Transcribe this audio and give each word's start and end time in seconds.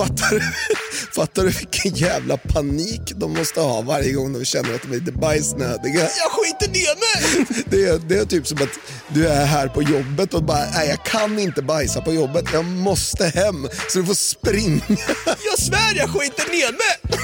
Fattar 0.00 0.30
du, 0.30 0.40
fattar 1.14 1.42
du 1.42 1.48
vilken 1.48 1.94
jävla 1.94 2.36
panik 2.36 3.00
de 3.16 3.32
måste 3.32 3.60
ha 3.60 3.82
varje 3.82 4.12
gång 4.12 4.32
de 4.32 4.44
känner 4.44 4.74
att 4.74 4.82
de 4.82 4.92
är 4.92 4.98
lite 4.98 5.12
bajsnödiga? 5.12 6.00
Jag 6.00 6.30
skiter 6.30 6.68
ner 6.68 6.96
mig! 6.96 7.46
Det 7.66 7.84
är, 7.84 7.98
det 8.08 8.18
är 8.18 8.24
typ 8.24 8.46
som 8.46 8.58
att 8.62 8.78
du 9.08 9.28
är 9.28 9.46
här 9.46 9.68
på 9.68 9.82
jobbet 9.82 10.34
och 10.34 10.42
bara, 10.42 10.70
nej 10.70 10.88
jag 10.88 11.04
kan 11.04 11.38
inte 11.38 11.62
bajsa 11.62 12.00
på 12.00 12.12
jobbet, 12.12 12.44
jag 12.52 12.64
måste 12.64 13.26
hem. 13.26 13.68
Så 13.88 13.98
du 13.98 14.06
får 14.06 14.14
springa. 14.14 14.82
Jag 15.26 15.58
svär 15.58 15.94
jag 15.96 16.10
skiter 16.10 16.50
ner 16.50 16.72
mig! 16.72 17.20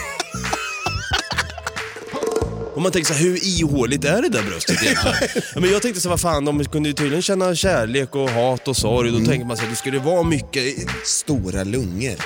Och 2.75 2.83
man 2.83 2.93
tänker 2.93 3.15
så 3.15 3.15
här, 3.15 3.25
hur 3.25 3.45
ihåligt 3.45 4.05
är 4.05 4.23
det 4.23 4.29
där 4.29 4.43
bröstet 4.43 4.83
egentligen? 4.83 5.17
ja, 5.35 5.41
men 5.61 5.71
jag 5.71 5.83
tänkte 5.83 6.01
så 6.01 6.09
här, 6.09 6.11
vad 6.11 6.21
fan, 6.21 6.45
de 6.45 6.65
kunde 6.65 6.89
ju 6.89 6.93
tydligen 6.93 7.23
känna 7.23 7.55
kärlek 7.55 8.15
och 8.15 8.31
hat 8.31 8.69
och 8.69 8.77
sorg. 8.77 9.11
Då 9.11 9.19
tänker 9.27 9.47
man 9.47 9.57
så 9.57 9.63
här, 9.63 9.71
det 9.71 9.77
skulle 9.77 9.99
vara 9.99 10.23
mycket... 10.23 10.65
Stora 11.05 11.65
lungor. 11.65 12.17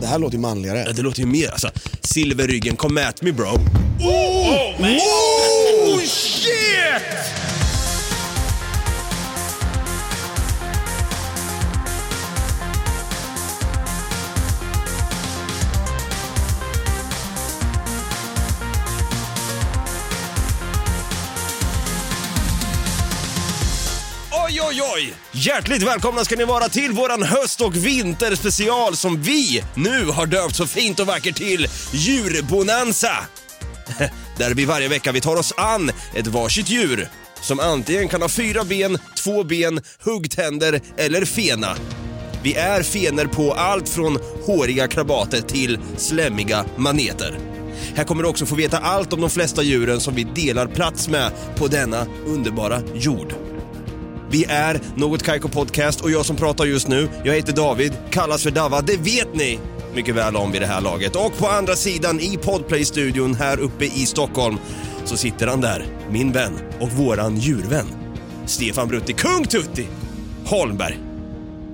Det 0.00 0.06
här 0.06 0.18
låter 0.18 0.36
ju 0.36 0.40
manligare. 0.40 0.84
Ja, 0.86 0.92
det 0.92 1.02
låter 1.02 1.20
ju 1.20 1.26
mer 1.26 1.50
alltså. 1.50 1.70
Silverryggen, 2.00 2.76
come 2.76 3.06
at 3.08 3.22
me 3.22 3.32
bro. 3.32 3.46
Oh, 3.46 3.58
Oh, 4.80 6.00
shit! 6.00 7.33
Oj, 24.68 24.82
oj! 24.94 25.14
Hjärtligt 25.32 25.82
välkomna 25.82 26.24
ska 26.24 26.36
ni 26.36 26.44
vara 26.44 26.68
till 26.68 26.92
våran 26.92 27.22
höst 27.22 27.60
och 27.60 27.76
vinterspecial 27.76 28.96
som 28.96 29.22
vi 29.22 29.64
nu 29.74 30.06
har 30.06 30.26
döpt 30.26 30.56
så 30.56 30.66
fint 30.66 31.00
och 31.00 31.06
vackert 31.06 31.36
till 31.36 31.66
Djurbonanza. 31.92 33.16
Där 34.38 34.54
vi 34.54 34.64
varje 34.64 34.88
vecka 34.88 35.12
vi 35.12 35.20
tar 35.20 35.36
oss 35.36 35.52
an 35.56 35.90
ett 36.14 36.26
varsitt 36.26 36.70
djur 36.70 37.08
som 37.40 37.60
antingen 37.60 38.08
kan 38.08 38.22
ha 38.22 38.28
fyra 38.28 38.64
ben, 38.64 38.98
två 39.16 39.44
ben, 39.44 39.80
huggtänder 40.00 40.80
eller 40.96 41.24
fena. 41.24 41.76
Vi 42.42 42.54
är 42.54 42.82
fener 42.82 43.26
på 43.26 43.52
allt 43.52 43.88
från 43.88 44.18
håriga 44.46 44.88
krabater 44.88 45.40
till 45.40 45.78
slemmiga 45.96 46.64
maneter. 46.76 47.38
Här 47.94 48.04
kommer 48.04 48.22
du 48.22 48.28
också 48.28 48.46
få 48.46 48.54
veta 48.54 48.78
allt 48.78 49.12
om 49.12 49.20
de 49.20 49.30
flesta 49.30 49.62
djuren 49.62 50.00
som 50.00 50.14
vi 50.14 50.24
delar 50.24 50.66
plats 50.66 51.08
med 51.08 51.30
på 51.56 51.66
denna 51.66 52.06
underbara 52.26 52.82
jord. 52.94 53.43
Vi 54.34 54.44
är 54.48 54.80
Något 54.96 55.22
Kaiko 55.22 55.48
Podcast 55.48 56.00
och 56.00 56.10
jag 56.10 56.26
som 56.26 56.36
pratar 56.36 56.64
just 56.64 56.88
nu, 56.88 57.08
jag 57.24 57.34
heter 57.34 57.52
David, 57.52 57.92
kallas 58.10 58.42
för 58.42 58.50
Dava, 58.50 58.80
det 58.80 58.96
vet 58.96 59.34
ni 59.34 59.58
mycket 59.94 60.14
väl 60.14 60.36
om 60.36 60.52
vid 60.52 60.62
det 60.62 60.66
här 60.66 60.80
laget. 60.80 61.16
Och 61.16 61.38
på 61.38 61.48
andra 61.48 61.76
sidan 61.76 62.20
i 62.20 62.36
Podplay-studion 62.36 63.34
här 63.34 63.60
uppe 63.60 63.84
i 63.84 64.06
Stockholm 64.06 64.58
så 65.04 65.16
sitter 65.16 65.46
han 65.46 65.60
där, 65.60 65.86
min 66.10 66.32
vän 66.32 66.52
och 66.80 66.90
våran 66.90 67.36
djurvän. 67.36 67.86
Stefan 68.46 68.88
Brutti, 68.88 69.12
Kung 69.12 69.44
Tutti 69.44 69.86
Holmberg. 70.46 70.98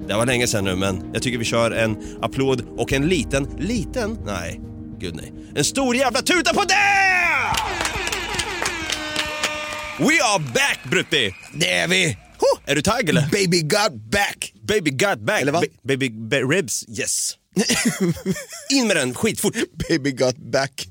Det 0.08 0.14
var 0.14 0.26
länge 0.26 0.46
sedan 0.46 0.64
nu 0.64 0.76
men 0.76 1.10
jag 1.12 1.22
tycker 1.22 1.38
vi 1.38 1.44
kör 1.44 1.70
en 1.70 1.96
applåd 2.22 2.64
och 2.76 2.92
en 2.92 3.08
liten, 3.08 3.48
liten, 3.58 4.18
nej, 4.26 4.60
gud 4.98 5.14
nej, 5.14 5.32
en 5.54 5.64
stor 5.64 5.96
jävla 5.96 6.22
tuta 6.22 6.54
på 6.54 6.64
det! 6.64 6.74
We 9.98 10.22
are 10.24 10.38
back 10.38 10.80
Brutti! 10.90 11.34
Det 11.52 11.70
är 11.70 11.88
vi! 11.88 12.29
Huh, 12.40 12.60
är 12.66 12.74
du 12.74 12.82
tagg 12.82 13.08
eller? 13.08 13.28
Baby 13.32 13.62
got 13.62 13.92
back! 14.10 14.52
Baby 14.62 14.90
got 14.90 15.18
back. 15.20 15.42
Eller 15.42 15.52
va? 15.52 15.60
Ba- 15.60 15.88
baby 15.88 16.08
ba- 16.10 16.36
ribs, 16.50 16.84
yes. 16.98 17.36
In 18.72 18.86
med 18.86 18.96
den, 18.96 19.14
skitfort. 19.14 19.54
Baby 19.88 20.10
got 20.12 20.36
back. 20.36 20.88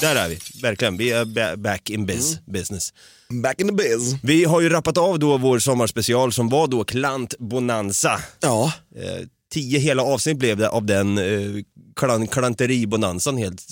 Där 0.00 0.16
är 0.16 0.28
vi, 0.28 0.38
verkligen. 0.62 0.96
Vi 0.96 1.10
är 1.10 1.24
ba- 1.24 1.56
back 1.56 1.90
in 1.90 2.06
biz, 2.06 2.38
business. 2.46 2.92
Back 3.42 3.60
in 3.60 3.66
the 3.68 3.74
biz. 3.74 4.14
Vi 4.22 4.44
har 4.44 4.60
ju 4.60 4.68
rappat 4.68 4.98
av 4.98 5.18
då 5.18 5.36
vår 5.38 5.58
sommarspecial 5.58 6.32
som 6.32 6.48
var 6.48 6.66
då 6.66 6.84
Klant 6.84 7.34
Bonanza. 7.38 8.20
Ja, 8.40 8.72
Eh, 8.96 9.26
tio 9.52 9.78
hela 9.78 10.02
avsnitt 10.02 10.38
blev 10.38 10.56
det 10.56 10.68
av 10.68 10.86
den 10.86 11.18
eh, 11.18 11.24
klan- 11.96 12.26
klanteribonanzan 12.26 13.36
helt, 13.36 13.62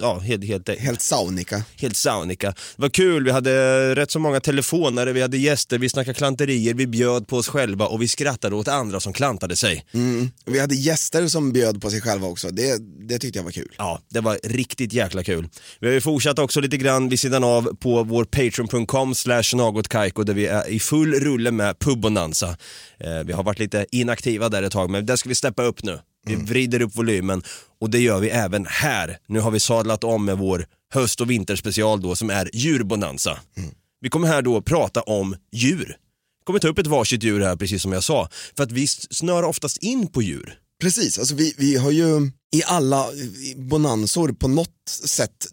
ja, 0.00 0.18
helt, 0.18 0.44
helt, 0.44 0.68
helt 0.78 1.02
saunika. 1.02 1.62
helt 1.76 1.96
saunika. 1.96 2.46
Det 2.76 2.82
var 2.82 2.88
kul, 2.88 3.24
vi 3.24 3.30
hade 3.30 3.94
rätt 3.94 4.10
så 4.10 4.18
många 4.18 4.40
telefonare, 4.40 5.12
vi 5.12 5.22
hade 5.22 5.38
gäster, 5.38 5.78
vi 5.78 5.88
snackade 5.88 6.14
klanterier, 6.14 6.74
vi 6.74 6.86
bjöd 6.86 7.26
på 7.26 7.36
oss 7.36 7.48
själva 7.48 7.86
och 7.86 8.02
vi 8.02 8.08
skrattade 8.08 8.56
åt 8.56 8.68
andra 8.68 9.00
som 9.00 9.12
klantade 9.12 9.56
sig. 9.56 9.84
Mm. 9.94 10.30
Vi 10.44 10.60
hade 10.60 10.74
gäster 10.74 11.28
som 11.28 11.52
bjöd 11.52 11.82
på 11.82 11.90
sig 11.90 12.00
själva 12.00 12.26
också, 12.26 12.50
det, 12.50 12.78
det 13.08 13.18
tyckte 13.18 13.38
jag 13.38 13.44
var 13.44 13.50
kul. 13.50 13.74
Ja, 13.78 14.00
det 14.08 14.20
var 14.20 14.38
riktigt 14.44 14.92
jäkla 14.92 15.24
kul. 15.24 15.48
Vi 15.80 15.86
har 15.86 15.94
ju 15.94 16.00
fortsatt 16.00 16.38
också 16.38 16.60
lite 16.60 16.76
grann 16.76 17.08
vid 17.08 17.20
sidan 17.20 17.44
av 17.44 17.76
på 17.80 18.02
vår 18.04 18.24
patreon.com 18.24 19.14
slash 19.14 19.42
nagotkaiko 19.54 20.22
där 20.22 20.34
vi 20.34 20.46
är 20.46 20.68
i 20.68 20.80
full 20.80 21.14
rulle 21.14 21.50
med 21.50 21.78
pubbonanza. 21.78 22.56
Eh, 23.00 23.18
vi 23.24 23.32
har 23.32 23.42
varit 23.42 23.58
lite 23.58 23.86
inaktiva 23.92 24.48
där 24.48 24.62
ett 24.62 24.72
tag 24.72 24.90
men 24.90 25.06
där 25.06 25.16
ska 25.16 25.28
vi 25.28 25.34
steppa 25.34 25.62
upp 25.62 25.82
nu. 25.82 25.98
Vi 26.26 26.34
vrider 26.34 26.82
upp 26.82 26.96
volymen 26.96 27.42
och 27.80 27.90
det 27.90 27.98
gör 27.98 28.20
vi 28.20 28.28
även 28.28 28.66
här. 28.66 29.18
Nu 29.26 29.40
har 29.40 29.50
vi 29.50 29.60
sadlat 29.60 30.04
om 30.04 30.24
med 30.24 30.38
vår 30.38 30.66
höst 30.92 31.20
och 31.20 31.30
vinterspecial 31.30 32.00
då 32.02 32.16
som 32.16 32.30
är 32.30 32.50
djurbonanza. 32.52 33.38
Vi 34.00 34.08
kommer 34.08 34.28
här 34.28 34.42
då 34.42 34.62
prata 34.62 35.02
om 35.02 35.36
djur. 35.52 35.96
Vi 36.40 36.44
kommer 36.44 36.58
ta 36.58 36.68
upp 36.68 36.78
ett 36.78 36.86
varsitt 36.86 37.22
djur 37.22 37.40
här 37.40 37.56
precis 37.56 37.82
som 37.82 37.92
jag 37.92 38.04
sa 38.04 38.28
för 38.56 38.62
att 38.62 38.72
vi 38.72 38.86
snör 38.86 39.42
oftast 39.42 39.76
in 39.76 40.06
på 40.06 40.22
djur. 40.22 40.58
Precis, 40.80 41.18
alltså 41.18 41.34
vi, 41.34 41.54
vi 41.58 41.76
har 41.76 41.90
ju 41.90 42.30
i 42.52 42.62
alla 42.66 43.06
bonansor 43.56 44.32
på 44.32 44.48
något 44.48 44.88
sätt 45.04 45.46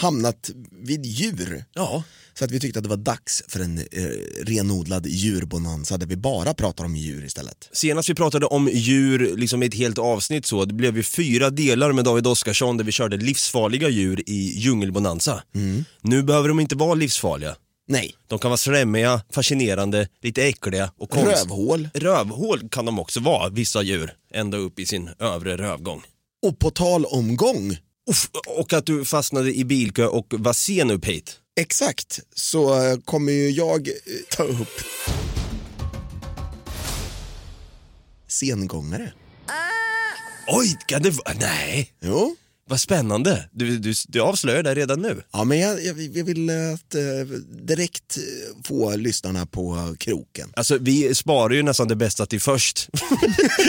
hamnat 0.00 0.50
vid 0.70 1.06
djur. 1.06 1.64
Ja. 1.74 2.02
Så 2.34 2.44
att 2.44 2.50
vi 2.50 2.60
tyckte 2.60 2.78
att 2.78 2.82
det 2.82 2.88
var 2.88 2.96
dags 2.96 3.42
för 3.48 3.60
en 3.60 3.78
eh, 3.78 3.84
renodlad 4.42 5.06
djurbonanza 5.06 5.96
där 5.96 6.06
vi 6.06 6.16
bara 6.16 6.54
pratar 6.54 6.84
om 6.84 6.96
djur 6.96 7.24
istället. 7.24 7.68
Senast 7.72 8.10
vi 8.10 8.14
pratade 8.14 8.46
om 8.46 8.68
djur, 8.72 9.36
liksom 9.36 9.62
i 9.62 9.66
ett 9.66 9.74
helt 9.74 9.98
avsnitt 9.98 10.46
så, 10.46 10.64
det 10.64 10.74
blev 10.74 10.96
ju 10.96 11.02
fyra 11.02 11.50
delar 11.50 11.92
med 11.92 12.04
David 12.04 12.26
Oskarsson 12.26 12.76
där 12.76 12.84
vi 12.84 12.92
körde 12.92 13.16
livsfarliga 13.16 13.88
djur 13.88 14.22
i 14.26 14.58
djungelbonanza. 14.58 15.42
Nu 16.02 16.22
behöver 16.22 16.48
de 16.48 16.60
inte 16.60 16.76
vara 16.76 16.94
livsfarliga. 16.94 17.56
Nej, 17.88 18.14
De 18.28 18.38
kan 18.38 18.50
vara 18.50 18.56
slemmiga, 18.58 19.22
fascinerande, 19.32 20.08
lite 20.22 20.42
äckliga 20.42 20.92
och 20.98 21.10
konst... 21.10 21.26
rövhål. 21.26 21.88
Rövhål 21.94 22.68
kan 22.68 22.84
de 22.84 22.98
också 22.98 23.20
vara, 23.20 23.48
vissa 23.48 23.82
djur, 23.82 24.12
ända 24.34 24.58
upp 24.58 24.78
i 24.78 24.86
sin 24.86 25.10
övre 25.18 25.56
rövgång. 25.56 26.02
Och 26.46 26.58
på 26.58 26.70
tal 26.70 27.04
om 27.04 27.36
gång, 27.36 27.76
och 28.46 28.72
att 28.72 28.86
du 28.86 29.04
fastnade 29.04 29.54
i 29.54 29.64
bilkö 29.64 30.06
och 30.06 30.26
var 30.38 30.52
sen 30.52 30.90
upp 30.90 31.04
hit. 31.04 31.38
exakt, 31.60 32.20
så 32.34 32.84
eh, 32.84 32.98
kommer 33.04 33.32
ju 33.32 33.50
jag 33.50 33.88
eh, 33.88 33.94
ta 34.30 34.42
upp 34.42 34.80
sengångare. 38.28 39.12
Oj, 40.48 40.78
kan 40.86 41.02
det 41.02 41.10
vara... 41.10 41.34
Nej, 41.40 41.92
Jo, 42.00 42.36
vad 42.70 42.80
spännande. 42.80 43.48
Du, 43.52 43.78
du, 43.78 43.94
du 44.08 44.20
avslöjar 44.20 44.62
det 44.62 44.74
redan 44.74 45.02
nu. 45.02 45.22
ja, 45.32 45.44
men 45.44 45.58
jag, 45.58 45.84
jag, 45.84 46.00
jag 46.00 46.24
vill 46.24 46.50
att, 46.50 46.94
eh, 46.94 47.02
direkt 47.66 48.16
eh, 48.16 48.22
få 48.64 48.96
lyssnarna 48.96 49.46
på 49.46 49.94
kroken. 49.98 50.48
Alltså 50.56 50.78
vi 50.78 51.14
sparar 51.14 51.54
ju 51.54 51.62
nästan 51.62 51.88
det 51.88 51.96
bästa 51.96 52.26
till 52.26 52.40
först. 52.40 52.78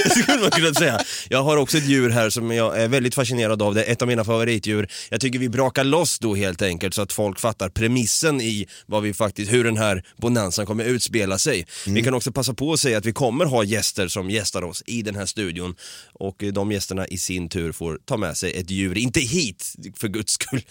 Skulle 0.09 0.39
man 0.41 0.51
kunna 0.51 0.73
säga. 0.73 1.01
Jag 1.29 1.43
har 1.43 1.57
också 1.57 1.77
ett 1.77 1.85
djur 1.85 2.09
här 2.09 2.29
som 2.29 2.51
jag 2.51 2.81
är 2.81 2.87
väldigt 2.87 3.15
fascinerad 3.15 3.61
av. 3.61 3.75
Det 3.75 3.83
är 3.83 3.91
ett 3.91 4.01
av 4.01 4.07
mina 4.07 4.23
favoritdjur. 4.23 4.91
Jag 5.09 5.21
tycker 5.21 5.39
vi 5.39 5.49
brakar 5.49 5.83
loss 5.83 6.19
då 6.19 6.35
helt 6.35 6.61
enkelt 6.61 6.93
så 6.93 7.01
att 7.01 7.13
folk 7.13 7.39
fattar 7.39 7.69
premissen 7.69 8.41
i 8.41 8.67
vad 8.85 9.03
vi 9.03 9.13
faktiskt, 9.13 9.53
hur 9.53 9.63
den 9.63 9.77
här 9.77 10.05
bonanzan 10.17 10.65
kommer 10.65 10.83
utspela 10.83 11.37
sig. 11.37 11.67
Vi 11.87 12.03
kan 12.03 12.13
också 12.13 12.31
passa 12.31 12.53
på 12.53 12.73
att 12.73 12.79
säga 12.79 12.97
att 12.97 13.05
vi 13.05 13.13
kommer 13.13 13.45
ha 13.45 13.63
gäster 13.63 14.07
som 14.07 14.29
gästar 14.29 14.61
oss 14.61 14.83
i 14.85 15.01
den 15.01 15.15
här 15.15 15.25
studion 15.25 15.75
och 16.13 16.43
de 16.53 16.71
gästerna 16.71 17.07
i 17.07 17.17
sin 17.17 17.49
tur 17.49 17.71
får 17.71 17.99
ta 18.05 18.17
med 18.17 18.37
sig 18.37 18.53
ett 18.53 18.69
djur, 18.69 18.90
inte 18.97 19.19
hit 19.19 19.75
för 19.97 20.07
guds 20.07 20.33
skull. 20.33 20.61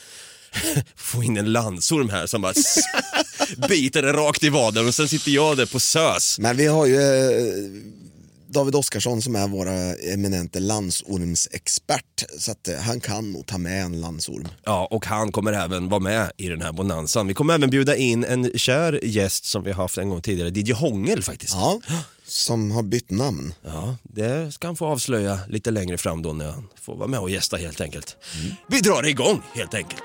Få 0.96 1.22
in 1.22 1.36
en 1.36 1.52
landsorm 1.52 2.10
här 2.10 2.26
som 2.26 2.42
bara 2.42 2.54
biter 3.68 4.02
den 4.02 4.12
rakt 4.12 4.44
i 4.44 4.48
vaden 4.48 4.86
och 4.86 4.94
sen 4.94 5.08
sitter 5.08 5.30
jag 5.30 5.56
där 5.56 5.66
på 5.66 5.80
SÖS. 5.80 6.38
Men 6.38 6.56
vi 6.56 6.66
har 6.66 6.86
ju, 6.86 7.00
eh, 7.00 7.54
David 8.52 8.74
Oskarsson 8.74 9.22
som 9.22 9.36
är 9.36 9.48
våra 9.48 9.94
eminente 9.94 10.60
landsormsexpert. 10.60 12.24
Så 12.38 12.50
att 12.50 12.68
eh, 12.68 12.76
han 12.76 13.00
kan 13.00 13.32
nog 13.32 13.46
ta 13.46 13.58
med 13.58 13.82
en 13.84 14.00
landsorm. 14.00 14.48
Ja, 14.64 14.88
och 14.90 15.06
han 15.06 15.32
kommer 15.32 15.52
även 15.52 15.88
vara 15.88 16.00
med 16.00 16.32
i 16.36 16.48
den 16.48 16.62
här 16.62 16.72
bonanzan. 16.72 17.26
Vi 17.26 17.34
kommer 17.34 17.54
även 17.54 17.70
bjuda 17.70 17.96
in 17.96 18.24
en 18.24 18.58
kär 18.58 19.00
gäst 19.02 19.44
som 19.44 19.64
vi 19.64 19.72
har 19.72 19.82
haft 19.82 19.98
en 19.98 20.08
gång 20.08 20.22
tidigare, 20.22 20.48
DJ 20.48 20.72
Hångel 20.72 21.22
faktiskt. 21.22 21.54
Ja, 21.54 21.80
som 22.26 22.70
har 22.70 22.82
bytt 22.82 23.10
namn. 23.10 23.54
Ja, 23.64 23.96
det 24.02 24.52
ska 24.52 24.68
han 24.68 24.76
få 24.76 24.86
avslöja 24.86 25.40
lite 25.48 25.70
längre 25.70 25.98
fram 25.98 26.22
då 26.22 26.32
när 26.32 26.50
han 26.50 26.68
får 26.80 26.96
vara 26.96 27.08
med 27.08 27.20
och 27.20 27.30
gästa 27.30 27.56
helt 27.56 27.80
enkelt. 27.80 28.16
Vi 28.68 28.80
drar 28.80 29.06
igång 29.06 29.42
helt 29.54 29.74
enkelt. 29.74 30.02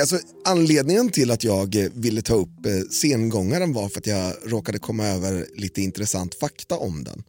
Alltså, 0.00 0.18
anledningen 0.44 1.10
till 1.10 1.30
att 1.30 1.44
jag 1.44 1.76
eh, 1.76 1.90
ville 1.94 2.22
ta 2.22 2.34
upp 2.34 2.66
eh, 2.66 2.80
sengångaren 2.90 3.72
var 3.72 3.88
för 3.88 3.98
att 3.98 4.06
jag 4.06 4.34
råkade 4.44 4.78
komma 4.78 5.06
över 5.06 5.46
lite 5.54 5.82
intressant 5.82 6.34
fakta 6.34 6.76
om 6.76 7.04
den. 7.04 7.22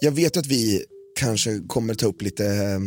Jag 0.00 0.12
vet 0.12 0.36
att 0.36 0.46
vi 0.46 0.84
kanske 1.18 1.60
kommer 1.66 1.94
ta 1.94 2.06
upp 2.06 2.22
lite 2.22 2.46
eh, 2.46 2.80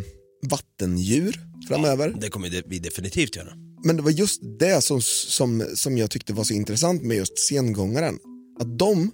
vattendjur 0.49 1.39
framöver. 1.67 2.15
Det 2.21 2.29
kommer 2.29 2.63
vi 2.67 2.79
definitivt 2.79 3.35
göra. 3.35 3.53
Men 3.83 3.95
det 3.97 4.01
var 4.01 4.11
just 4.11 4.41
det 4.59 4.83
som, 4.83 5.01
som, 5.01 5.65
som 5.75 5.97
jag 5.97 6.11
tyckte 6.11 6.33
var 6.33 6.43
så 6.43 6.53
intressant 6.53 7.03
med 7.03 7.17
just 7.17 7.39
sengångaren. 7.39 8.19
Att 8.59 8.79
de 8.79 9.11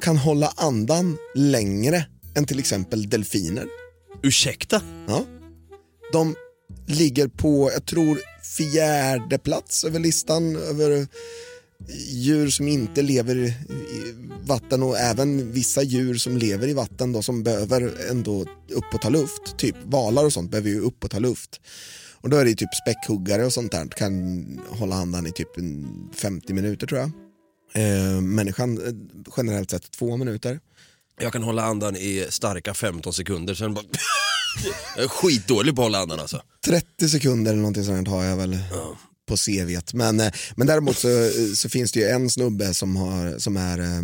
kan 0.00 0.16
hålla 0.16 0.52
andan 0.56 1.16
längre 1.34 2.06
än 2.34 2.46
till 2.46 2.58
exempel 2.58 3.10
delfiner. 3.10 3.66
Ursäkta? 4.22 4.82
Ja. 5.08 5.24
De 6.12 6.34
ligger 6.86 7.28
på, 7.28 7.70
jag 7.72 7.86
tror, 7.86 8.18
fjärde 8.56 9.38
plats 9.38 9.84
över 9.84 9.98
listan 9.98 10.56
över 10.56 11.06
djur 12.08 12.50
som 12.50 12.68
inte 12.68 13.02
lever 13.02 13.36
i 13.36 13.54
vatten 14.42 14.82
och 14.82 14.98
även 14.98 15.52
vissa 15.52 15.82
djur 15.82 16.14
som 16.14 16.36
lever 16.36 16.68
i 16.68 16.72
vatten 16.72 17.12
då, 17.12 17.22
som 17.22 17.42
behöver 17.42 18.10
ändå 18.10 18.40
upp 18.70 18.94
och 18.94 19.00
ta 19.00 19.08
luft. 19.08 19.56
Typ 19.56 19.76
valar 19.84 20.24
och 20.24 20.32
sånt 20.32 20.50
behöver 20.50 20.70
ju 20.70 20.80
upp 20.80 21.04
och 21.04 21.10
ta 21.10 21.18
luft. 21.18 21.60
Och 22.20 22.30
då 22.30 22.36
är 22.36 22.44
det 22.44 22.54
typ 22.54 22.74
späckhuggare 22.74 23.44
och 23.44 23.52
sånt 23.52 23.72
där 23.72 23.88
kan 23.88 24.60
hålla 24.68 24.96
andan 24.96 25.26
i 25.26 25.32
typ 25.32 25.48
50 26.14 26.52
minuter 26.52 26.86
tror 26.86 27.00
jag. 27.00 27.10
Eh, 27.74 28.20
människan 28.20 28.86
eh, 28.86 28.92
generellt 29.36 29.70
sett 29.70 29.90
två 29.90 30.16
minuter. 30.16 30.60
Jag 31.20 31.32
kan 31.32 31.42
hålla 31.42 31.62
andan 31.62 31.96
i 31.96 32.26
starka 32.28 32.74
15 32.74 33.12
sekunder, 33.12 33.54
sen 33.54 33.74
bara... 33.74 33.84
jag 34.96 35.04
är 35.04 35.08
skitdålig 35.08 35.76
på 35.76 35.82
att 35.82 35.86
hålla 35.86 35.98
andan 35.98 36.20
alltså. 36.20 36.42
30 36.64 37.08
sekunder 37.08 37.52
eller 37.52 37.60
någonting 37.60 37.84
sånt 37.84 38.08
har 38.08 38.24
jag 38.24 38.36
väl 38.36 38.58
på 39.28 39.36
CVt. 39.36 39.94
Men, 39.94 40.20
eh, 40.20 40.32
men 40.56 40.66
däremot 40.66 40.98
så, 40.98 41.08
så 41.54 41.68
finns 41.68 41.92
det 41.92 42.00
ju 42.00 42.06
en 42.06 42.30
snubbe 42.30 42.74
som, 42.74 42.96
har, 42.96 43.38
som 43.38 43.56
är 43.56 43.78
eh, 43.78 44.02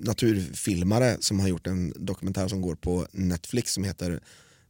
naturfilmare 0.00 1.16
som 1.20 1.40
har 1.40 1.48
gjort 1.48 1.66
en 1.66 1.92
dokumentär 1.96 2.48
som 2.48 2.60
går 2.60 2.74
på 2.74 3.06
Netflix 3.12 3.72
som 3.72 3.84
heter 3.84 4.20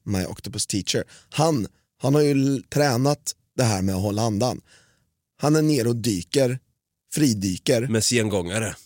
My 0.05 0.25
Octopus 0.25 0.67
Teacher. 0.67 1.05
Han, 1.31 1.67
han 1.99 2.15
har 2.15 2.23
ju 2.23 2.63
tränat 2.63 3.35
det 3.57 3.65
här 3.65 3.83
med 3.83 3.95
att 3.95 4.03
hålla 4.03 4.23
andan. 4.23 4.61
Han 5.41 5.57
är 5.57 5.63
nere 5.63 5.89
och 5.89 5.97
dyker, 5.97 6.59
fridyker 7.15 7.87
Med 7.87 8.05
sengångare. 8.05 8.77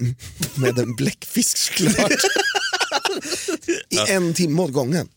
med 0.54 0.78
en 0.78 0.96
bläckfisk 0.96 1.56
såklart. 1.56 2.12
I 3.88 4.12
en 4.12 4.34
timme 4.34 4.62
åt 4.62 4.72
gången. 4.72 5.08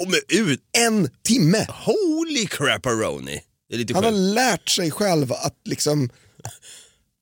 Och 0.00 0.10
med 0.10 0.20
ut... 0.28 0.60
En 0.78 1.10
timme! 1.24 1.66
Holy 1.84 2.46
crapperoni! 2.46 3.40
Det 3.68 3.74
är 3.74 3.78
lite 3.78 3.94
Han 3.94 4.04
har 4.04 4.10
skönt. 4.10 4.34
lärt 4.34 4.68
sig 4.68 4.90
själv 4.90 5.32
att 5.32 5.54
liksom 5.64 6.10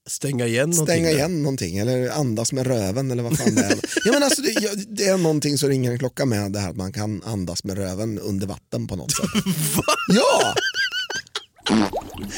Stänga 0.08 0.46
igen 0.46 0.70
någonting. 0.70 0.86
stänga 0.94 1.08
där. 1.08 1.16
igen 1.16 1.42
någonting 1.42 1.78
eller 1.78 2.10
andas 2.10 2.52
med 2.52 2.66
röven 2.66 3.10
eller 3.10 3.22
vad 3.22 3.38
fan 3.38 3.54
det 3.54 3.62
är. 3.64 3.78
ja, 4.04 4.12
men 4.12 4.22
alltså, 4.22 4.42
det, 4.42 4.50
ja, 4.50 4.70
det 4.88 5.04
är 5.04 5.16
någonting 5.16 5.58
som 5.58 5.68
ringer 5.68 5.92
en 5.92 5.98
klocka 5.98 6.24
med 6.24 6.52
det 6.52 6.58
här 6.58 6.70
att 6.70 6.76
man 6.76 6.92
kan 6.92 7.22
andas 7.22 7.64
med 7.64 7.78
röven 7.78 8.18
under 8.18 8.46
vatten 8.46 8.86
på 8.86 8.96
något 8.96 9.12
sätt. 9.16 9.26
ja! 10.08 10.54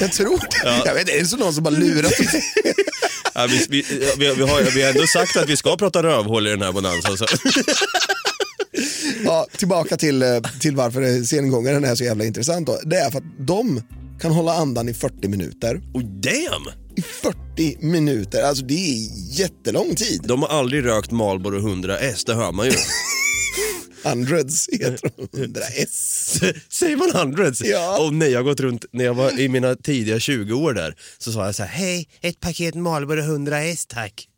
Jag 0.00 0.12
tror 0.12 0.38
det. 0.38 0.82
Jag 0.85 0.94
vet, 0.94 1.08
är 1.08 1.19
det 1.19 1.26
så 1.26 1.37
någon 1.37 1.55
som 1.55 1.64
bara 1.64 1.70
lurat 1.75 2.12
Ja, 3.35 3.46
vi, 3.46 3.67
vi, 3.69 3.85
vi, 4.19 4.35
vi, 4.35 4.43
har, 4.43 4.75
vi 4.75 4.82
har 4.82 4.90
ändå 4.90 5.06
sagt 5.06 5.37
att 5.37 5.49
vi 5.49 5.56
ska 5.56 5.76
prata 5.76 6.02
rövhål 6.02 6.46
i 6.46 6.50
den 6.50 6.62
här 6.62 6.73
bonanzan. 6.73 7.19
Så. 7.19 7.26
Ja, 9.25 9.47
Tillbaka 9.57 9.97
till, 9.97 10.23
eh, 10.23 10.41
till 10.61 10.77
varför 10.77 11.25
sengångaren 11.25 11.85
är 11.85 11.95
så 11.95 12.05
jävla 12.05 12.25
intressant. 12.25 12.67
Då. 12.67 12.81
Det 12.85 12.97
är 12.97 13.11
för 13.11 13.19
att 13.19 13.47
de 13.47 13.83
kan 14.21 14.33
hålla 14.33 14.55
andan 14.55 14.89
i 14.89 14.95
40 14.95 15.29
minuter. 15.29 15.81
Oh 15.95 16.03
damn! 16.03 16.69
I 16.97 17.03
40 17.03 17.77
minuter, 17.81 18.43
alltså 18.43 18.65
det 18.65 18.75
är 18.75 19.09
jättelång 19.41 19.95
tid. 19.95 20.21
De 20.25 20.43
har 20.43 20.49
aldrig 20.49 20.85
rökt 20.85 21.11
Marlboro 21.11 21.59
100S, 21.59 22.23
det 22.27 22.35
hör 22.35 22.53
man 22.53 22.67
ju. 22.67 22.73
Hundreds 24.05 24.69
heter 24.73 25.11
de, 25.17 25.41
100 25.41 25.61
S. 25.77 26.41
Säger 26.69 26.97
man 26.97 27.11
hundreds? 27.11 27.61
Ja. 27.61 27.99
Och 27.99 28.15
nej, 28.15 28.31
jag 28.31 28.39
har 28.39 28.45
gått 28.45 28.61
runt, 28.61 28.85
när 28.93 29.05
jag 29.05 29.15
var 29.15 29.41
i 29.41 29.49
mina 29.49 29.75
tidiga 29.75 30.21
20 30.21 30.55
år 30.55 30.73
där, 30.73 30.95
så 31.19 31.33
sa 31.33 31.47
jag 31.47 31.55
så 31.55 31.63
här, 31.63 31.71
hej, 31.71 32.09
ett 32.21 32.41
paket 32.41 32.75
Marlboro 32.75 33.21
100S 33.21 33.87
tack. 33.89 34.29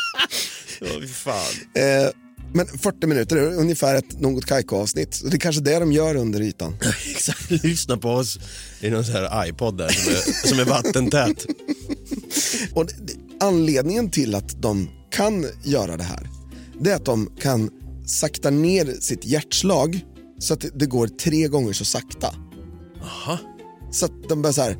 Åh, 0.80 1.00
fy 1.00 1.08
fan. 1.08 1.54
Eh, 1.74 2.10
men 2.52 2.66
40 2.66 3.06
minuter 3.06 3.36
är 3.36 3.56
ungefär 3.56 3.94
ett 3.94 4.20
Något 4.20 4.46
Kaiko-avsnitt. 4.46 5.14
Så 5.14 5.26
Det 5.26 5.36
är 5.36 5.38
kanske 5.38 5.62
det 5.62 5.78
de 5.78 5.92
gör 5.92 6.16
under 6.16 6.40
ytan. 6.40 6.76
Exakt, 7.10 7.50
lyssna 7.50 7.96
på 7.96 8.08
oss 8.08 8.38
i 8.80 8.90
någon 8.90 9.04
sån 9.04 9.14
här 9.14 9.48
iPod 9.48 9.78
där 9.78 9.88
som 9.88 10.12
är, 10.12 10.46
som 10.48 10.58
är 10.58 10.64
vattentät. 10.64 11.46
Och 12.74 12.86
det, 12.86 13.14
anledningen 13.40 14.10
till 14.10 14.34
att 14.34 14.62
de 14.62 14.88
kan 15.10 15.46
göra 15.64 15.96
det 15.96 16.04
här, 16.04 16.30
det 16.80 16.90
är 16.90 16.96
att 16.96 17.04
de 17.04 17.30
kan 17.40 17.70
sakta 18.06 18.50
ner 18.50 18.96
sitt 19.00 19.24
hjärtslag 19.24 20.04
så 20.38 20.54
att 20.54 20.64
det, 20.74 20.86
går 20.86 21.06
tre 21.06 21.48
gånger 21.48 21.72
så 21.72 21.84
sakta. 21.84 22.34
Aha. 23.02 23.38
Så 23.92 24.04
att 24.04 24.28
de 24.28 24.42
bara 24.42 24.52
så 24.52 24.62
här, 24.62 24.76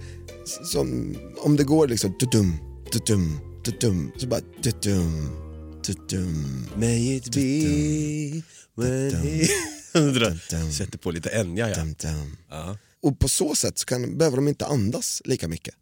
som, 0.72 1.16
om 1.38 1.56
det 1.56 1.64
går 1.64 1.88
liksom 1.88 2.14
dudum, 2.20 2.54
dudum, 2.92 3.40
dudum, 3.64 4.12
så 4.16 4.26
bara 4.26 4.40
dudum. 4.62 5.47
May 6.76 7.16
it 7.16 7.34
be 7.34 8.42
when 8.74 9.14
he... 9.22 9.48
Sätter 10.72 10.98
på 10.98 11.10
lite 11.10 11.28
Enya 11.30 11.68
ja. 11.68 11.74
Och 13.02 13.18
på 13.18 13.28
så 13.28 13.54
sätt 13.54 13.78
så 13.78 13.84
kan, 13.86 14.18
behöver 14.18 14.36
de 14.36 14.48
inte 14.48 14.66
andas 14.66 15.22
lika 15.24 15.48
mycket. 15.48 15.74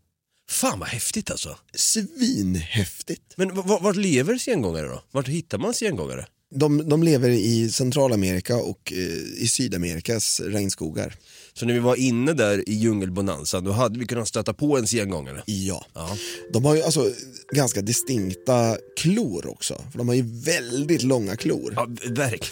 Fan 0.51 0.79
vad 0.79 0.89
häftigt 0.89 1.31
alltså. 1.31 1.59
Svinhäftigt. 1.75 3.23
Men 3.37 3.49
v- 3.55 3.63
vart 3.81 3.97
lever 3.97 4.39
sengångare 4.39 4.87
då? 4.89 5.03
Vart 5.11 5.29
hittar 5.29 5.59
man 5.59 5.75
sengångare? 5.75 6.27
De, 6.55 6.89
de 6.89 7.03
lever 7.03 7.31
i 7.31 7.71
Centralamerika 7.71 8.57
och 8.57 8.93
eh, 8.93 8.99
i 9.43 9.49
Sydamerikas 9.49 10.41
regnskogar. 10.41 11.15
Så 11.59 11.67
när 11.67 11.75
vi 11.75 11.81
var 11.81 11.97
inne 11.97 12.33
där 12.33 12.69
i 12.69 12.73
djungelbonanzan 12.73 13.65
då 13.65 13.73
hade 13.73 13.99
vi 13.99 14.07
kunnat 14.07 14.29
stöta 14.29 14.55
på 14.55 14.79
en 14.79 14.87
sengångare. 14.87 15.43
Ja. 15.47 15.87
Ja. 15.95 16.17
De 16.53 16.65
har 16.65 16.75
ju 16.75 16.83
alltså 16.83 17.11
ganska 17.53 17.81
distinkta 17.81 18.77
klor 18.97 19.47
också. 19.47 19.85
För 19.91 19.99
de 19.99 20.09
har 20.09 20.15
ju 20.15 20.25
väldigt 20.45 21.03
långa 21.03 21.37
klor. 21.37 21.73
Ja, 21.77 21.87
verk. 22.11 22.51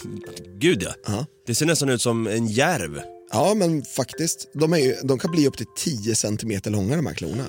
Gud 0.58 0.82
ja. 0.82 0.94
Ja. 1.06 1.26
Det 1.46 1.54
ser 1.54 1.66
nästan 1.66 1.88
ut 1.88 2.02
som 2.02 2.26
en 2.26 2.46
järv. 2.46 3.00
Ja, 3.32 3.54
men 3.54 3.84
faktiskt. 3.84 4.48
De, 4.52 4.78
ju, 4.78 4.96
de 5.02 5.18
kan 5.18 5.30
bli 5.30 5.48
upp 5.48 5.56
till 5.56 5.66
10 5.76 6.14
centimeter 6.14 6.70
långa 6.70 6.96
de 6.96 7.06
här 7.06 7.14
klorna. 7.14 7.46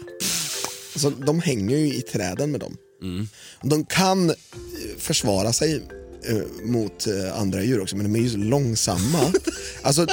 Alltså, 0.94 1.10
de 1.10 1.40
hänger 1.40 1.78
ju 1.78 1.94
i 1.94 2.02
träden 2.02 2.52
med 2.52 2.60
dem. 2.60 2.78
De 3.64 3.86
kan 3.86 4.30
eh, 4.30 4.36
försvara 4.98 5.54
sig 5.54 5.82
eh, 6.30 6.66
mot 6.66 7.08
eh, 7.08 7.40
andra 7.40 7.64
djur 7.64 7.82
också, 7.82 7.96
men 7.96 8.14
de 8.14 8.20
är 8.20 8.24
ju 8.24 8.30
så 8.30 8.38
långsamma. 8.38 9.34
alltså, 9.82 10.08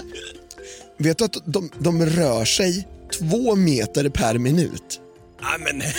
vet 0.99 1.19
du 1.19 1.25
att 1.25 1.37
de, 1.47 1.71
de 1.79 2.07
rör 2.07 2.45
sig 2.45 2.89
två 3.19 3.57
meter 3.57 4.09
per 4.09 4.39
minut? 4.39 5.01
Ja, 5.41 5.59
men... 5.59 5.83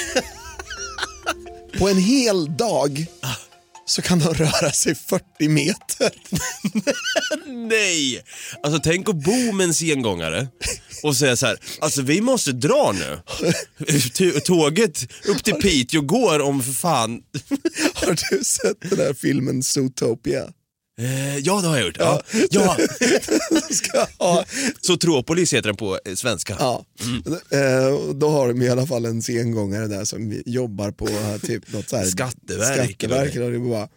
På 1.80 1.90
en 1.90 1.98
hel 1.98 2.58
dag 2.58 3.06
så 3.86 4.02
kan 4.02 4.20
de 4.20 4.34
röra 4.34 4.72
sig 4.72 4.96
40 4.96 5.48
meter. 5.48 6.12
Nej! 7.68 8.24
Alltså 8.64 8.80
tänk 8.84 9.10
att 9.10 9.16
bo 9.16 9.52
med 9.52 9.64
en 9.64 9.74
sengångare 9.74 10.48
och 11.04 11.16
säga 11.16 11.36
så 11.36 11.46
här, 11.46 11.58
alltså 11.80 12.02
vi 12.02 12.22
måste 12.22 12.52
dra 12.52 12.92
nu. 12.92 13.20
Tåget 14.46 15.12
upp 15.26 15.44
till 15.44 15.54
Piteå 15.54 16.02
går 16.02 16.40
om 16.40 16.64
för 16.64 16.72
fan... 16.72 17.22
Har 17.94 18.18
du 18.30 18.44
sett 18.44 18.90
den 18.90 19.00
här 19.00 19.14
filmen 19.14 19.64
Zootopia? 19.64 20.50
Eh, 21.00 21.38
ja, 21.38 21.62
det 21.62 21.68
har 21.68 21.78
jag 21.78 21.86
gjort. 21.86 21.98
Ja. 22.00 22.22
Ja. 22.50 22.78
Ha, 24.20 24.46
Zootropolis 24.82 25.54
heter 25.54 25.70
den 25.70 25.76
på 25.76 26.00
eh, 26.06 26.16
svenska. 26.16 26.56
ja. 26.60 26.86
Eh, 27.52 27.86
och 27.86 28.16
då 28.16 28.30
har 28.30 28.48
de 28.48 28.62
i 28.62 28.70
alla 28.70 28.88
fall 28.88 29.06
en 29.06 29.22
sengångare 29.22 29.88
där 29.88 30.06
som 30.06 30.42
jobbar 30.46 30.92
på 30.92 31.08
eh, 31.08 31.38
typ 31.38 31.74
något 31.74 31.90
så 31.90 31.98
här, 31.98 32.06
Skatteverk, 32.06 32.86
Skatteverk 32.86 33.36
och 33.36 33.52
det 33.52 33.60
bara... 33.60 33.90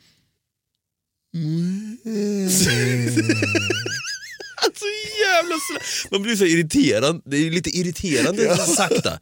Alltså 4.68 4.84
jävla 5.26 5.54
sl- 5.54 6.06
Man 6.10 6.22
blir 6.22 6.36
så 6.36 6.44
irriterad, 6.44 7.22
det 7.24 7.36
är 7.36 7.40
ju 7.40 7.50
lite 7.50 7.70
irriterande 7.70 8.56
sakta. 8.76 9.18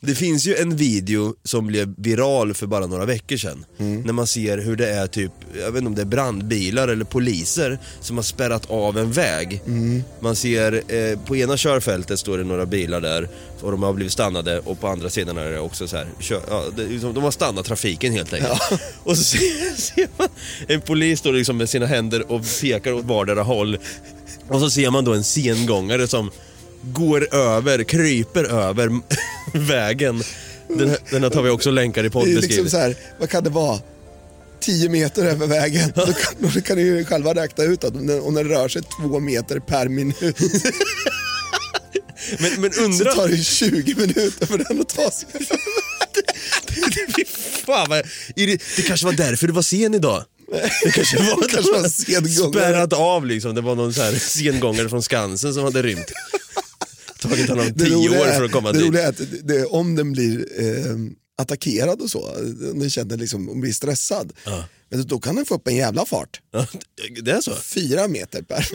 Det 0.00 0.14
finns 0.14 0.46
ju 0.46 0.56
en 0.56 0.76
video 0.76 1.34
som 1.44 1.66
blev 1.66 1.94
viral 1.98 2.54
för 2.54 2.66
bara 2.66 2.86
några 2.86 3.04
veckor 3.04 3.36
sedan. 3.36 3.64
När 3.76 4.12
man 4.12 4.26
ser 4.26 4.58
hur 4.58 4.76
det 4.76 4.88
är 4.90 5.06
typ, 5.06 5.32
jag 5.60 5.72
vet 5.72 5.78
inte 5.78 5.86
om 5.88 5.94
det 5.94 6.02
är 6.02 6.06
brandbilar 6.06 6.88
eller 6.88 7.04
poliser 7.04 7.78
som 8.00 8.16
har 8.16 8.22
spärrat 8.22 8.70
av 8.70 8.98
en 8.98 9.12
väg. 9.12 9.60
Man 10.20 10.36
ser, 10.36 10.82
eh, 10.94 11.18
på 11.20 11.36
ena 11.36 11.56
körfältet 11.56 12.18
står 12.18 12.38
det 12.38 12.44
några 12.44 12.66
bilar 12.66 13.00
där 13.00 13.28
och 13.60 13.70
de 13.70 13.82
har 13.82 13.92
blivit 13.92 14.12
stannade 14.12 14.58
och 14.58 14.80
på 14.80 14.88
andra 14.88 15.10
sidan 15.10 15.38
är 15.38 15.50
det 15.50 15.58
också 15.60 15.88
så 15.88 15.96
här, 15.96 16.06
kör, 16.20 16.40
ja, 16.50 16.64
det 16.76 16.98
de 16.98 17.22
har 17.24 17.30
stannat 17.30 17.66
trafiken 17.66 18.12
helt 18.12 18.32
enkelt. 18.32 18.60
Och 19.02 19.16
så 19.18 19.24
ser, 19.24 19.76
ser 19.76 20.08
man 20.16 20.28
en 20.68 20.80
polis 20.80 21.18
står 21.18 21.32
liksom 21.32 21.56
med 21.56 21.68
sina 21.68 21.86
händer 21.86 22.32
och 22.32 22.40
pekar 22.60 22.92
åt 22.92 23.04
vardera 23.04 23.42
håll. 23.42 23.78
Och 24.48 24.60
så 24.60 24.70
ser 24.70 24.90
man 24.90 25.04
då 25.04 25.14
en 25.14 25.24
sengångare 25.24 26.08
som 26.08 26.30
går 26.82 27.34
över, 27.34 27.84
kryper 27.84 28.44
över 28.44 28.90
vägen. 29.58 30.22
Den 30.68 30.88
här, 30.88 30.98
den 31.10 31.22
här 31.22 31.30
tar 31.30 31.42
vi 31.42 31.50
också 31.50 31.70
länkar 31.70 32.00
i 32.00 32.02
Det 32.02 32.08
är 32.08 32.10
poddbeskrivningen. 32.10 32.48
liksom 32.64 32.70
så 32.70 32.76
här, 32.84 32.96
vad 33.20 33.30
kan 33.30 33.44
det 33.44 33.50
vara? 33.50 33.80
10 34.60 34.88
meter 34.88 35.24
över 35.26 35.46
vägen. 35.46 35.92
Då 35.94 36.06
kan, 36.06 36.34
då 36.38 36.60
kan 36.60 36.76
ni 36.76 36.82
ju 36.82 37.04
själva 37.04 37.34
räkna 37.34 37.64
ut 37.64 37.84
att 37.84 37.94
om 37.96 38.06
den, 38.06 38.20
om 38.20 38.34
den 38.34 38.48
rör 38.48 38.68
sig 38.68 38.82
två 38.82 39.20
meter 39.20 39.58
per 39.58 39.88
minut 39.88 40.16
men, 42.38 42.60
men 42.60 42.72
så 42.72 42.82
undra... 42.82 43.12
tar 43.14 43.28
det 43.28 43.36
20 43.44 43.94
minuter 43.94 44.46
för 44.46 44.58
den 44.58 44.80
att 44.80 44.88
ta 44.88 45.10
sig 45.10 45.28
Fy 47.16 47.24
Fan 47.66 47.86
vad, 47.90 48.02
irri- 48.36 48.60
det 48.76 48.82
kanske 48.82 49.06
var 49.06 49.12
därför 49.12 49.46
du 49.46 49.52
var 49.52 49.62
sen 49.62 49.94
idag. 49.94 50.24
Det 50.82 50.90
kanske 50.90 51.16
var, 51.16 51.42
Det 51.42 51.48
kanske 51.48 51.72
var 51.72 51.88
sengångare. 51.88 52.52
Spärrat 52.52 52.92
av 52.92 53.26
liksom, 53.26 53.54
det 53.54 53.60
var 53.60 53.74
någon 53.74 53.94
så 53.94 54.02
här 54.02 54.12
sengångare 54.14 54.88
från 54.88 55.02
Skansen 55.02 55.54
som 55.54 55.64
hade 55.64 55.82
rymt. 55.82 56.12
Tagit 57.20 57.48
honom 57.48 57.74
tio 57.74 58.08
år 58.20 58.26
för 58.26 58.44
att 58.44 58.52
komma 58.52 58.72
det 58.72 58.78
dit. 58.78 58.88
roliga 58.88 59.02
är 59.02 59.08
att 59.08 59.20
det, 59.42 59.64
om 59.64 59.94
den 59.96 60.12
blir 60.12 60.46
eh, 60.58 60.96
attackerad 61.38 62.00
och 62.02 62.10
så, 62.10 62.28
om 62.72 62.78
den 62.78 62.90
känner 62.90 63.16
liksom, 63.16 63.48
om 63.48 63.60
blir 63.60 63.72
stressad, 63.72 64.32
men 64.90 65.06
då 65.06 65.20
kan 65.20 65.36
den 65.36 65.46
få 65.46 65.54
upp 65.54 65.68
en 65.68 65.76
jävla 65.76 66.06
fart. 66.06 66.40
Ja, 66.52 66.66
det 67.22 67.30
är 67.30 67.40
så? 67.40 67.54
Fyra 67.56 68.08
meter 68.08 68.42
per 68.42 68.66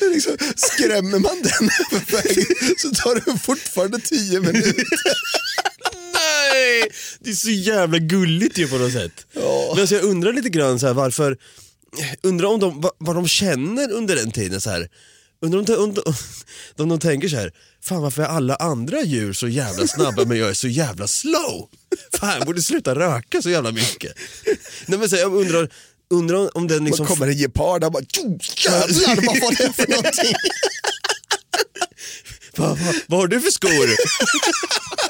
liksom, 0.00 0.36
skrämmer 0.56 1.18
man 1.18 1.42
den 1.42 1.70
över 1.92 2.12
vägen 2.12 2.74
så 2.78 2.90
tar 2.90 3.14
det 3.14 3.38
fortfarande 3.38 4.00
tio 4.00 4.40
minuter. 4.40 4.84
Nej! 6.60 6.90
Det 7.20 7.30
är 7.30 7.34
så 7.34 7.50
jävla 7.50 7.98
gulligt 7.98 8.58
ju 8.58 8.68
på 8.68 8.78
något 8.78 8.92
sätt. 8.92 9.26
Men 9.34 9.80
alltså 9.80 9.94
jag 9.94 10.04
undrar 10.04 10.32
lite 10.32 10.48
grann 10.48 10.80
så 10.80 10.86
här, 10.86 10.94
varför, 10.94 11.36
undrar 12.22 12.48
om 12.48 12.60
de, 12.60 12.80
vad, 12.80 12.92
vad 12.98 13.16
de 13.16 13.28
känner 13.28 13.92
under 13.92 14.16
den 14.16 14.30
tiden 14.30 14.60
så 14.60 14.70
här. 14.70 14.88
Undrar 15.42 15.58
om 15.58 15.64
de, 15.64 15.74
om, 15.74 15.94
de, 15.94 16.02
om 16.82 16.88
de 16.88 16.98
tänker 16.98 17.28
så 17.28 17.36
här, 17.36 17.52
fan 17.82 18.02
varför 18.02 18.22
är 18.22 18.26
alla 18.26 18.54
andra 18.54 19.02
djur 19.02 19.32
så 19.32 19.48
jävla 19.48 19.86
snabba 19.86 20.24
men 20.24 20.38
jag 20.38 20.50
är 20.50 20.54
så 20.54 20.68
jävla 20.68 21.06
slow? 21.06 21.68
Fan 22.14 22.38
jag 22.38 22.46
borde 22.46 22.62
sluta 22.62 22.94
röka 22.94 23.42
så 23.42 23.50
jävla 23.50 23.72
mycket. 23.72 24.12
Nej 24.86 24.98
men 24.98 25.08
så 25.08 25.16
här, 25.16 25.22
jag 25.22 25.34
undrar, 25.34 25.68
undrar 26.10 26.56
om 26.56 26.68
den 26.68 26.84
liksom... 26.84 27.04
Man 27.04 27.16
kommer 27.16 27.26
en 27.26 27.38
gepard 27.38 27.84
och 27.84 27.92
bara 27.92 28.04
jävlar 28.56 29.26
vad 29.26 29.40
var 29.40 29.66
det 29.66 29.72
för 29.72 29.90
någonting? 29.90 30.34
vad, 32.56 32.78
vad, 32.78 32.94
vad 33.06 33.20
har 33.20 33.26
du 33.26 33.40
för 33.40 33.50
skor? 33.50 33.96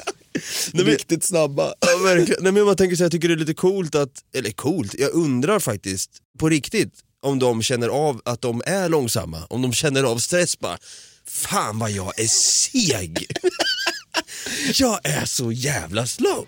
Nej, 0.73 0.85
men, 0.85 0.93
Riktigt 0.93 1.23
snabba. 1.23 1.73
Ja, 1.79 2.03
verkligen. 2.03 2.43
Nej, 2.43 2.51
men 2.51 2.65
man 2.65 2.75
tänker 2.75 2.95
så 2.95 3.03
här, 3.03 3.05
jag 3.05 3.11
tycker 3.11 3.27
det 3.27 3.33
är 3.33 3.37
lite 3.37 3.53
coolt 3.53 3.95
att, 3.95 4.11
eller 4.35 4.51
coolt, 4.51 4.95
jag 4.99 5.13
undrar 5.13 5.59
faktiskt 5.59 6.11
på 6.39 6.49
riktigt 6.49 6.93
om 7.21 7.39
de 7.39 7.61
känner 7.61 7.87
av 7.87 8.21
att 8.25 8.41
de 8.41 8.61
är 8.65 8.89
långsamma, 8.89 9.45
om 9.49 9.61
de 9.61 9.73
känner 9.73 10.03
av 10.03 10.17
stress 10.17 10.59
bara, 10.59 10.77
fan 11.27 11.79
vad 11.79 11.91
jag 11.91 12.19
är 12.19 12.27
seg. 12.27 13.25
jag 14.73 14.99
är 15.03 15.25
så 15.25 15.51
jävla 15.51 16.07
slow. 16.07 16.47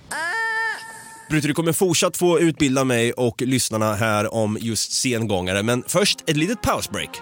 Brutus, 1.29 1.47
du 1.47 1.53
kommer 1.53 1.73
fortsatt 1.73 2.17
få 2.17 2.39
utbilda 2.39 2.83
mig 2.83 3.13
och 3.13 3.41
lyssnarna 3.41 3.95
här 3.95 4.33
om 4.33 4.57
just 4.61 4.91
sengångare, 4.91 5.63
men 5.63 5.83
först 5.87 6.23
ett 6.27 6.37
litet 6.37 6.61
pausbreak. 6.61 7.21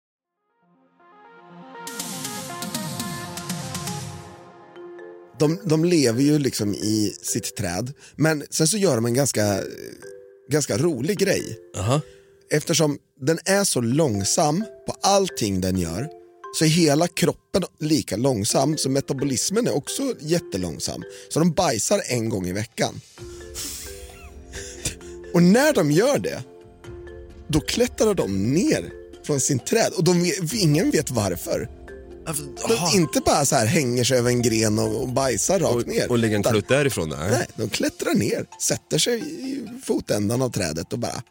De, 5.41 5.59
de 5.65 5.85
lever 5.85 6.21
ju 6.21 6.39
liksom 6.39 6.73
i 6.73 7.15
sitt 7.21 7.55
träd, 7.55 7.93
men 8.15 8.43
sen 8.49 8.67
så 8.67 8.77
gör 8.77 8.95
de 8.95 9.05
en 9.05 9.13
ganska, 9.13 9.59
ganska 10.49 10.77
rolig 10.77 11.17
grej. 11.17 11.57
Aha. 11.77 12.01
Eftersom 12.51 12.99
den 13.21 13.39
är 13.45 13.63
så 13.63 13.81
långsam 13.81 14.63
på 14.87 14.95
allting 15.01 15.61
den 15.61 15.77
gör 15.77 16.09
så 16.55 16.65
är 16.65 16.69
hela 16.69 17.07
kroppen 17.07 17.63
lika 17.79 18.17
långsam, 18.17 18.77
så 18.77 18.89
metabolismen 18.89 19.67
är 19.67 19.75
också 19.75 20.13
jättelångsam. 20.19 21.03
Så 21.29 21.39
de 21.39 21.51
bajsar 21.51 22.01
en 22.05 22.29
gång 22.29 22.47
i 22.47 22.53
veckan. 22.53 23.01
Och 25.33 25.43
när 25.43 25.73
de 25.73 25.91
gör 25.91 26.19
det, 26.19 26.43
då 27.47 27.59
klättrar 27.59 28.13
de 28.13 28.53
ner 28.53 28.91
från 29.23 29.39
sin 29.39 29.59
träd 29.59 29.93
och 29.95 30.03
de, 30.03 30.33
ingen 30.53 30.91
vet 30.91 31.11
varför. 31.11 31.80
De 32.67 32.97
inte 32.97 33.19
bara 33.25 33.45
så 33.45 33.55
här 33.55 33.65
hänger 33.65 34.03
sig 34.03 34.17
över 34.17 34.29
en 34.29 34.41
gren 34.41 34.79
och, 34.79 35.01
och 35.01 35.07
bajsar 35.09 35.59
rakt 35.59 35.87
ner. 35.87 36.05
Och, 36.05 36.11
och 36.11 36.17
lägga 36.17 36.35
en 36.35 36.43
klutt 36.43 36.67
därifrån? 36.67 37.09
Nej. 37.09 37.31
Nej, 37.31 37.47
de 37.55 37.69
klättrar 37.69 38.13
ner, 38.13 38.45
sätter 38.61 38.97
sig 38.97 39.19
i 39.19 39.67
fotändan 39.85 40.41
av 40.41 40.49
trädet 40.49 40.93
och 40.93 40.99
bara... 40.99 41.21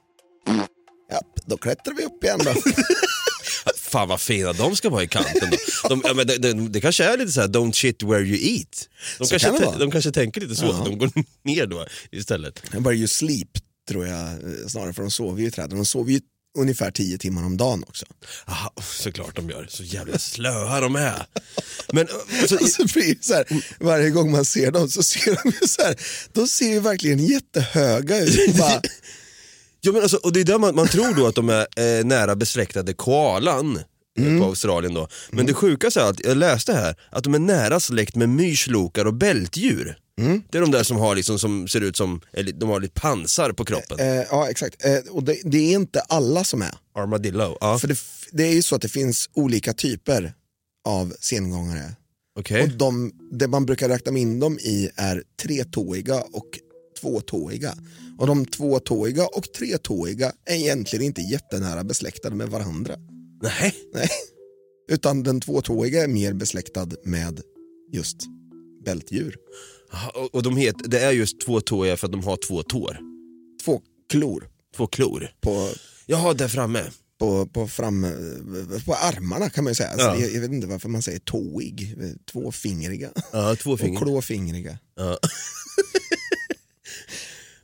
Ja, 1.13 1.21
då 1.47 1.57
klättrar 1.57 1.95
vi 1.95 2.05
upp 2.05 2.25
igen 2.25 2.41
då. 2.45 2.55
Fan 3.77 4.09
vad 4.09 4.21
fina 4.21 4.53
de 4.53 4.77
ska 4.77 4.91
vara 4.91 5.03
i 5.03 5.09
kanten. 5.09 5.51
De, 5.89 6.03
ja, 6.05 6.15
men 6.15 6.27
det, 6.27 6.39
det, 6.39 6.53
det 6.69 6.81
kanske 6.81 7.05
är 7.05 7.17
lite 7.19 7.33
så 7.33 7.41
här, 7.41 7.49
don't 7.49 7.73
shit 7.73 8.03
where 8.03 8.23
you 8.23 8.39
eat. 8.57 8.89
De, 9.19 9.27
Så 9.27 9.39
kanske, 9.39 9.65
kan 9.65 9.79
de 9.79 9.91
kanske 9.91 10.13
tänker 10.13 10.41
lite 10.41 10.55
så, 10.55 10.65
Ja. 10.65 10.79
att 10.79 10.85
de 10.85 10.99
går 10.99 11.11
ner 11.45 11.67
då 11.67 11.87
istället. 12.13 12.63
Where 12.73 12.95
you 12.97 13.09
sleep 13.09 13.49
tror 13.89 14.07
jag 14.07 14.21
eh, 14.29 14.67
snarare, 14.69 14.93
för 14.93 15.03
de 15.03 15.11
sover 15.11 15.41
ju 15.43 15.49
i 15.49 15.51
träden. 15.51 15.77
De 15.79 15.87
sover 15.87 16.13
ju 16.13 16.21
ungefär 16.59 16.91
tio 16.91 17.19
timmar 17.19 17.45
om 17.45 17.57
dagen 17.57 17.85
också. 17.89 18.07
Aha, 18.47 18.73
såklart 18.83 19.37
de 19.37 19.51
gör, 19.51 19.67
så 19.71 19.83
jävla 19.83 20.19
slöa 20.19 20.81
de 20.81 20.97
är. 20.97 21.27
Men, 21.93 22.09
alltså, 22.41 22.57
Och 22.57 22.71
så 22.71 22.83
det 22.83 23.25
så 23.25 23.35
här, 23.35 23.45
varje 23.81 24.11
gång 24.11 24.31
man 24.31 24.45
ser 24.45 24.71
dem 24.71 24.89
så 24.89 25.03
ser 25.03 25.39
de 25.43 25.51
ju 25.61 25.69
så 25.69 25.83
här, 25.83 25.97
de 26.33 26.47
ser 26.47 26.69
ju 26.69 26.81
verkligen 26.81 27.27
jättehöga 27.27 28.19
ut. 28.19 28.55
Bara, 28.59 28.81
ja, 29.81 29.93
men 29.93 30.03
alltså, 30.03 30.17
och 30.17 30.33
det 30.33 30.41
är 30.41 30.45
där 30.45 30.59
man, 30.59 30.75
man 30.75 30.89
tror 30.89 31.15
då 31.15 31.27
att 31.27 31.35
de 31.35 31.49
är 31.49 31.67
eh, 31.77 32.05
nära 32.05 32.37
besläktade 32.37 32.93
koalan 32.93 33.79
eh, 34.19 34.39
på 34.39 34.45
Australien 34.45 34.95
då. 34.95 35.09
Men 35.31 35.47
det 35.47 35.55
sjukaste 35.55 36.01
är 36.01 36.05
att, 36.05 36.25
jag 36.25 36.37
läste 36.37 36.73
här, 36.73 36.95
att 37.11 37.25
de 37.25 37.35
är 37.35 37.39
nära 37.39 37.81
släkt 37.81 38.15
med 38.15 38.29
myrslokar 38.29 39.05
och 39.05 39.15
bältdjur. 39.15 39.97
Det 40.51 40.59
är 40.59 40.61
de 40.63 40.71
där 40.71 40.83
som, 40.83 40.97
har 40.97 41.15
liksom, 41.17 41.39
som 41.39 41.69
ser 41.69 41.81
ut 41.81 41.97
som, 41.97 42.21
de 42.55 42.69
har 42.69 42.81
lite 42.81 43.01
pansar 43.01 43.53
på 43.53 43.65
kroppen. 43.65 43.99
eh, 44.01 44.25
ja, 44.31 44.51
exakt. 44.51 44.85
Eh, 44.85 44.99
och 45.11 45.23
det, 45.25 45.41
det 45.45 45.59
är 45.59 45.73
inte 45.73 46.01
alla 46.01 46.45
som 46.45 46.63
är. 46.63 46.75
Armadillo, 46.95 47.57
ja 47.61 47.79
För 47.79 47.89
det, 47.89 47.99
det 48.33 48.43
är 48.43 48.53
ju 48.53 48.63
så 48.63 48.75
att 48.75 48.83
det 48.83 48.89
finns 48.89 49.31
olika 49.33 49.73
typer 49.73 50.33
av 50.89 51.15
sengångare. 51.21 51.97
okej. 52.39 52.63
Och 52.63 52.69
de, 52.69 53.13
det 53.33 53.49
man 53.49 53.67
brukar 53.67 53.89
räkna 53.89 54.19
in 54.19 54.41
dem 54.41 54.59
i 54.59 54.91
är 54.97 55.23
tretåiga 55.43 56.21
och 56.33 56.49
tvåtåiga. 57.01 57.75
Och 58.19 58.27
de 58.27 58.47
tvåtåiga 58.47 59.27
och 59.27 59.53
tretåiga 59.53 60.33
är 60.45 60.55
egentligen 60.55 61.05
inte 61.05 61.21
jättenära 61.21 61.85
besläktade 61.85 62.37
med 62.37 62.49
varandra. 62.49 62.95
Nej. 63.43 63.75
Nej. 63.95 64.09
Utan 64.91 65.23
den 65.23 65.41
tvåtåiga 65.41 66.05
är 66.05 66.09
mer 66.09 66.33
besläktad 66.33 66.89
med 67.05 67.41
just 67.93 68.17
bältdjur. 68.85 69.37
Och, 70.15 70.35
och 70.35 70.43
de 70.43 70.57
heter, 70.57 70.89
det 70.89 71.01
är 71.01 71.13
just 71.13 71.41
tvåtåiga 71.41 71.97
för 71.97 72.07
att 72.07 72.13
de 72.13 72.25
har 72.25 72.37
två 72.37 72.63
tår. 72.63 72.99
Två 73.65 73.81
klor 74.11 74.49
Två 74.77 74.87
klor. 74.87 75.31
på, 75.41 75.69
Jaha, 76.07 76.35
där 76.35 76.49
framme. 76.49 76.85
på, 77.19 77.47
på, 77.47 77.69
fram, 77.69 78.03
på 78.87 78.95
armarna 78.95 79.51
kan 79.51 79.65
man 79.65 79.71
ju 79.71 79.75
säga. 79.75 79.89
Alltså, 79.91 80.07
Ja. 80.07 80.17
jag, 80.17 80.31
jag 80.33 80.41
vet 80.41 80.51
inte 80.53 80.67
varför 80.67 80.89
man 80.89 81.03
säger 81.03 81.19
tåig, 81.19 81.97
tvåfingriga 82.33 83.11
Ja, 83.33 83.57
två 83.57 83.71
och 83.71 83.81
klåfingriga. 83.99 84.79
Ja. 84.97 85.19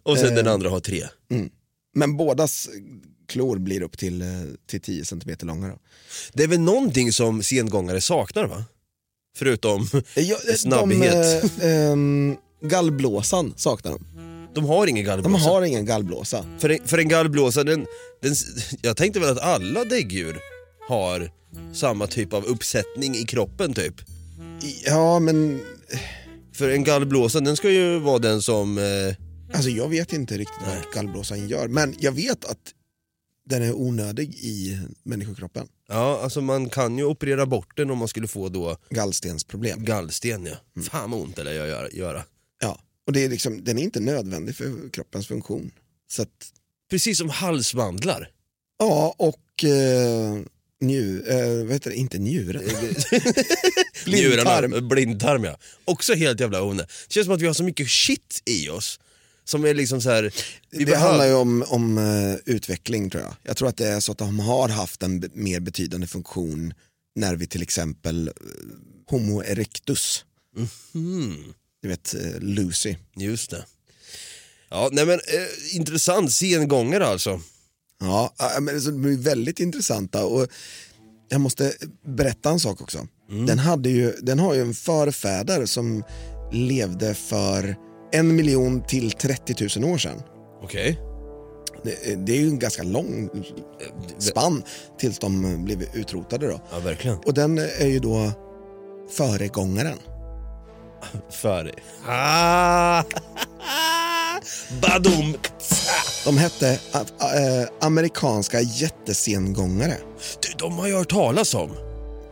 och 0.03 0.19
sen 0.19 0.29
Eh. 0.29 0.35
den 0.35 0.47
andra 0.47 0.71
har 0.71 0.81
tre. 0.81 1.05
Men 1.95 2.17
bådas 2.17 2.69
klor 3.29 3.59
blir 3.59 3.83
upp 3.83 3.99
till, 3.99 4.23
eh, 4.23 4.29
till 4.67 4.81
10 4.81 5.05
cm 5.05 5.37
långa. 5.41 5.69
Då. 5.69 5.79
Det 6.33 6.43
är 6.43 6.49
väl 6.49 6.61
någonting 6.61 7.13
som 7.13 7.43
sengångare 7.43 8.01
saknar 8.01 8.47
va? 8.47 8.65
Förutom, 9.37 9.89
Ja, 10.15 10.37
Snabbhet. 10.57 11.43
De, 11.61 11.67
eh, 11.67 11.91
ehm, 11.91 12.37
gallblåsan 12.63 13.55
saknar 13.57 13.93
de. 13.93 14.01
de 14.55 14.65
har 14.65 14.87
ingen 14.87 15.05
De 15.05 15.11
gallblåsa. 15.11 15.49
har 15.49 15.63
ingen 15.63 15.85
gallblåsa. 15.87 16.45
För, 16.59 16.69
en, 16.69 16.79
för 16.85 16.99
en 16.99 17.09
gallblåsa, 17.09 17.65
den, 17.65 17.87
den, 18.23 18.35
jag 18.83 18.97
tänkte 18.97 19.21
väl 19.21 19.31
att 19.33 19.39
alla 19.43 19.85
däggdjur 19.85 20.39
har 20.89 21.31
samma 21.75 22.07
typ 22.07 22.33
av 22.33 22.45
uppsättning 22.45 23.15
i 23.15 23.25
kroppen 23.25 23.75
typ. 23.75 23.95
Ja 24.87 25.19
men 25.19 25.61
För 26.55 26.69
en 26.71 26.85
gallblåsa 26.85 27.41
den 27.41 27.57
ska 27.57 27.71
ju 27.71 27.99
vara 27.99 28.19
den 28.19 28.43
som, 28.43 28.79
eh, 28.79 29.55
alltså 29.57 29.71
jag 29.71 29.89
vet 29.89 30.13
inte 30.13 30.35
riktigt 30.39 30.63
vad 30.67 30.95
gallblåsan 30.95 31.49
gör. 31.49 31.69
Men 31.69 31.95
jag 31.99 32.13
vet 32.13 32.45
att 32.45 32.59
den 33.47 33.63
är 33.63 33.73
onödig 33.73 34.35
i 34.35 34.79
människokroppen. 35.03 35.69
ja 35.89 36.21
alltså 36.23 36.41
man 36.41 36.69
kan 36.71 36.99
ju 36.99 37.05
operera 37.05 37.47
bort 37.47 37.77
den 37.77 37.91
om 37.91 37.99
man 37.99 38.09
skulle 38.09 38.29
få 38.29 38.49
då 38.49 38.77
Gallstensproblem. 38.91 39.85
gallsten 39.85 40.47
ja. 40.47 40.83
Fan 40.83 41.11
vad 41.11 41.21
ont 41.21 41.37
det 41.37 41.45
lär 41.45 41.89
göra. 41.93 42.23
Ja. 42.61 42.81
Och 43.07 43.13
det 43.13 43.25
är 43.25 43.29
liksom, 43.29 43.65
den 43.65 43.79
är 43.79 43.83
inte 43.83 44.01
nödvändig 44.01 44.57
för 44.57 44.91
kroppens 44.93 45.27
funktion. 45.27 45.71
Så 46.11 46.23
att, 46.23 46.53
Precis 46.91 47.19
som 47.19 47.29
halsmandlar. 47.31 48.31
ja 48.79 49.15
och 49.19 49.65
eh, 49.65 50.41
nju, 50.81 51.23
eh, 51.27 51.65
vad 51.65 51.73
heter 51.73 51.91
det, 51.91 51.97
inte 51.97 52.19
njuren. 52.19 52.63
Blindtarm. 54.05 54.71
Njurarna, 54.71 54.81
blindtarm 54.89 55.45
ja. 55.45 55.59
Också 55.85 56.15
helt 56.15 56.41
jävla 56.41 56.63
onödigt. 56.63 56.93
Det 57.09 57.15
känns 57.15 57.25
som 57.25 57.35
att 57.35 57.41
vi 57.43 57.47
har 57.47 57.55
så 57.55 57.65
mycket 57.65 57.89
shit 57.91 58.43
i 58.45 58.69
oss. 58.69 59.01
Som 59.49 59.65
är 59.65 59.75
liksom 59.75 60.01
så 60.01 60.11
här. 60.11 60.23
Vi 60.71 60.79
det 60.79 60.85
behöver- 60.85 61.07
handlar 61.09 61.27
ju 61.27 61.35
om, 61.35 61.65
om 61.69 61.99
eh, 61.99 62.35
utveckling 62.55 63.11
tror 63.11 63.23
jag. 63.23 63.35
Jag 63.43 63.57
tror 63.57 63.69
att 63.69 63.77
det 63.77 63.89
är 63.89 64.01
så 64.01 64.13
att 64.13 64.19
de 64.19 64.39
har 64.39 64.69
haft 64.69 65.03
en 65.03 65.31
mer 65.35 65.61
betydande 65.61 66.07
funktion 66.07 66.75
när 67.15 67.37
vi 67.37 67.47
till 67.47 67.63
exempel 67.63 68.29
eh, 68.29 68.33
Homo 69.11 69.43
erectus, 69.43 70.25
Mm, 70.95 71.37
du 71.83 71.89
vet 71.89 72.15
eh, 72.15 72.41
Lucy. 72.41 72.97
just 73.17 73.51
det. 73.51 73.65
Ja, 74.71 74.89
nej 74.93 75.07
men 75.07 75.15
eh, 75.15 75.77
intressant 75.77 76.33
sengångare 76.33 77.07
alltså. 77.07 77.41
Ja, 78.01 78.35
men 78.61 78.83
så 78.83 78.91
de 78.91 79.05
är 79.05 79.17
väldigt 79.17 79.61
intressanta 79.61 80.25
och 80.25 80.49
jag 81.29 81.41
måste 81.41 81.73
berätta 82.07 82.51
en 82.51 82.61
sak 82.61 82.81
också. 82.81 83.09
Den, 83.47 83.59
hade 83.59 83.89
ju, 83.91 84.13
den 84.23 84.39
har 84.39 84.55
ju 84.55 84.61
en 84.61 84.75
förfäder 84.75 85.67
som 85.67 86.05
levde 86.53 87.15
för 87.15 87.77
en 88.13 88.37
miljon 88.37 88.83
till 88.83 89.11
30 89.13 89.81
000 89.81 89.93
år 89.93 89.99
sedan. 89.99 90.23
Okej. 90.63 91.01
Det, 91.83 92.27
det 92.27 92.33
är 92.33 92.37
ju 92.37 92.49
en 92.49 92.59
ganska 92.59 92.83
lång 92.83 93.29
spann 94.19 94.63
tills 94.99 95.19
de 95.19 95.65
blev 95.65 95.83
utrotade 95.93 96.47
då. 96.47 96.61
Ja, 96.73 96.79
verkligen. 96.79 97.19
Och 97.19 97.35
den 97.35 97.59
är 97.59 97.87
ju 97.87 97.99
då 97.99 98.33
föregångaren. 99.11 99.99
För... 101.31 101.73
Ah! 102.07 103.03
Badum! 104.83 105.37
De 106.25 106.39
hette 106.39 106.71
äh, 106.71 107.69
amerikanska 107.81 108.61
jättesengångare. 108.61 109.97
Du, 110.41 110.49
de 110.59 110.79
har 110.79 110.89
jag 110.89 110.99
hört 110.99 111.11
talas 111.11 111.55
om. 111.55 111.86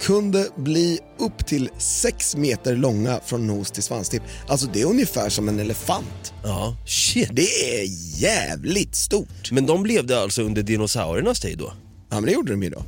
Kunde 0.04 0.48
bli 0.56 1.00
upp 1.18 1.46
till 1.46 1.70
6 1.78 2.36
meter 2.36 2.76
långa 2.76 3.20
från 3.26 3.46
nos 3.46 3.70
till 3.70 3.82
svanstipp. 3.82 4.22
Alltså 4.48 4.66
det 4.72 4.80
är 4.80 4.86
ungefär 4.86 5.28
som 5.28 5.48
en 5.48 5.60
elefant. 5.60 6.32
Ja, 6.42 6.76
shit. 6.86 7.28
Det 7.32 7.80
är 7.80 7.86
jävligt 8.20 8.94
stort. 8.94 9.52
Men 9.52 9.66
de 9.66 9.86
levde 9.86 10.20
alltså 10.20 10.42
under 10.42 10.62
dinosauriernas 10.62 11.40
tid 11.40 11.58
då? 11.58 11.72
Ja 12.10 12.14
men 12.14 12.24
det 12.24 12.32
gjorde 12.32 12.52
de 12.52 12.62
ju 12.62 12.70
då. 12.70 12.84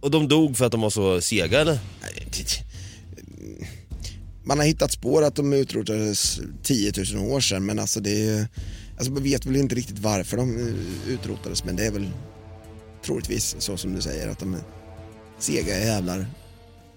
Och 0.00 0.10
de 0.10 0.28
dog 0.28 0.56
för 0.56 0.64
att 0.64 0.72
de 0.72 0.80
var 0.80 0.90
så 0.90 1.20
sega 1.20 1.60
eller? 1.60 1.78
Man 4.44 4.58
har 4.58 4.66
hittat 4.66 4.92
spår 4.92 5.22
att 5.22 5.36
de 5.36 5.52
utrotades 5.52 6.40
10 6.62 6.92
000 7.14 7.32
år 7.32 7.40
sedan 7.40 7.66
men 7.66 7.78
alltså 7.78 8.00
det 8.00 8.28
är, 8.28 8.48
alltså 8.96 9.12
man 9.12 9.22
vet 9.22 9.46
väl 9.46 9.56
inte 9.56 9.74
riktigt 9.74 9.98
varför 9.98 10.36
de 10.36 10.58
eh, 10.58 11.12
utrotades 11.12 11.64
men 11.64 11.76
det 11.76 11.86
är 11.86 11.90
väl 11.90 12.10
troligtvis 13.04 13.56
så 13.58 13.76
som 13.76 13.94
du 13.94 14.00
säger 14.02 14.28
att 14.28 14.38
de 14.38 14.54
är 14.54 14.60
sega 15.38 15.78
jävlar. 15.78 16.26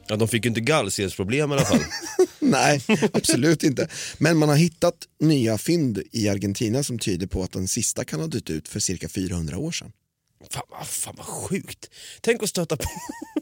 Ja, 0.08 0.16
de 0.16 0.28
fick 0.28 0.46
ju 0.46 0.50
inte 0.50 0.62
gallstensproblem 0.62 1.52
i 1.52 1.54
alla 1.54 1.66
fall. 1.66 1.84
Nej, 2.40 2.82
absolut 3.14 3.64
inte. 3.64 3.88
Men 4.18 4.38
man 4.38 4.50
har 4.50 4.56
hittat 4.56 4.96
nya 5.20 5.58
fynd 5.58 6.04
i 6.12 6.30
Argentina 6.30 6.84
som 6.84 7.00
tyder 7.00 7.28
på 7.28 7.44
att 7.44 7.52
den 7.52 7.68
sista 7.68 8.04
kan 8.04 8.20
ha 8.20 8.28
dött 8.28 8.50
ut 8.50 8.68
för 8.68 8.80
cirka 8.80 9.10
400 9.10 9.58
år 9.58 9.72
sedan. 9.72 9.92
Fan, 10.50 10.86
fan 10.86 11.14
vad 11.18 11.26
sjukt. 11.26 11.90
Tänk 12.22 12.44
att 12.44 12.50
stöta 12.50 12.78
på... 12.78 12.90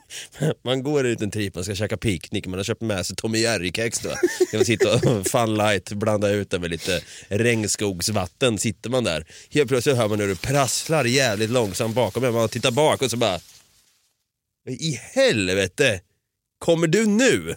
Man 0.63 0.83
går 0.83 1.05
ut 1.05 1.21
en 1.21 1.31
trip, 1.31 1.55
man 1.55 1.63
ska 1.63 1.75
käka 1.75 1.97
picknick, 1.97 2.47
man 2.47 2.59
har 2.59 2.63
köpt 2.63 2.81
med 2.81 3.05
sig 3.05 3.15
Tommy 3.15 3.37
Jerry-kex 3.37 3.99
då. 3.99 4.09
Kan 4.09 4.57
man 4.57 4.65
sitta 4.65 4.95
och 4.95 5.27
fun 5.31 5.55
light, 5.55 5.91
blanda 5.91 6.29
ut 6.29 6.49
det 6.49 6.59
med 6.59 6.69
lite 6.69 7.01
regnskogsvatten, 7.27 8.57
sitter 8.57 8.89
man 8.89 9.03
där. 9.03 9.27
Helt 9.49 9.69
plötsligt 9.69 9.97
hör 9.97 10.07
man 10.07 10.19
hur 10.19 10.27
det 10.27 10.41
prasslar 10.41 11.05
jävligt 11.05 11.49
långsamt 11.49 11.95
bakom 11.95 12.23
en, 12.23 12.33
man 12.33 12.49
tittar 12.49 12.71
bak 12.71 13.01
och 13.01 13.11
så 13.11 13.17
bara... 13.17 13.39
I 14.67 14.99
helvete! 15.13 16.01
Kommer 16.61 16.87
du 16.87 17.05
nu? 17.05 17.49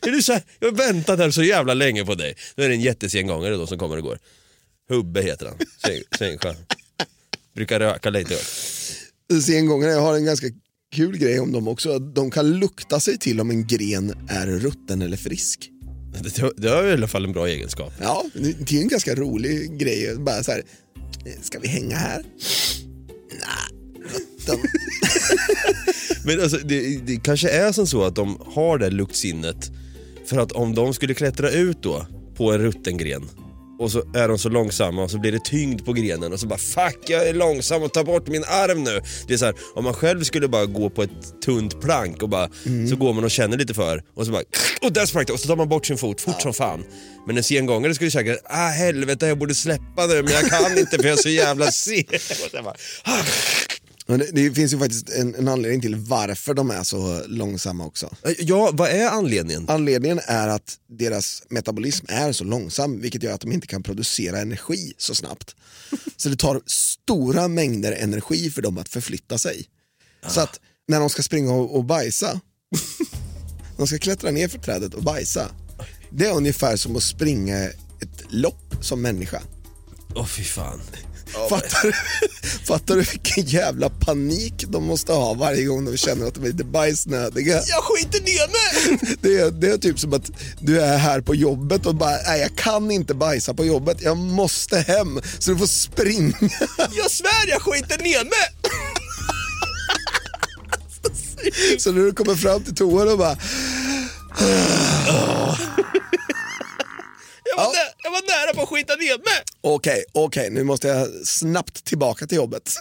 är 0.00 0.10
du 0.10 0.22
så 0.22 0.32
här, 0.32 0.42
jag 0.60 0.68
har 0.68 0.76
väntat 0.76 1.18
här 1.18 1.30
så 1.30 1.42
jävla 1.42 1.74
länge 1.74 2.04
på 2.04 2.14
dig. 2.14 2.36
Nu 2.56 2.64
är 2.64 2.68
det 2.68 2.74
en 2.74 2.80
jättesengångare 2.80 3.56
då 3.56 3.66
som 3.66 3.78
kommer 3.78 3.96
och 3.96 4.02
går. 4.02 4.18
Hubbe 4.88 5.22
heter 5.22 5.46
han, 5.46 5.58
Sängsjö. 6.18 6.54
Brukar 7.54 7.80
röka 7.80 8.10
lite. 8.10 8.36
Sengångare 9.42 9.92
har 9.92 10.14
en 10.14 10.24
ganska 10.24 10.46
kul 10.94 11.18
grej 11.18 11.40
om 11.40 11.52
dem 11.52 11.68
också. 11.68 11.98
De 11.98 12.30
kan 12.30 12.58
lukta 12.58 13.00
sig 13.00 13.18
till 13.18 13.40
om 13.40 13.50
en 13.50 13.66
gren 13.66 14.28
är 14.28 14.46
rutten 14.46 15.02
eller 15.02 15.16
frisk. 15.16 15.70
Det, 16.22 16.52
det 16.56 16.68
har 16.68 16.84
i 16.84 16.92
alla 16.92 17.08
fall 17.08 17.24
en 17.24 17.32
bra 17.32 17.48
egenskap. 17.48 17.92
Ja, 18.00 18.24
det 18.34 18.76
är 18.76 18.80
en 18.82 18.88
ganska 18.88 19.14
rolig 19.14 19.78
grej. 19.78 20.16
Bara 20.18 20.42
så 20.42 20.52
här, 20.52 20.62
ska 21.42 21.58
vi 21.58 21.68
hänga 21.68 21.96
här? 21.96 22.24
Nej. 23.30 23.81
Men 26.24 26.40
alltså, 26.40 26.56
det, 26.56 27.06
det 27.06 27.16
kanske 27.16 27.48
är 27.48 27.72
som 27.72 27.86
så 27.86 28.02
att 28.02 28.16
de 28.16 28.38
har 28.54 28.78
det 28.78 28.90
luktsinnet 28.90 29.70
för 30.26 30.38
att 30.38 30.52
om 30.52 30.74
de 30.74 30.94
skulle 30.94 31.14
klättra 31.14 31.50
ut 31.50 31.82
då 31.82 32.06
på 32.36 32.52
en 32.52 32.60
rutten 32.60 32.96
gren 32.96 33.28
och 33.82 33.92
så 33.92 34.02
är 34.14 34.28
de 34.28 34.38
så 34.38 34.48
långsamma 34.48 35.02
och 35.02 35.10
så 35.10 35.18
blir 35.18 35.32
det 35.32 35.44
tyngd 35.44 35.84
på 35.84 35.92
grenen 35.92 36.32
och 36.32 36.40
så 36.40 36.46
bara 36.46 36.58
fuck 36.58 36.98
jag 37.06 37.28
är 37.28 37.34
långsam 37.34 37.82
och 37.82 37.92
tar 37.92 38.04
bort 38.04 38.28
min 38.28 38.44
arm 38.44 38.84
nu. 38.84 39.00
Det 39.28 39.34
är 39.34 39.38
så 39.38 39.44
här, 39.44 39.54
om 39.74 39.84
man 39.84 39.94
själv 39.94 40.22
skulle 40.22 40.48
bara 40.48 40.66
gå 40.66 40.90
på 40.90 41.02
ett 41.02 41.42
tunt 41.44 41.80
plank 41.80 42.22
och 42.22 42.28
bara 42.28 42.48
så 42.90 42.96
går 42.96 43.12
man 43.12 43.24
och 43.24 43.30
känner 43.30 43.58
lite 43.58 43.74
för 43.74 44.02
och 44.14 44.26
så 44.26 44.32
bara 44.32 44.42
och 44.82 44.92
där 44.92 45.06
sprang 45.06 45.24
det 45.24 45.32
och 45.32 45.40
så 45.40 45.48
tar 45.48 45.56
man 45.56 45.68
bort 45.68 45.86
sin 45.86 45.98
fot 45.98 46.20
fort 46.20 46.42
som 46.42 46.54
fan. 46.54 46.84
Men 47.26 47.36
en 47.36 47.42
sengångare 47.42 47.94
skulle 47.94 48.10
säga 48.10 48.36
ah 48.44 48.68
helvete 48.68 49.26
jag 49.26 49.38
borde 49.38 49.54
släppa 49.54 50.06
nu 50.06 50.22
men 50.22 50.32
jag 50.32 50.50
kan 50.50 50.78
inte 50.78 50.96
för 50.96 51.04
jag 51.04 51.18
är 51.18 51.22
så 51.22 51.28
jävla 51.28 51.70
seg. 51.70 52.08
Ah. 54.06 54.16
Det, 54.16 54.30
det 54.32 54.52
finns 54.52 54.72
ju 54.72 54.78
faktiskt 54.78 55.10
en, 55.10 55.34
en 55.34 55.48
anledning 55.48 55.80
till 55.80 55.96
varför 55.96 56.54
de 56.54 56.70
är 56.70 56.82
så 56.82 57.22
långsamma 57.26 57.86
också. 57.86 58.14
Ja, 58.38 58.70
vad 58.72 58.90
är 58.90 59.08
anledningen? 59.08 59.64
Anledningen 59.68 60.20
är 60.26 60.48
att 60.48 60.78
deras 60.86 61.42
metabolism 61.48 62.06
är 62.08 62.32
så 62.32 62.44
långsam 62.44 63.00
vilket 63.00 63.22
gör 63.22 63.34
att 63.34 63.40
de 63.40 63.52
inte 63.52 63.66
kan 63.66 63.82
producera 63.82 64.38
energi 64.38 64.92
så 64.98 65.14
snabbt. 65.14 65.56
Så 66.16 66.28
det 66.28 66.36
tar 66.36 66.62
stora 66.66 67.48
mängder 67.48 67.92
energi 67.92 68.50
för 68.50 68.62
dem 68.62 68.78
att 68.78 68.88
förflytta 68.88 69.38
sig. 69.38 69.64
Så 70.28 70.40
att 70.40 70.60
när 70.88 71.00
de 71.00 71.10
ska 71.10 71.22
springa 71.22 71.52
och, 71.52 71.76
och 71.76 71.84
bajsa, 71.84 72.40
de 73.76 73.86
ska 73.86 73.98
klättra 73.98 74.30
ner 74.30 74.48
för 74.48 74.58
trädet 74.58 74.94
och 74.94 75.02
bajsa. 75.02 75.50
Det 76.10 76.26
är 76.26 76.34
ungefär 76.34 76.76
som 76.76 76.96
att 76.96 77.02
springa 77.02 77.58
ett 78.00 78.24
lopp 78.28 78.76
som 78.80 79.02
människa. 79.02 79.42
Åh 80.14 80.26
fy 80.26 80.44
fan. 80.44 80.80
Fattar, 81.32 81.82
du, 81.82 81.92
fattar 82.66 82.96
du 82.96 83.02
vilken 83.02 83.44
jävla 83.44 83.90
panik 83.90 84.64
de 84.68 84.84
måste 84.84 85.12
ha 85.12 85.34
varje 85.34 85.64
gång 85.64 85.84
de 85.84 85.96
känner 85.96 86.26
att 86.26 86.34
de 86.34 86.44
är 86.44 86.48
lite 86.48 86.64
bajsnödiga? 86.64 87.54
Jag 87.66 87.84
skiter 87.84 88.20
ner 88.20 88.48
mig! 88.48 88.98
Det 89.22 89.38
är, 89.38 89.50
det 89.50 89.70
är 89.70 89.78
typ 89.78 89.98
som 89.98 90.12
att 90.12 90.30
du 90.60 90.80
är 90.80 90.96
här 90.96 91.20
på 91.20 91.34
jobbet 91.34 91.86
och 91.86 91.94
bara, 91.94 92.16
nej 92.26 92.40
jag 92.40 92.56
kan 92.56 92.90
inte 92.90 93.14
bajsa 93.14 93.54
på 93.54 93.64
jobbet, 93.64 94.02
jag 94.02 94.16
måste 94.16 94.78
hem. 94.78 95.20
Så 95.38 95.50
du 95.50 95.58
får 95.58 95.66
springa. 95.66 96.36
Jag 96.96 97.10
svär 97.10 97.48
jag 97.48 97.62
skiter 97.62 97.98
ner 98.02 98.24
mig! 98.24 98.72
Så 101.78 101.92
när 101.92 102.02
du 102.02 102.12
kommer 102.12 102.34
fram 102.34 102.62
till 102.62 102.74
toan 102.74 103.08
och 103.08 103.18
bara, 103.18 103.36
Jag 107.56 107.64
var, 107.64 107.72
nä- 107.72 107.92
jag 108.02 108.10
var 108.10 108.20
nära 108.46 108.54
på 108.54 108.62
att 108.62 108.68
skita 108.68 108.94
ner 108.94 109.18
mig. 109.18 109.42
Okej, 109.60 110.04
okej, 110.12 110.50
nu 110.50 110.64
måste 110.64 110.88
jag 110.88 111.08
snabbt 111.26 111.84
tillbaka 111.84 112.26
till 112.26 112.36
jobbet. 112.36 112.76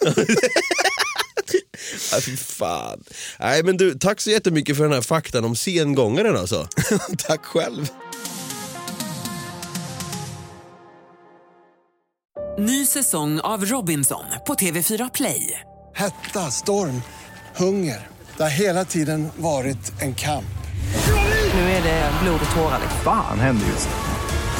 Ja, 2.11 2.19
fy 2.21 2.37
fan. 2.37 3.03
Nej 3.39 3.63
men 3.63 3.77
du, 3.77 3.93
tack 3.99 4.21
så 4.21 4.29
jättemycket 4.29 4.77
för 4.77 4.83
den 4.83 4.93
här 4.93 5.01
faktan 5.01 5.45
om 5.45 5.55
sengångaren 5.55 6.37
alltså. 6.37 6.67
Tack 7.17 7.45
själv. 7.45 7.87
Ny 12.59 12.85
säsong 12.85 13.39
av 13.39 13.65
Robinson 13.65 14.23
på 14.47 14.53
TV4 14.53 15.09
Play. 15.13 15.59
Hetta, 15.95 16.51
storm, 16.51 17.01
hunger. 17.55 18.07
Det 18.37 18.43
har 18.43 18.49
hela 18.49 18.85
tiden 18.85 19.29
varit 19.37 20.01
en 20.01 20.15
kamp. 20.15 20.45
Nu 21.53 21.59
är 21.61 21.83
det 21.83 22.11
blod 22.23 22.39
och 22.49 22.55
tårar. 22.55 22.79
liksom. 22.81 22.99
Fan 23.03 23.39
händer 23.39 23.67
just 23.67 23.87
nu. 23.89 24.10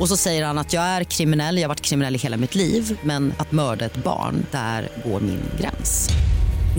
Och 0.00 0.08
så 0.08 0.16
säger 0.16 0.44
han 0.44 0.58
att 0.58 0.72
jag 0.72 0.82
är 0.82 1.04
kriminell, 1.04 1.56
jag 1.56 1.64
har 1.64 1.68
varit 1.68 1.80
kriminell 1.80 2.14
i 2.14 2.18
hela 2.18 2.36
mitt 2.36 2.54
liv 2.54 2.98
men 3.02 3.34
att 3.38 3.52
mörda 3.52 3.84
ett 3.84 3.96
barn, 3.96 4.46
där 4.52 4.88
går 5.04 5.20
min 5.20 5.42
gräns. 5.60 6.08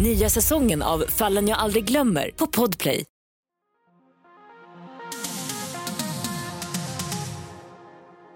Nya 0.03 0.29
säsongen 0.29 0.81
av 0.81 1.03
Fallen 1.07 1.47
jag 1.47 1.59
aldrig 1.59 1.85
glömmer 1.85 2.31
på 2.35 2.47
Podplay. 2.47 3.05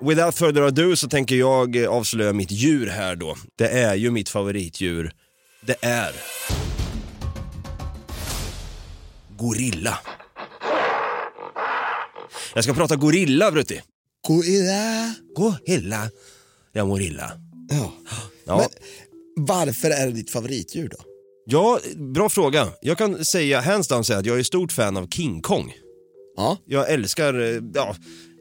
Without 0.02 0.36
further 0.36 0.62
ado 0.62 0.96
så 0.96 1.08
tänker 1.08 1.36
jag 1.36 1.78
avslöja 1.78 2.34
mitt 2.34 2.52
djur 2.52 2.88
här 2.88 3.16
då. 3.16 3.36
Det 3.58 3.68
är 3.68 3.96
ju 3.96 4.12
mitt 4.12 4.30
favoritdjur. 4.30 5.12
Det 5.62 5.86
är... 5.86 6.12
Gorilla. 9.38 10.00
Jag 12.54 12.64
ska 12.64 12.74
prata 12.74 12.96
gorilla, 12.96 13.52
Brutti. 13.52 13.82
Gorilla. 14.36 15.14
Gorilla. 15.36 16.10
Ja, 16.74 16.86
morilla. 16.86 17.32
Ja. 17.70 17.94
Ja. 18.46 18.58
Men 18.58 18.70
varför 19.46 19.90
är 19.90 20.08
det 20.08 20.14
ditt 20.14 20.32
favoritdjur 20.32 20.90
då? 20.90 20.98
ja, 21.46 21.80
bra 21.96 22.30
fråga. 22.30 22.68
Jag 22.82 22.98
kan 22.98 23.26
säga, 23.26 23.62
hands 23.62 23.88
down 23.88 24.04
säga 24.04 24.20
att 24.20 24.26
jag 24.26 24.40
är 24.40 24.44
stort 24.44 24.72
fan 24.72 24.98
av 24.98 25.08
King 25.08 25.42
Kong. 25.42 25.74
Ja. 26.38 26.58
Jag 26.66 26.90
älskar, 26.90 27.42
eh, 27.42 27.62
ja, 27.74 27.96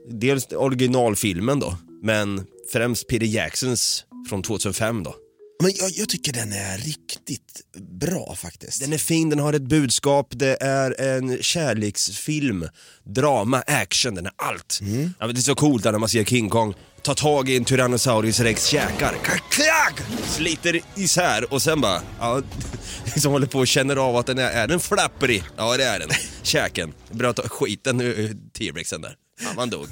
dels 0.09 0.47
originalfilmen 0.53 1.61
då, 1.61 1.77
men 2.03 2.47
främst 2.73 3.09
Peter 3.09 3.27
Jacksons 3.27 4.05
från 4.29 4.43
2005 4.43 5.03
då. 5.03 5.15
Men 5.61 5.73
jag, 5.75 5.91
jag 5.91 6.09
tycker 6.09 6.33
den 6.33 6.53
är 6.53 6.79
riktigt 6.79 7.61
bra 8.01 8.35
faktiskt. 8.37 8.81
Den 8.81 8.93
är 8.93 8.99
fin, 8.99 9.31
den 9.31 9.39
har 9.39 9.53
ett 9.53 9.63
budskap, 9.63 10.27
det 10.31 10.57
är 10.63 11.01
en 11.01 11.43
kärleksfilm, 11.43 12.69
drama, 13.05 13.63
action, 13.67 14.15
den 14.15 14.27
är 14.27 14.33
allt. 14.37 14.81
Ja, 15.19 15.27
men 15.27 15.35
det 15.35 15.41
är 15.41 15.43
så 15.43 15.55
coolt 15.55 15.85
när 15.85 15.99
man 15.99 16.09
ser 16.09 16.25
King 16.25 16.49
Kong 16.49 16.75
ta 17.03 17.15
tag 17.15 17.49
i 17.49 17.57
en 17.57 17.65
Tyrannosaurus 17.65 18.41
rex 18.41 18.67
käkar, 18.67 19.15
Klack! 19.51 20.01
sliter 20.27 20.81
isär 20.97 21.53
och 21.53 21.63
sen 21.63 21.81
bara, 21.81 22.03
ja, 22.21 22.43
liksom 23.05 23.33
håller 23.33 23.47
på 23.47 23.59
och 23.59 23.69
känner 23.69 23.97
av 23.97 24.17
att 24.17 24.27
den 24.27 24.39
är, 24.39 24.51
är 24.51 24.69
den 24.69 24.81
flapprig? 24.81 25.45
Ja 25.57 25.77
det 25.77 25.85
är 25.85 25.99
den, 25.99 26.09
käken. 26.43 26.93
Bröt 27.11 27.39
skiten 27.49 28.01
ur 28.01 28.37
T-rexen 28.59 29.01
där. 29.01 29.15
Ja, 29.43 29.49
man 29.57 29.71
dog. 29.71 29.87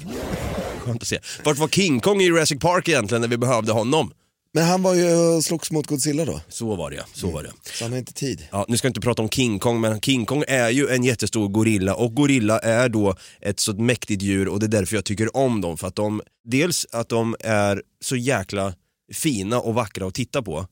Skönt 0.79 1.01
att 1.01 1.07
se. 1.07 1.19
Vart 1.43 1.57
var 1.57 1.67
King 1.67 1.99
Kong 1.99 2.21
i 2.21 2.25
Jurassic 2.25 2.59
Park 2.59 2.87
egentligen 2.87 3.21
när 3.21 3.27
vi 3.27 3.37
behövde 3.37 3.71
honom? 3.71 4.11
Men 4.53 4.63
han 4.65 4.83
var 4.83 4.93
ju 4.95 5.15
och 5.15 5.43
slogs 5.43 5.71
mot 5.71 5.87
Godzilla 5.87 6.25
då, 6.25 6.41
Så 6.49 6.75
var 6.75 6.91
det 6.91 7.05
så 7.13 7.31
var 7.31 7.43
det. 7.43 7.51
så 7.63 7.83
han 7.85 7.91
har 7.91 7.99
inte 7.99 8.13
tid. 8.13 8.47
Ja, 8.51 8.65
nu 8.67 8.77
ska 8.77 8.85
jag 8.87 8.89
inte 8.89 9.01
prata 9.01 9.21
om 9.21 9.29
King 9.29 9.59
Kong, 9.59 9.81
men 9.81 10.01
King 10.01 10.25
Kong 10.25 10.43
är 10.47 10.69
ju 10.69 10.87
en 10.87 11.03
jättestor 11.03 11.47
gorilla 11.47 11.95
och 11.95 12.15
gorilla 12.15 12.59
är 12.59 12.89
då 12.89 13.15
ett 13.41 13.59
så 13.59 13.73
mäktigt 13.73 14.21
djur 14.21 14.47
och 14.47 14.59
det 14.59 14.65
är 14.65 14.67
därför 14.67 14.95
jag 14.95 15.05
tycker 15.05 15.37
om 15.37 15.61
dem. 15.61 15.77
För 15.77 15.87
att 15.87 15.95
de, 15.95 16.21
dels 16.43 16.87
att 16.91 17.09
de 17.09 17.35
är 17.39 17.83
så 18.01 18.15
jäkla 18.15 18.73
fina 19.13 19.59
och 19.59 19.73
vackra 19.73 20.07
att 20.07 20.13
titta 20.13 20.41
på, 20.41 20.67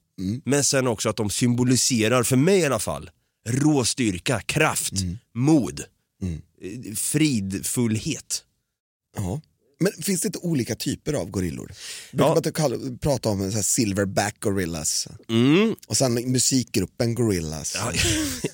men 0.46 0.63
sen 0.63 0.88
också 0.88 1.10
att 1.10 1.16
de 1.16 1.30
symboliserar, 1.30 2.24
för 2.24 2.36
mig 2.36 2.60
i 2.60 2.66
alla 2.66 2.80
fall, 2.80 3.10
rå 3.50 3.84
styrka, 3.86 4.40
kraft, 4.40 4.94
mod, 5.36 5.80
eh, 6.24 6.96
fridfullhet. 6.96 8.44
Ja. 9.18 9.42
Men 9.80 9.92
finns 10.02 10.22
det 10.22 10.26
inte 10.26 10.40
olika 10.40 10.76
typer 10.76 11.13
av 11.13 11.30
gorillor? 11.30 11.72
Ja. 12.12 12.34
brukar 12.34 12.52
kalla- 12.52 12.98
prata 13.02 13.30
om 13.30 13.52
så 13.52 13.56
här 13.56 13.63
silverback 13.63 14.36
gorillas 14.40 15.08
Mm. 15.30 15.76
och 15.88 15.98
sen 15.98 16.13
musikgruppen 16.32 17.16
gorillas. 17.16 17.76
Ja, 17.76 17.92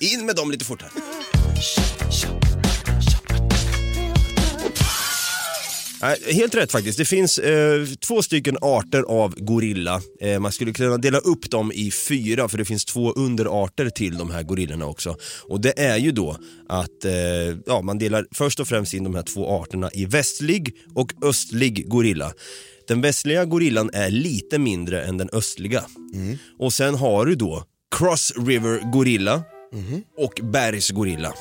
in 0.00 0.26
med 0.26 0.36
dem 0.36 0.50
lite 0.50 0.64
fortare. 0.64 0.90
Helt 6.32 6.54
rätt 6.54 6.72
faktiskt. 6.72 6.98
Det 6.98 7.04
finns 7.04 7.38
eh, 7.38 7.86
två 7.86 8.22
stycken 8.22 8.56
arter 8.60 9.02
av 9.02 9.34
gorilla. 9.36 10.02
Eh, 10.20 10.40
man 10.40 10.52
skulle 10.52 10.72
kunna 10.72 10.98
dela 10.98 11.18
upp 11.18 11.50
dem 11.50 11.72
i 11.72 11.90
fyra 11.90 12.48
för 12.48 12.58
det 12.58 12.64
finns 12.64 12.84
två 12.84 13.12
underarter 13.12 13.90
till 13.90 14.18
de 14.18 14.30
här 14.30 14.42
gorillorna 14.42 14.86
också. 14.86 15.16
Och 15.48 15.60
det 15.60 15.80
är 15.80 15.96
ju 15.96 16.12
då 16.12 16.36
att 16.68 17.04
eh, 17.04 17.12
ja, 17.66 17.82
man 17.82 17.98
delar 17.98 18.26
först 18.34 18.60
och 18.60 18.68
främst 18.68 18.94
in 18.94 19.04
de 19.04 19.14
här 19.14 19.22
två 19.22 19.48
arterna 19.48 19.90
i 19.92 20.04
västlig 20.04 20.76
och 20.94 21.12
östlig 21.22 21.88
gorilla. 21.88 22.32
Den 22.88 23.00
västliga 23.00 23.44
gorillan 23.44 23.90
är 23.92 24.10
lite 24.10 24.58
mindre 24.58 25.04
än 25.04 25.18
den 25.18 25.28
östliga. 25.32 25.84
Och 26.58 26.72
sen 26.72 26.94
har 26.94 27.26
du 27.26 27.34
då 27.34 27.64
Cross 27.96 28.32
River 28.46 28.92
gorilla 28.92 29.42
och 30.18 30.40
bergsgorilla. 30.42 31.34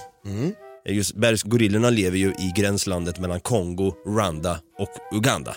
Just 0.86 1.16
bergsgorillorna 1.16 1.90
lever 1.90 2.18
ju 2.18 2.28
i 2.28 2.52
gränslandet 2.56 3.20
mellan 3.20 3.40
Kongo, 3.40 3.94
Rwanda 4.06 4.60
och 4.80 5.18
Uganda. 5.18 5.56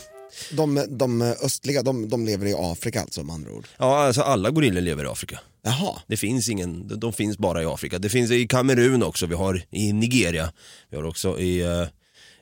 De, 0.53 0.85
de 0.89 1.23
östliga, 1.23 1.83
de, 1.83 2.09
de 2.09 2.25
lever 2.27 2.47
i 2.47 2.55
Afrika 2.59 3.01
alltså 3.01 3.23
med 3.25 3.35
andra 3.35 3.53
ord. 3.53 3.67
Ja, 3.79 3.99
alltså 4.07 4.21
alla 4.23 4.51
gorillor 4.51 4.81
lever 4.81 5.05
i 5.05 5.07
Afrika. 5.07 5.41
Jaha, 5.63 5.99
Det 6.07 6.17
finns 6.17 6.49
ingen, 6.49 6.89
de- 6.89 6.95
de 6.95 7.13
finns 7.13 7.39
bara 7.39 7.63
i 7.63 7.67
Afrika. 7.67 7.99
Det 7.99 8.09
finns 8.09 8.31
i 8.31 8.47
Kamerun 8.49 9.03
också, 9.03 9.27
vi 9.27 9.35
har 9.35 9.63
i 9.71 9.93
Nigeria, 9.93 10.53
vi 10.91 10.97
har 10.97 11.05
också 11.05 11.39
i 11.41 11.61
eh, 11.63 11.87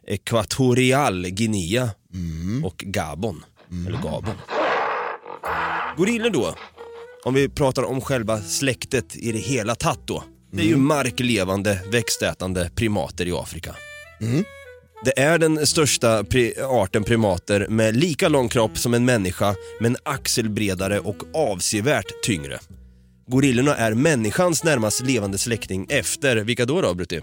Ekvatorial 0.06 1.26
Guinea 1.30 1.90
och 2.64 2.76
Gabon. 2.78 3.44
Eller 3.86 4.02
Gabon. 4.02 4.34
Gorillor 5.96 6.30
då, 6.30 6.54
om 7.24 7.34
vi 7.34 7.48
pratar 7.48 7.82
om 7.82 8.00
själva 8.00 8.40
släktet 8.40 9.16
i 9.16 9.32
det 9.32 9.38
hela 9.38 9.74
tatt 9.74 10.00
då. 10.06 10.24
Det 10.54 10.62
är 10.62 10.66
ju 10.66 10.76
marklevande, 10.76 11.80
växtätande 11.92 12.70
primater 12.74 13.26
i 13.28 13.32
Afrika. 13.32 13.76
Det 15.04 15.18
är 15.20 15.38
den 15.38 15.66
största 15.66 16.22
pri- 16.22 16.62
arten 16.82 17.04
primater 17.04 17.66
med 17.68 17.96
lika 17.96 18.28
lång 18.28 18.48
kropp 18.48 18.78
som 18.78 18.94
en 18.94 19.04
människa 19.04 19.54
men 19.80 19.96
axelbredare 20.02 21.00
och 21.00 21.16
avsevärt 21.34 22.22
tyngre. 22.24 22.60
Gorillorna 23.26 23.76
är 23.76 23.94
människans 23.94 24.64
närmast 24.64 25.00
levande 25.02 25.38
släkting 25.38 25.86
efter, 25.90 26.36
vilka 26.36 26.66
då 26.66 26.80
då 26.80 26.94
Brutti? 26.94 27.20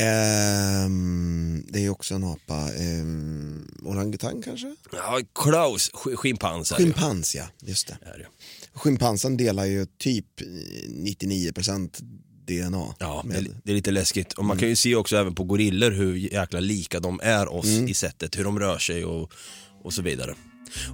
Ehm, 0.00 1.64
det 1.68 1.84
är 1.84 1.90
också 1.90 2.14
en 2.14 2.24
apa. 2.24 2.68
Ehm, 2.78 3.68
orangutang 3.84 4.42
kanske? 4.42 4.74
Ja, 4.92 5.20
Klaus, 5.34 5.90
schimpans 5.94 6.72
är 6.72 6.76
det. 6.76 6.82
Schimpans 6.82 7.34
ja, 7.34 7.44
just 7.60 7.86
det. 7.86 7.98
Är 8.14 8.18
det. 8.18 8.26
Schimpansen 8.78 9.36
delar 9.36 9.64
ju 9.64 9.86
typ 9.98 10.26
99% 10.88 11.90
DNA. 12.46 12.94
Ja, 12.98 13.20
det 13.22 13.28
med, 13.28 13.36
är, 13.36 13.50
det 13.64 13.70
är 13.70 13.74
lite 13.76 13.90
läskigt. 13.90 14.32
Och 14.32 14.44
man 14.44 14.58
kan 14.58 14.68
ju 14.68 14.76
se 14.76 14.94
också 14.94 15.16
även 15.16 15.34
på 15.34 15.44
gorillor 15.44 15.90
hur 15.90 16.14
jäkla 16.16 16.60
lika 16.60 17.00
de 17.00 17.20
är 17.22 17.52
oss 17.52 17.66
i 17.66 17.94
sättet, 17.94 18.38
hur 18.38 18.44
de 18.44 18.58
rör 18.58 18.78
sig 18.78 19.04
och, 19.04 19.32
och 19.84 19.92
så 19.92 20.02
vidare. 20.02 20.34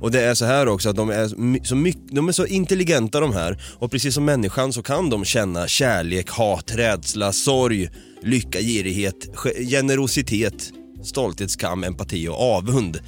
Och 0.00 0.10
det 0.10 0.20
är 0.20 0.34
så 0.34 0.44
här 0.44 0.68
också 0.68 0.88
att 0.90 0.96
de 0.96 1.10
är, 1.10 1.28
så 1.64 1.74
mycket, 1.76 2.02
de 2.08 2.28
är 2.28 2.32
så 2.32 2.46
intelligenta 2.46 3.20
de 3.20 3.32
här 3.32 3.62
och 3.78 3.90
precis 3.90 4.14
som 4.14 4.24
människan 4.24 4.72
så 4.72 4.82
kan 4.82 5.10
de 5.10 5.24
känna 5.24 5.68
kärlek, 5.68 6.30
hat, 6.30 6.74
rädsla, 6.74 7.32
sorg, 7.32 7.90
lycka, 8.22 8.60
girighet, 8.60 9.14
ge- 9.44 9.64
generositet, 9.70 10.72
stolthetskam, 11.04 11.84
empati 11.84 12.28
och 12.28 12.40
avund. 12.40 12.98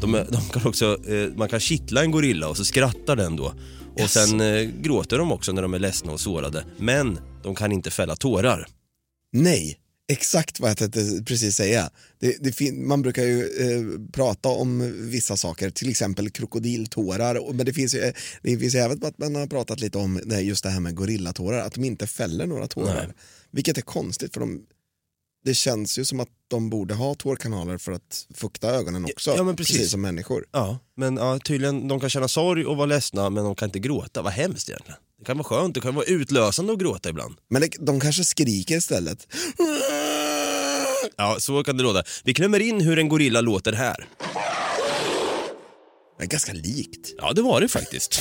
De, 0.00 0.12
de 0.12 0.40
kan 0.52 0.66
också, 0.66 0.98
eh, 1.08 1.36
man 1.36 1.48
kan 1.48 1.60
kittla 1.60 2.02
en 2.02 2.10
gorilla 2.10 2.48
och 2.48 2.56
så 2.56 2.64
skrattar 2.64 3.16
den 3.16 3.36
då. 3.36 3.54
Och 4.02 4.10
sen 4.10 4.40
eh, 4.40 4.62
gråter 4.62 5.18
de 5.18 5.32
också 5.32 5.52
när 5.52 5.62
de 5.62 5.74
är 5.74 5.78
ledsna 5.78 6.12
och 6.12 6.20
sårade. 6.20 6.64
Men 6.78 7.18
de 7.42 7.54
kan 7.54 7.72
inte 7.72 7.90
fälla 7.90 8.16
tårar. 8.16 8.66
Nej, 9.32 9.78
Exakt 10.08 10.60
vad 10.60 10.70
jag 10.70 10.76
tänkte 10.76 11.22
precis 11.26 11.56
säga. 11.56 11.90
Det, 12.18 12.36
det 12.40 12.72
man 12.72 13.02
brukar 13.02 13.22
ju 13.22 13.42
eh, 13.42 14.10
prata 14.12 14.48
om 14.48 14.92
vissa 15.10 15.36
saker, 15.36 15.70
till 15.70 15.90
exempel 15.90 16.30
krokodiltårar, 16.30 17.52
men 17.52 17.66
det 17.66 17.72
finns 17.72 17.94
ju, 17.94 18.12
det 18.42 18.58
finns 18.58 18.74
ju 18.74 18.78
även 18.78 19.04
att 19.04 19.18
man 19.18 19.34
har 19.34 19.46
pratat 19.46 19.80
lite 19.80 19.98
om 19.98 20.20
det, 20.24 20.40
just 20.40 20.62
det 20.62 20.70
här 20.70 20.80
med 20.80 20.94
gorillatårar, 20.94 21.58
att 21.58 21.74
de 21.74 21.84
inte 21.84 22.06
fäller 22.06 22.46
några 22.46 22.66
tårar. 22.66 23.06
Nej. 23.06 23.16
Vilket 23.50 23.78
är 23.78 23.82
konstigt 23.82 24.34
för 24.34 24.40
de, 24.40 24.62
det 25.46 25.54
känns 25.54 25.98
ju 25.98 26.04
som 26.04 26.20
att 26.20 26.28
de 26.48 26.70
borde 26.70 26.94
ha 26.94 27.14
tårkanaler 27.14 27.78
för 27.78 27.92
att 27.92 28.26
fukta 28.34 28.68
ögonen 28.70 29.04
också, 29.04 29.34
Ja, 29.36 29.42
men 29.42 29.56
precis. 29.56 29.90
som 29.90 30.00
människor. 30.00 30.44
Ja, 30.52 30.78
men 30.96 31.16
ja, 31.16 31.38
tydligen, 31.38 31.88
de 31.88 32.00
kan 32.00 32.10
känna 32.10 32.28
sorg 32.28 32.66
och 32.66 32.76
vara 32.76 32.86
ledsna 32.86 33.30
men 33.30 33.44
de 33.44 33.54
kan 33.56 33.68
inte 33.68 33.78
gråta. 33.78 34.22
Vad 34.22 34.32
hemskt 34.32 34.68
egentligen. 34.68 34.98
Det 35.18 35.24
kan 35.24 35.36
vara 35.38 35.44
skönt, 35.48 35.74
det 35.74 35.80
kan 35.80 35.94
vara 35.94 36.04
utlösande 36.04 36.72
att 36.72 36.78
gråta 36.78 37.08
ibland. 37.08 37.34
Men 37.50 37.62
det, 37.62 37.68
de 37.80 38.00
kanske 38.00 38.24
skriker 38.24 38.76
istället. 38.76 39.26
Ja, 41.16 41.36
så 41.38 41.64
kan 41.64 41.76
det 41.76 41.82
låta. 41.82 42.02
Vi 42.24 42.34
klämmer 42.34 42.60
in 42.60 42.80
hur 42.80 42.98
en 42.98 43.08
gorilla 43.08 43.40
låter 43.40 43.72
här. 43.72 44.08
Det 46.18 46.24
är 46.24 46.28
ganska 46.28 46.52
likt. 46.52 47.12
Ja, 47.18 47.32
det 47.32 47.42
var 47.42 47.60
det 47.60 47.68
faktiskt. 47.68 48.20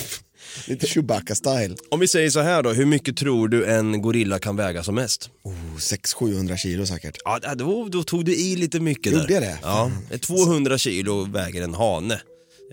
Lite 0.67 0.87
Chewbacca-style. 0.87 1.77
Om 1.89 1.99
vi 1.99 2.07
säger 2.07 2.29
så 2.29 2.39
här 2.39 2.63
då, 2.63 2.69
hur 2.73 2.85
mycket 2.85 3.17
tror 3.17 3.47
du 3.47 3.65
en 3.65 4.01
gorilla 4.01 4.39
kan 4.39 4.55
väga 4.55 4.83
som 4.83 4.95
mest? 4.95 5.29
Oh, 5.43 5.53
600-700 5.77 6.57
kilo 6.57 6.85
säkert. 6.85 7.17
Ja, 7.25 7.55
då, 7.55 7.87
då 7.91 8.03
tog 8.03 8.25
du 8.25 8.35
i 8.35 8.55
lite 8.55 8.79
mycket 8.79 9.13
Gjorde 9.13 9.25
där. 9.27 9.33
jag 9.33 9.43
det? 9.43 9.57
Ja, 9.61 9.91
200 10.21 10.77
kilo 10.77 11.23
väger 11.25 11.61
en 11.61 11.73
hane 11.73 12.21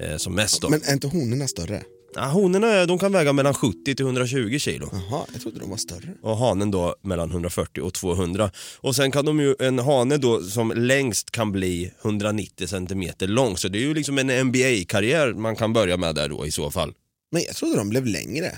eh, 0.00 0.16
som 0.16 0.34
mest 0.34 0.60
då. 0.62 0.68
Men 0.70 0.82
är 0.84 0.92
inte 0.92 1.06
honorna 1.06 1.48
större? 1.48 1.82
Ja, 2.14 2.22
honorna 2.22 2.86
de 2.86 2.98
kan 2.98 3.12
väga 3.12 3.32
mellan 3.32 3.54
70 3.54 3.94
till 3.94 4.04
120 4.06 4.58
kilo. 4.58 4.88
Jaha, 4.92 5.26
jag 5.32 5.42
trodde 5.42 5.60
de 5.60 5.70
var 5.70 5.76
större. 5.76 6.14
och 6.22 6.36
hanen 6.36 6.70
då 6.70 6.96
mellan 7.02 7.30
140 7.30 7.82
och 7.82 7.94
200. 7.94 8.50
Och 8.80 8.96
sen 8.96 9.10
kan 9.10 9.24
de 9.24 9.40
ju, 9.40 9.54
en 9.58 9.78
hane 9.78 10.16
då 10.16 10.42
som 10.42 10.72
längst 10.76 11.30
kan 11.30 11.52
bli 11.52 11.92
190 12.04 12.66
centimeter 12.66 13.26
lång, 13.26 13.56
så 13.56 13.68
det 13.68 13.78
är 13.78 13.80
ju 13.82 13.94
liksom 13.94 14.18
en 14.18 14.46
NBA-karriär 14.46 15.32
man 15.34 15.56
kan 15.56 15.72
börja 15.72 15.96
med 15.96 16.14
där 16.14 16.28
då 16.28 16.46
i 16.46 16.50
så 16.50 16.70
fall. 16.70 16.92
Men 17.32 17.42
jag 17.42 17.56
trodde 17.56 17.76
de 17.76 17.88
blev 17.88 18.06
längre. 18.06 18.56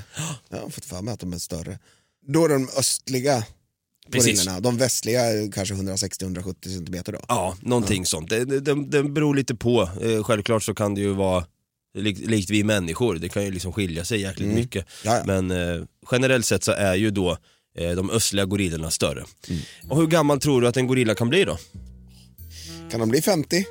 Jag 0.49 0.59
har 0.59 0.71
fått 0.71 0.85
för 0.85 1.03
mig 1.03 1.15
att 1.15 1.21
de 1.21 1.33
är 1.33 1.39
större. 1.39 1.79
Då 2.27 2.45
är 2.45 2.49
de 2.49 2.69
östliga 2.79 3.45
Precis. 4.11 4.39
gorillorna, 4.39 4.61
de 4.61 4.77
västliga 4.77 5.21
är 5.21 5.53
kanske 5.53 5.75
160-170 5.75 6.55
centimeter 6.69 7.13
då. 7.13 7.21
Ja, 7.29 7.57
någonting 7.61 8.07
sånt. 8.07 8.31
Det, 8.31 8.45
det, 8.45 8.85
det, 8.85 9.03
beror 9.03 9.35
lite 9.35 9.55
på. 9.55 9.89
Eh, 10.03 10.25
självklart 10.25 10.63
så 10.63 10.75
kan 10.75 10.95
det 10.95 11.01
ju 11.01 11.13
vara 11.13 11.45
lik, 11.99 12.19
likt 12.19 12.51
vi 12.51 12.65
människor, 12.65 13.15
det 13.15 13.29
kan 13.29 13.45
ju 13.45 13.51
liksom 13.51 13.73
skilja 13.73 14.05
sig 14.05 14.21
jäkligt 14.21 14.45
Mm. 14.45 14.55
mycket. 14.55 14.87
Ja, 15.05 15.17
ja. 15.17 15.23
Men 15.27 15.51
eh, 15.51 15.85
generellt 16.11 16.47
sett 16.47 16.65
så 16.65 16.73
är 16.73 16.95
ju 16.95 17.11
då 17.11 17.39
eh, 17.79 17.91
de 17.91 18.11
östliga 18.11 18.45
gorillorna 18.45 18.91
större. 18.91 19.25
Mm. 19.49 19.63
Och 19.89 19.97
hur 19.97 20.07
gammal 20.07 20.41
tror 20.41 20.61
du 20.61 20.69
att 20.69 20.77
en 20.77 20.87
gorilla 20.87 21.15
kan 21.15 21.29
bli 21.29 21.45
då? 21.45 21.59
Kan 22.91 23.01
de 23.01 23.09
bli 23.09 23.23
50? 23.23 23.65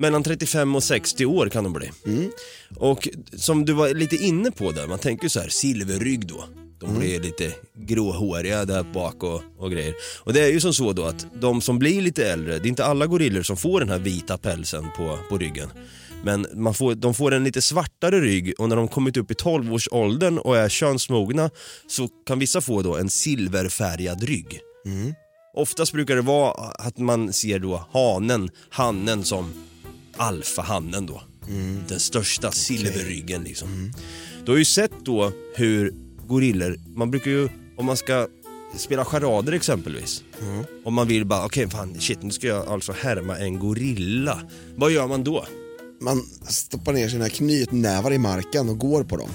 Mellan 0.00 0.22
35 0.22 0.76
och 0.76 0.82
60 0.82 1.26
år 1.26 1.48
kan 1.48 1.64
de 1.64 1.72
bli. 1.72 1.90
Mm. 2.06 2.30
Och 2.76 3.08
som 3.36 3.64
du 3.64 3.72
var 3.72 3.94
lite 3.94 4.16
inne 4.16 4.50
på 4.50 4.72
där, 4.72 4.86
man 4.86 4.98
tänker 4.98 5.28
så 5.28 5.40
här 5.40 5.48
silverrygg 5.48 6.26
då. 6.26 6.44
De 6.78 6.98
blir 6.98 7.20
lite 7.20 7.52
gråhåriga 7.74 8.64
där 8.64 8.82
bak 8.82 9.22
och, 9.22 9.42
och 9.58 9.70
grejer. 9.70 9.94
Och 10.18 10.32
det 10.32 10.40
är 10.40 10.48
ju 10.48 10.60
som 10.60 10.74
så 10.74 10.92
då 10.92 11.04
att 11.04 11.26
de 11.40 11.60
som 11.60 11.78
blir 11.78 12.00
lite 12.00 12.30
äldre, 12.30 12.58
det 12.58 12.66
är 12.66 12.68
inte 12.68 12.84
alla 12.84 13.06
gorillor 13.06 13.42
som 13.42 13.56
får 13.56 13.80
den 13.80 13.88
här 13.88 13.98
vita 13.98 14.38
pälsen 14.38 14.84
på, 14.96 15.18
på 15.28 15.38
ryggen. 15.38 15.68
Men 16.24 16.46
man 16.54 16.74
får, 16.74 16.94
de 16.94 17.14
får 17.14 17.34
en 17.34 17.44
lite 17.44 17.62
svartare 17.62 18.20
rygg 18.20 18.54
och 18.58 18.68
när 18.68 18.76
de 18.76 18.88
kommit 18.88 19.16
upp 19.16 19.30
i 19.30 19.34
12-årsåldern 19.34 20.38
och 20.38 20.56
är 20.56 20.68
könsmogna 20.68 21.50
så 21.86 22.08
kan 22.26 22.38
vissa 22.38 22.60
få 22.60 22.82
då 22.82 22.96
en 22.96 23.08
silverfärgad 23.08 24.22
rygg. 24.22 24.60
Oftast 25.54 25.92
brukar 25.92 26.16
det 26.16 26.22
vara 26.22 26.52
att 26.78 26.98
man 26.98 27.32
ser 27.32 27.58
då 27.58 27.84
hanen, 27.92 28.50
hannen 28.70 29.24
som 29.24 29.52
alfahannen 30.20 31.06
då. 31.06 31.22
Den 31.88 32.00
största 32.00 32.52
silverryggen 32.52 33.44
liksom. 33.44 33.92
Du 34.44 34.50
har 34.52 34.58
ju 34.58 34.64
sett 34.64 34.92
då 35.04 35.32
hur 35.54 35.94
gorillor, 36.26 36.76
man 36.94 37.10
brukar 37.10 37.30
ju, 37.30 37.48
om 37.76 37.86
man 37.86 37.96
ska 37.96 38.28
spela 38.76 39.04
charader 39.04 39.52
exempelvis. 39.52 40.24
Om 40.84 40.94
man 40.94 41.08
vill 41.08 41.24
bara, 41.24 41.44
okej 41.46 41.70
fan 41.70 42.00
shit 42.00 42.22
nu 42.22 42.30
ska 42.30 42.46
jag 42.46 42.68
alltså 42.68 42.92
härma 42.92 43.38
en 43.38 43.58
gorilla. 43.58 44.42
Vad 44.76 44.90
gör 44.90 45.06
man 45.06 45.24
då? 45.24 45.46
Man 46.00 46.22
stoppar 46.48 46.92
ner 46.92 47.08
sina 47.08 47.28
knytnävar 47.28 48.12
i 48.12 48.18
marken 48.18 48.68
och 48.68 48.78
går 48.78 49.04
på 49.04 49.16
dem. 49.16 49.30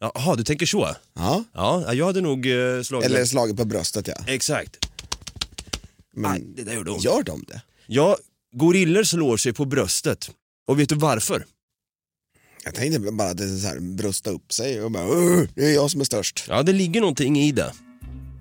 Jaha, 0.00 0.36
du 0.36 0.44
tänker 0.44 0.66
så? 0.66 0.88
Ja. 1.14 1.44
Ja, 1.52 1.94
jag 1.94 2.06
hade 2.06 2.20
nog 2.20 2.46
eh, 2.46 2.82
slagit... 2.82 3.06
Eller 3.06 3.24
slaget 3.24 3.56
på 3.56 3.64
bröstet 3.64 4.08
ja. 4.08 4.14
Exakt. 4.26 4.76
Men 6.16 6.30
Aj, 6.32 6.44
det 6.56 6.64
där 6.64 6.74
gjorde 6.74 6.90
ont. 6.90 7.04
gör 7.04 7.22
de 7.22 7.44
det? 7.48 7.62
Ja, 7.86 8.16
gorillor 8.56 9.02
slår 9.04 9.36
sig 9.36 9.52
på 9.52 9.64
bröstet. 9.64 10.30
Och 10.68 10.80
vet 10.80 10.88
du 10.88 10.94
varför? 10.94 11.44
Jag 12.64 12.74
tänkte 12.74 12.98
bara 13.12 13.28
att 13.30 13.36
det 13.36 13.44
är 13.44 13.58
så 13.58 13.66
här, 13.68 13.80
brösta 13.80 14.30
upp 14.30 14.52
sig 14.52 14.82
och 14.82 14.90
bara 14.90 15.06
"Åh, 15.08 15.42
det 15.54 15.64
är 15.64 15.74
jag 15.74 15.90
som 15.90 16.00
är 16.00 16.04
störst. 16.04 16.44
Ja, 16.48 16.62
det 16.62 16.72
ligger 16.72 17.00
någonting 17.00 17.38
i 17.38 17.52
det. 17.52 17.72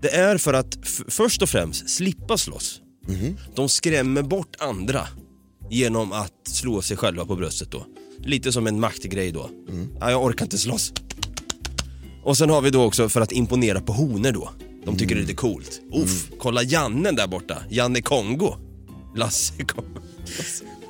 Det 0.01 0.15
är 0.15 0.37
för 0.37 0.53
att 0.53 0.77
först 1.07 1.41
och 1.41 1.49
främst 1.49 1.89
slippa 1.89 2.37
slåss. 2.37 2.81
De 3.55 3.69
skrämmer 3.69 4.21
bort 4.21 4.55
andra 4.59 5.07
genom 5.69 6.11
att 6.11 6.33
slå 6.49 6.81
sig 6.81 6.97
själva 6.97 7.25
på 7.25 7.35
bröstet 7.35 7.71
då. 7.71 7.85
Lite 8.19 8.51
som 8.51 8.67
en 8.67 8.79
maktgrej 8.79 9.31
då. 9.31 9.49
Ja, 9.99 10.11
jag 10.11 10.23
orkar 10.23 10.45
inte 10.45 10.57
slåss. 10.57 10.93
Och 12.23 12.37
sen 12.37 12.49
har 12.49 12.61
vi 12.61 12.69
då 12.69 12.83
också 12.83 13.09
för 13.09 13.21
att 13.21 13.31
imponera 13.31 13.81
på 13.81 13.93
honor 13.93 14.31
då. 14.31 14.49
De 14.85 14.97
tycker 14.97 15.15
det 15.15 15.21
är 15.21 15.23
lite 15.23 15.33
coolt. 15.33 15.81
Uff, 15.93 16.27
kolla 16.39 16.63
Janne 16.63 17.11
där 17.11 17.27
borta. 17.27 17.63
Janne 17.69 18.01
Kongo. 18.01 18.55
Lasse 19.17 19.63
Kongo. 19.63 20.01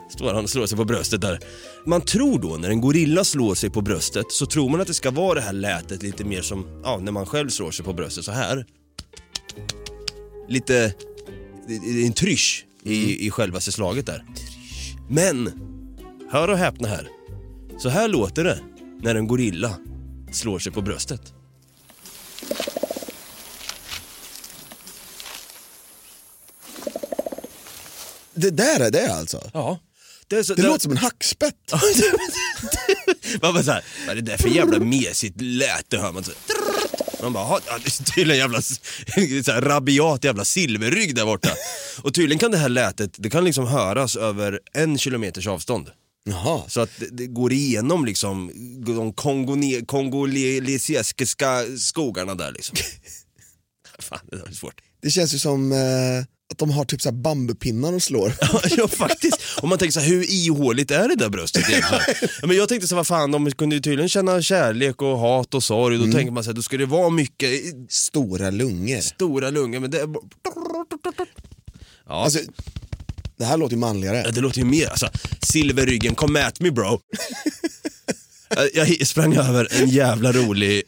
Står 0.09 0.33
han 0.33 0.43
och 0.43 0.49
slår 0.49 0.65
sig 0.65 0.77
på 0.77 0.85
bröstet 0.85 1.21
där. 1.21 1.39
Man 1.85 2.01
tror 2.01 2.39
då 2.39 2.57
när 2.57 2.69
en 2.69 2.81
gorilla 2.81 3.23
slår 3.23 3.55
sig 3.55 3.69
på 3.69 3.81
bröstet 3.81 4.25
så 4.31 4.45
tror 4.45 4.69
man 4.69 4.81
att 4.81 4.87
det 4.87 4.93
ska 4.93 5.11
vara 5.11 5.33
det 5.33 5.41
här 5.41 5.53
lätet 5.53 6.03
lite 6.03 6.23
mer 6.23 6.41
som 6.41 6.81
ja, 6.83 6.97
när 6.97 7.11
man 7.11 7.25
själv 7.25 7.49
slår 7.49 7.71
sig 7.71 7.85
på 7.85 7.93
bröstet 7.93 8.25
så 8.25 8.31
här. 8.31 8.65
Lite, 10.49 10.93
en 12.05 12.13
trysch 12.13 12.65
i, 12.83 13.27
i 13.27 13.31
själva 13.31 13.59
slaget 13.59 14.05
där. 14.05 14.23
Men, 15.09 15.51
hör 16.31 16.47
och 16.47 16.57
häpna 16.57 16.87
här. 16.87 17.07
Så 17.79 17.89
här 17.89 18.07
låter 18.07 18.43
det 18.43 18.59
när 19.01 19.15
en 19.15 19.27
gorilla 19.27 19.77
slår 20.31 20.59
sig 20.59 20.71
på 20.71 20.81
bröstet. 20.81 21.33
Det 28.37 28.49
där 28.49 28.79
är 28.79 28.91
det 28.91 29.13
alltså? 29.13 29.49
Ja. 29.53 29.79
Det, 30.27 30.43
så, 30.43 30.53
Det 30.53 30.61
låter 30.61 30.79
som 30.79 30.91
en 30.91 30.97
hackspett. 30.97 31.55
Man 33.41 33.53
bara 33.53 33.63
såhär, 33.63 33.83
vad 34.07 34.17
är 34.17 34.21
det 34.21 34.31
där 34.31 34.37
för 34.37 34.49
jävla 34.49 34.79
mesigt 34.79 35.41
läte 35.41 35.97
hör 35.97 36.11
man 36.11 36.23
så. 36.23 36.31
Man 37.21 37.33
bara, 37.33 37.43
"Ha, 37.43 37.59
ja, 37.67 37.79
det 37.83 37.89
tydligen 37.89 38.31
en 38.31 38.37
jävla 38.37 38.61
så 39.45 39.51
här, 39.51 39.61
rabiat 39.61 40.23
jävla 40.23 40.45
silverrygg 40.45 41.15
där 41.15 41.25
borta. 41.25 41.49
Och 42.01 42.13
tydligen 42.13 42.39
kan 42.39 42.51
det 42.51 42.57
här 42.57 42.69
lätet, 42.69 43.11
det 43.17 43.29
kan 43.29 43.45
liksom 43.45 43.67
höras 43.67 44.15
över 44.15 44.59
en 44.73 44.97
kilometers 44.97 45.47
avstånd. 45.47 45.89
Jaha. 46.29 46.61
Så 46.67 46.81
att 46.81 46.89
det, 46.99 47.07
det 47.11 47.27
går 47.27 47.53
igenom 47.53 48.05
liksom 48.05 48.51
de 48.85 49.13
kongolesiska 49.85 51.63
skogarna 51.77 52.35
där 52.35 52.51
liksom. 52.51 52.77
Fan, 53.99 54.19
det 54.31 54.37
var 54.37 54.51
svårt. 54.51 54.81
Det 55.01 55.09
känns 55.09 55.33
ju 55.33 55.39
som 55.39 55.71
eh, 55.71 55.77
att 56.51 56.57
de 56.57 56.69
har 56.71 56.85
typ 56.85 57.01
så 57.01 57.09
här 57.09 57.15
bambupinnar 57.15 57.93
och 57.93 58.03
slår. 58.03 58.33
ja 58.77 58.87
faktiskt. 58.87 59.37
Och 59.61 59.67
man 59.67 59.77
tänker 59.77 59.91
så 59.93 59.99
här, 59.99 60.07
hur 60.07 60.25
ihåligt 60.31 60.91
är 60.91 61.07
det 61.07 61.15
där 61.15 61.29
bröstet 61.29 61.69
egentligen? 61.69 62.03
men 62.47 62.57
jag 62.57 62.69
tänkte 62.69 62.87
så 62.87 62.95
här, 62.95 62.99
vad 62.99 63.07
fan, 63.07 63.31
de 63.31 63.51
kunde 63.51 63.75
ju 63.75 63.81
tydligen 63.81 64.09
känna 64.09 64.41
kärlek 64.41 65.01
och 65.01 65.17
hat 65.17 65.53
och 65.53 65.63
sorg. 65.63 65.97
Då 65.97 66.11
tänker 66.11 66.31
man 66.31 66.43
så 66.43 66.49
här, 66.49 66.55
då 66.55 66.61
ska 66.61 66.77
det 66.77 66.85
vara 66.85 67.09
mycket 67.09 67.49
Stora 67.89 68.49
lungor. 68.49 69.01
stora 69.01 69.49
lungor, 69.49 69.79
men 69.79 69.91
det 69.91 69.99
är. 70.01 70.07
Ja, 72.07 72.23
Alltså, 72.23 72.39
det 73.37 73.45
här 73.45 73.57
låter 73.57 73.75
ju 73.75 73.79
manligare. 73.79 74.21
ja, 74.25 74.31
det 74.31 74.41
låter 74.41 74.59
ju 74.59 74.65
mer, 74.65 74.87
alltså, 74.87 75.09
silverryggen, 75.41 76.15
come 76.15 76.43
at 76.45 76.59
me 76.59 76.71
bro. 76.71 76.99
jag, 78.73 79.07
sprang 79.07 79.35
över 79.37 79.67
en 79.81 79.89
jävla 79.89 80.31
rolig 80.31 80.83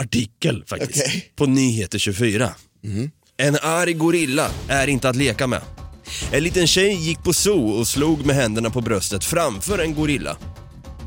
artikel 0.00 0.64
faktiskt, 0.66 1.04
Okej. 1.06 1.32
på 1.36 1.46
Nyheter 1.46 1.98
24. 1.98 2.54
En 3.42 3.58
arg 3.62 3.92
gorilla 3.92 4.50
är 4.68 4.86
inte 4.86 5.08
att 5.08 5.16
leka 5.16 5.46
med. 5.46 5.62
En 6.32 6.42
liten 6.42 6.66
tjej 6.66 6.94
gick 6.94 7.22
på 7.22 7.32
zoo 7.32 7.70
och 7.70 7.88
slog 7.88 8.26
med 8.26 8.36
händerna 8.36 8.70
på 8.70 8.80
bröstet 8.80 9.24
framför 9.24 9.78
en 9.78 9.94
gorilla. 9.94 10.36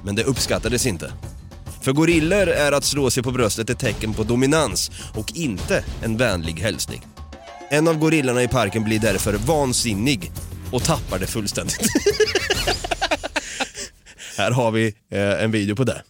Men 0.03 0.15
det 0.15 0.23
uppskattades 0.23 0.85
inte. 0.85 1.11
För 1.81 1.91
gorillor 1.93 2.47
är 2.47 2.71
att 2.71 2.83
slå 2.83 3.09
sig 3.09 3.23
på 3.23 3.31
bröstet 3.31 3.69
ett 3.69 3.79
tecken 3.79 4.13
på 4.13 4.23
dominans 4.23 4.91
och 5.13 5.31
inte 5.35 5.83
en 6.03 6.17
vänlig 6.17 6.53
hälsning. 6.53 7.01
En 7.69 7.87
av 7.87 7.97
gorillorna 7.97 8.43
i 8.43 8.47
parken 8.47 8.83
blir 8.83 8.99
därför 8.99 9.33
vansinnig 9.33 10.31
och 10.71 10.83
tappar 10.83 11.19
det 11.19 11.27
fullständigt. 11.27 11.77
Här 14.37 14.51
har 14.51 14.71
vi 14.71 14.95
eh, 15.11 15.43
en 15.43 15.51
video 15.51 15.75
på 15.75 15.83
det. 15.83 16.03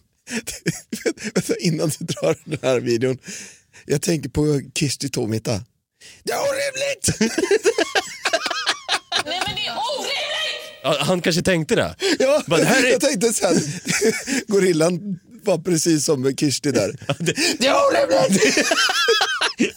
Vänta, 1.34 1.56
Innan 1.60 1.90
du 1.98 2.04
drar 2.04 2.36
den 2.44 2.58
här 2.62 2.80
videon. 2.80 3.18
Jag 3.86 4.02
tänker 4.02 4.28
på 4.28 4.60
Kirsti 4.74 5.08
Tomita. 5.08 5.60
Det 6.26 6.32
är 6.32 6.38
orimligt! 6.38 7.20
Nej 9.26 9.40
men 9.46 9.56
det 9.56 9.66
är 9.66 9.76
orimligt! 9.98 11.06
Han 11.06 11.20
kanske 11.20 11.42
tänkte 11.42 11.74
det. 11.74 11.96
Ja, 12.18 12.42
Bara, 12.46 12.64
här 12.64 12.84
är... 12.84 12.90
jag 12.90 13.00
tänkte 13.00 13.32
sen. 13.32 13.60
Gorillan 14.46 15.18
var 15.42 15.58
precis 15.58 16.04
som 16.04 16.36
Kirsti 16.36 16.70
där. 16.70 16.96
det, 17.18 17.36
det 17.58 17.66
är 17.66 17.74
orimligt! 17.74 18.66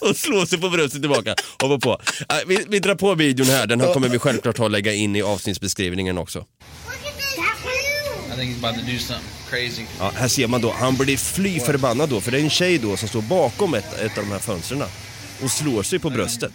och 0.00 0.16
slår 0.16 0.46
sig 0.46 0.60
på 0.60 0.68
bröstet 0.68 1.00
tillbaka. 1.00 1.34
Hoppa 1.62 1.78
på. 1.78 2.02
Äh, 2.34 2.38
vi, 2.46 2.64
vi 2.68 2.78
drar 2.78 2.94
på 2.94 3.14
videon 3.14 3.46
här. 3.46 3.66
Den 3.66 3.80
här 3.80 3.94
kommer 3.94 4.08
vi 4.08 4.18
självklart 4.18 4.60
att 4.60 4.70
lägga 4.70 4.92
in 4.92 5.16
i 5.16 5.22
avsnittsbeskrivningen 5.22 6.18
också. 6.18 6.44
Ja, 9.98 10.12
här 10.14 10.28
ser 10.28 10.46
man 10.46 10.60
då, 10.60 10.70
han 10.70 10.96
blir 10.96 11.16
fly 11.16 11.60
förbannad 11.60 12.08
då, 12.08 12.20
för 12.20 12.30
det 12.30 12.38
är 12.38 12.42
en 12.42 12.50
tjej 12.50 12.78
då 12.78 12.96
som 12.96 13.08
står 13.08 13.22
bakom 13.22 13.74
ett, 13.74 13.98
ett 14.00 14.18
av 14.18 14.24
de 14.24 14.32
här 14.32 14.38
fönstren 14.38 14.82
och 15.42 15.50
slår 15.50 15.82
sig 15.82 15.98
på 15.98 16.10
bröstet. 16.10 16.52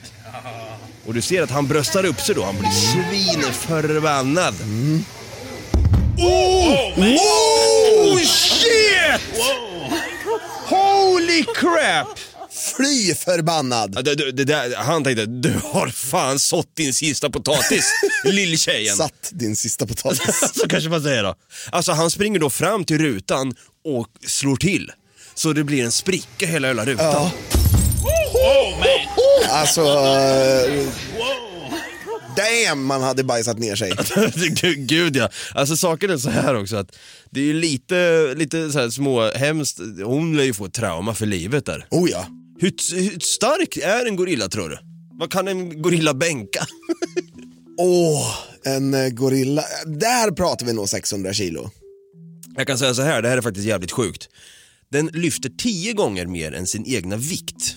Och 1.05 1.13
du 1.13 1.21
ser 1.21 1.41
att 1.41 1.51
han 1.51 1.67
bröstar 1.67 2.05
upp 2.05 2.21
sig 2.21 2.35
då, 2.35 2.43
han 2.43 2.55
blir 2.59 2.69
svinförbannad. 2.71 4.55
Oh! 6.17 6.99
Oh 6.99 8.19
shit! 8.19 9.21
Holy 10.67 11.43
crap! 11.55 12.19
Fly 12.75 13.15
förbannad! 13.15 14.03
Det, 14.05 14.31
det, 14.31 14.43
det 14.43 14.75
han 14.77 15.03
tänkte, 15.03 15.25
du 15.25 15.53
har 15.63 15.87
fan 15.87 16.39
sått 16.39 16.75
din 16.75 16.93
sista 16.93 17.29
potatis, 17.29 17.91
lilltjejen. 18.23 18.95
Satt 18.95 19.29
din 19.31 19.55
sista 19.55 19.87
potatis. 19.87 20.51
Så 20.55 20.67
kanske 20.67 20.89
man 20.89 21.03
säger 21.03 21.23
då. 21.23 21.35
Alltså 21.69 21.91
han 21.91 22.11
springer 22.11 22.39
då 22.39 22.49
fram 22.49 22.85
till 22.85 22.97
rutan 22.97 23.55
och 23.85 24.07
slår 24.27 24.55
till. 24.55 24.91
Så 25.35 25.53
det 25.53 25.63
blir 25.63 25.83
en 25.83 25.91
spricka 25.91 26.45
hela 26.45 26.67
jävla 26.67 26.85
rutan. 26.85 27.05
Ja. 27.05 27.31
Alltså... 29.49 29.81
eh, 29.81 30.87
Damn, 32.35 32.85
man 32.85 33.01
hade 33.01 33.23
bajsat 33.23 33.59
ner 33.59 33.75
sig. 33.75 33.93
Gud, 34.61 34.87
Gud 34.87 35.15
ja. 35.15 35.29
Alltså 35.53 35.77
saken 35.77 36.09
är 36.09 36.17
så 36.17 36.29
här 36.29 36.55
också 36.55 36.75
att 36.75 36.95
det 37.29 37.39
är 37.39 37.43
ju 37.43 37.53
lite, 37.53 38.33
lite 38.35 38.71
så 38.71 38.79
här 38.79 38.89
små 38.89 39.31
hemskt. 39.31 39.79
Hon 40.03 40.37
lär 40.37 40.43
ju 40.43 40.53
få 40.53 40.65
ett 40.65 40.73
trauma 40.73 41.13
för 41.13 41.25
livet 41.25 41.65
där. 41.65 41.87
Oh 41.91 42.09
ja. 42.09 42.27
Hur, 42.59 42.95
hur 42.95 43.19
stark 43.19 43.77
är 43.77 44.05
en 44.05 44.15
gorilla 44.15 44.49
tror 44.49 44.69
du? 44.69 44.77
Vad 45.19 45.31
kan 45.31 45.47
en 45.47 45.81
gorilla 45.81 46.13
bänka? 46.13 46.65
Åh, 47.77 48.35
en 48.63 48.93
eh, 48.93 49.09
gorilla. 49.09 49.63
Där 49.85 50.31
pratar 50.31 50.65
vi 50.65 50.73
nog 50.73 50.89
600 50.89 51.33
kilo. 51.33 51.71
Jag 52.57 52.67
kan 52.67 52.77
säga 52.77 52.93
så 52.93 53.01
här, 53.01 53.21
det 53.21 53.29
här 53.29 53.37
är 53.37 53.41
faktiskt 53.41 53.67
jävligt 53.67 53.91
sjukt. 53.91 54.29
Den 54.95 55.09
lyfter 55.13 55.49
tio 55.49 55.93
gånger 55.93 56.25
mer 56.25 56.53
än 56.53 56.67
sin 56.67 56.85
egna 56.85 57.17
vikt. 57.17 57.75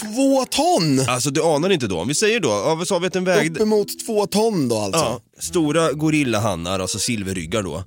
Två 0.00 0.44
ton! 0.44 1.00
Alltså 1.08 1.30
du 1.30 1.42
anar 1.42 1.70
inte 1.70 1.86
då, 1.86 2.00
om 2.00 2.08
vi 2.08 2.14
säger 2.14 2.40
då, 2.40 2.48
ja, 2.48 2.74
vad 2.74 2.88
sa 2.88 2.98
vi 2.98 3.06
att 3.06 3.12
den 3.12 3.24
vägde? 3.24 3.60
Uppemot 3.60 4.06
två 4.06 4.26
ton 4.26 4.68
då 4.68 4.78
alltså. 4.78 5.00
Ja, 5.00 5.20
stora 5.38 5.92
gorillahannar, 5.92 6.80
alltså 6.80 6.98
silverryggar 6.98 7.62
då, 7.62 7.84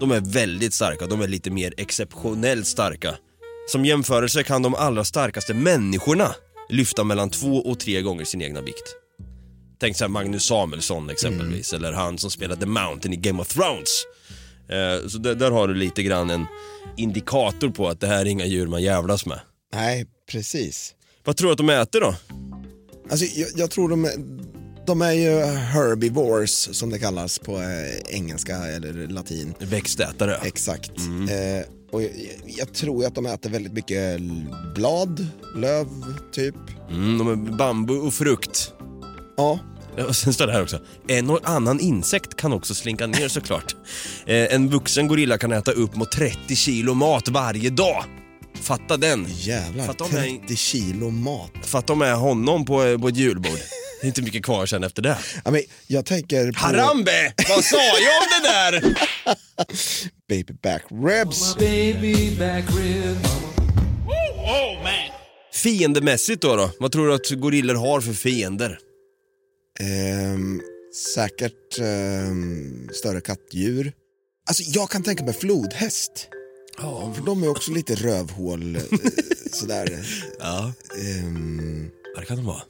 de 0.00 0.10
är 0.10 0.20
väldigt 0.20 0.74
starka, 0.74 1.06
de 1.06 1.20
är 1.20 1.28
lite 1.28 1.50
mer 1.50 1.74
exceptionellt 1.76 2.66
starka. 2.66 3.14
Som 3.68 3.84
jämförelse 3.84 4.42
kan 4.42 4.62
de 4.62 4.74
allra 4.74 5.04
starkaste 5.04 5.54
människorna 5.54 6.34
lyfta 6.68 7.04
mellan 7.04 7.30
två 7.30 7.56
och 7.56 7.80
tre 7.80 8.02
gånger 8.02 8.24
sin 8.24 8.42
egna 8.42 8.60
vikt. 8.60 8.94
Tänk 9.80 9.96
såhär 9.96 10.08
Magnus 10.08 10.44
Samuelsson 10.44 11.10
exempelvis, 11.10 11.72
eller 11.72 11.92
han 11.92 12.18
som 12.18 12.30
spelade 12.30 12.60
The 12.60 12.66
Mountain 12.66 13.12
i 13.12 13.16
Game 13.16 13.42
of 13.42 13.48
Thrones. 13.48 14.04
Eh, 14.70 15.08
så 15.08 15.18
där, 15.18 15.34
där 15.34 15.50
har 15.50 15.68
du 15.68 15.74
lite 15.74 16.02
grann 16.02 16.30
en 16.30 16.46
indikator 16.96 17.68
på 17.68 17.88
att 17.88 18.00
det 18.00 18.06
här 18.06 18.20
är 18.20 18.26
inga 18.26 18.46
djur 18.46 18.66
man 18.66 18.82
jävlas 18.82 19.26
med. 19.26 19.40
Nej, 19.74 20.06
precis. 20.30 20.94
Vad 21.24 21.36
tror 21.36 21.48
du 21.48 21.52
att 21.52 21.58
de 21.58 21.70
äter 21.70 22.00
då? 22.00 22.14
Alltså, 23.10 23.26
jag, 23.26 23.48
jag 23.56 23.70
tror 23.70 23.88
de 23.88 24.10
de 24.86 25.02
är 25.02 25.12
ju 25.12 25.44
herbivores 25.54 26.78
som 26.78 26.90
det 26.90 26.98
kallas 26.98 27.38
på 27.38 27.56
eh, 27.56 28.14
engelska 28.16 28.56
eller 28.56 29.08
latin. 29.08 29.54
Växtätare. 29.58 30.36
Exakt. 30.42 30.90
Eh, 30.98 31.66
och 31.90 32.02
jag, 32.02 32.10
jag 32.46 32.74
tror 32.74 33.06
att 33.06 33.14
de 33.14 33.26
äter 33.26 33.50
väldigt 33.50 33.72
mycket 33.72 34.20
blad, 34.74 35.26
löv, 35.56 35.86
typ. 36.32 36.54
Mm, 36.90 37.18
de 37.18 37.28
är 37.28 37.56
bambu 37.56 37.94
och 37.94 38.14
frukt. 38.14 38.72
Ja, 39.36 39.58
Och 40.08 40.16
sen 40.16 40.32
står 40.34 40.46
det 40.46 40.52
här 40.52 40.62
också, 40.62 40.80
en 41.08 41.30
och 41.30 41.40
annan 41.44 41.80
insekt 41.80 42.36
kan 42.36 42.52
också 42.52 42.74
slinka 42.74 43.06
ner 43.06 43.28
såklart. 43.38 43.74
Eh, 44.26 44.54
en 44.54 44.68
vuxen 44.70 45.08
gorilla 45.08 45.38
kan 45.38 45.52
äta 45.52 45.72
upp 45.72 45.96
mot 45.96 46.12
30 46.12 46.56
kilo 46.56 46.94
mat 46.94 47.28
varje 47.28 47.70
dag. 47.70 48.04
Fatta 48.62 48.96
den. 48.96 49.26
jävlar. 49.28 49.86
Fatta 49.86 50.04
om 50.04 50.10
jag- 50.12 50.22
30 50.22 50.56
kilo 50.56 51.10
mat. 51.10 51.52
Fatta 51.62 51.94
med 51.94 52.16
honom 52.16 52.64
på, 52.64 52.84
eh, 52.84 52.98
på 52.98 53.08
ett 53.08 53.16
julbord. 53.16 53.58
Det 54.00 54.06
är 54.06 54.08
inte 54.08 54.22
mycket 54.22 54.44
kvar 54.44 54.66
sen 54.66 54.84
efter 54.84 55.02
det. 55.02 55.18
Ja, 55.44 55.50
men 55.50 55.62
jag 55.86 56.06
tänker 56.06 56.52
på 56.52 56.58
Harambe! 56.60 57.32
Vad 57.48 57.64
sa 57.64 57.76
jag 57.76 58.22
om 58.22 58.28
det 58.42 58.48
där? 58.48 58.94
baby 60.28 60.52
back 60.62 60.82
ribs. 60.90 61.56
Fiendemässigt 65.54 66.42
då, 66.42 66.56
då? 66.56 66.70
Vad 66.78 66.92
tror 66.92 67.08
du 67.08 67.14
att 67.14 67.30
gorillor 67.30 67.74
har 67.74 68.00
för 68.00 68.12
fiender? 68.12 68.78
Ehm, 69.80 70.60
säkert 71.14 71.78
ehm, 71.80 72.88
större 72.92 73.20
kattdjur. 73.20 73.92
Alltså 74.48 74.62
jag 74.66 74.90
kan 74.90 75.02
tänka 75.02 75.24
mig 75.24 75.34
flodhäst. 75.34 76.28
Ja. 76.78 77.12
För 77.16 77.22
de 77.26 77.42
är 77.42 77.48
också 77.48 77.72
lite 77.72 77.94
rövhål 77.94 78.76
eh, 78.76 78.82
sådär. 79.52 80.06
Ja. 80.38 80.72
Ehm, 80.98 81.90
Ja, 82.14 82.20
det 82.20 82.26
kan 82.26 82.36
de 82.36 82.46
vara. 82.46 82.62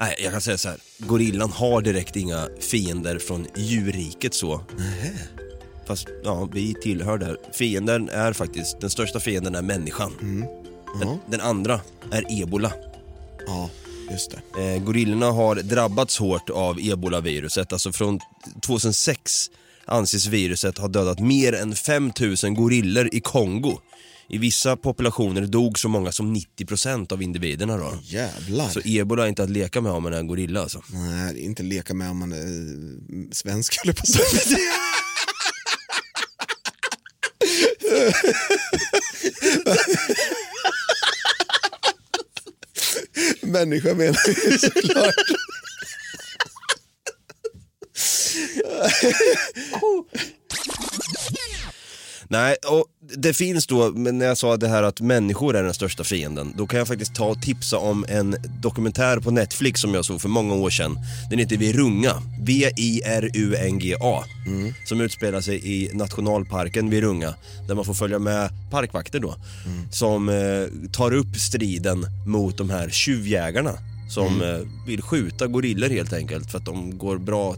Nej, 0.00 0.16
jag 0.22 0.32
kan 0.32 0.40
säga 0.40 0.58
så 0.58 0.68
här. 0.68 0.78
Gorillan 0.98 1.50
har 1.52 1.82
direkt 1.82 2.16
inga 2.16 2.48
fiender 2.60 3.18
från 3.18 3.46
djurriket 3.56 4.34
så. 4.34 4.64
Fast 5.86 6.08
ja, 6.24 6.48
vi 6.52 6.74
tillhör 6.74 7.18
där. 7.18 7.36
Fienden 7.52 8.08
är 8.08 8.32
faktiskt, 8.32 8.80
den 8.80 8.90
största 8.90 9.20
fienden 9.20 9.54
är 9.54 9.62
människan. 9.62 10.12
Den, 11.00 11.18
den 11.30 11.40
andra 11.40 11.80
är 12.12 12.42
ebola. 12.42 12.72
ja, 13.46 13.70
just 14.10 14.30
det. 14.30 14.74
Eh, 14.74 14.82
gorillorna 14.82 15.30
har 15.30 15.56
drabbats 15.56 16.18
hårt 16.18 16.50
av 16.50 16.78
ebolaviruset. 16.80 17.72
Alltså 17.72 17.92
från 17.92 18.20
2006 18.66 19.50
anses 19.84 20.26
viruset 20.26 20.78
ha 20.78 20.88
dödat 20.88 21.20
mer 21.20 21.52
än 21.52 21.74
5000 21.74 22.54
gorillor 22.54 23.08
i 23.12 23.20
Kongo. 23.20 23.78
I 24.28 24.38
vissa 24.38 24.76
populationer 24.76 25.42
dog 25.46 25.78
så 25.78 25.88
många 25.88 26.12
som 26.12 26.36
90% 26.36 27.12
av 27.12 27.22
individerna 27.22 27.76
då. 27.76 27.92
Jävlar. 28.02 28.68
Så 28.68 28.80
ebola 28.84 29.24
är 29.24 29.28
inte 29.28 29.42
att 29.42 29.50
leka 29.50 29.80
med 29.80 29.92
om 29.92 30.02
man 30.02 30.12
är 30.12 30.18
en 30.18 30.26
gorilla 30.26 30.60
alltså. 30.62 30.82
Nej, 30.92 31.44
inte 31.44 31.62
leka 31.62 31.94
med 31.94 32.10
om 32.10 32.18
man 32.18 32.32
är 32.32 32.36
eh, 32.36 33.30
svensk 33.32 33.76
eller 33.84 33.92
på 33.92 34.06
säga. 34.06 34.20
Människa 43.52 43.94
menar 43.94 44.20
jag 44.26 44.60
såklart. 44.60 45.14
Nej, 52.32 52.56
och 52.66 52.84
det 53.16 53.32
finns 53.32 53.66
då, 53.66 53.90
men 53.90 54.18
när 54.18 54.26
jag 54.26 54.38
sa 54.38 54.56
det 54.56 54.68
här 54.68 54.82
att 54.82 55.00
människor 55.00 55.56
är 55.56 55.62
den 55.62 55.74
största 55.74 56.04
fienden, 56.04 56.54
då 56.56 56.66
kan 56.66 56.78
jag 56.78 56.88
faktiskt 56.88 57.14
ta 57.14 57.24
och 57.24 57.42
tipsa 57.42 57.78
om 57.78 58.04
en 58.08 58.36
dokumentär 58.62 59.20
på 59.20 59.30
Netflix 59.30 59.80
som 59.80 59.94
jag 59.94 60.04
såg 60.04 60.20
för 60.20 60.28
många 60.28 60.54
år 60.54 60.70
sedan. 60.70 60.98
Den 61.30 61.38
heter 61.38 61.56
Virunga, 61.56 62.22
V-I-R-U-N-G-A, 62.40 64.24
som 64.84 65.00
utspelar 65.00 65.40
sig 65.40 65.60
i 65.74 65.90
nationalparken 65.94 66.90
Virunga, 66.90 67.34
där 67.68 67.74
man 67.74 67.84
får 67.84 67.94
följa 67.94 68.18
med 68.18 68.50
parkvakter 68.70 69.20
då, 69.20 69.34
som 69.90 70.28
eh, 70.28 70.90
tar 70.92 71.14
upp 71.14 71.36
striden 71.36 72.06
mot 72.26 72.58
de 72.58 72.70
här 72.70 72.88
tjuvjägarna 72.88 73.72
som 74.10 74.42
eh, 74.42 74.86
vill 74.86 75.02
skjuta 75.02 75.46
gorillor 75.46 75.88
helt 75.88 76.12
enkelt 76.12 76.50
för 76.50 76.58
att 76.58 76.64
de 76.64 76.98
går 76.98 77.18
bra 77.18 77.56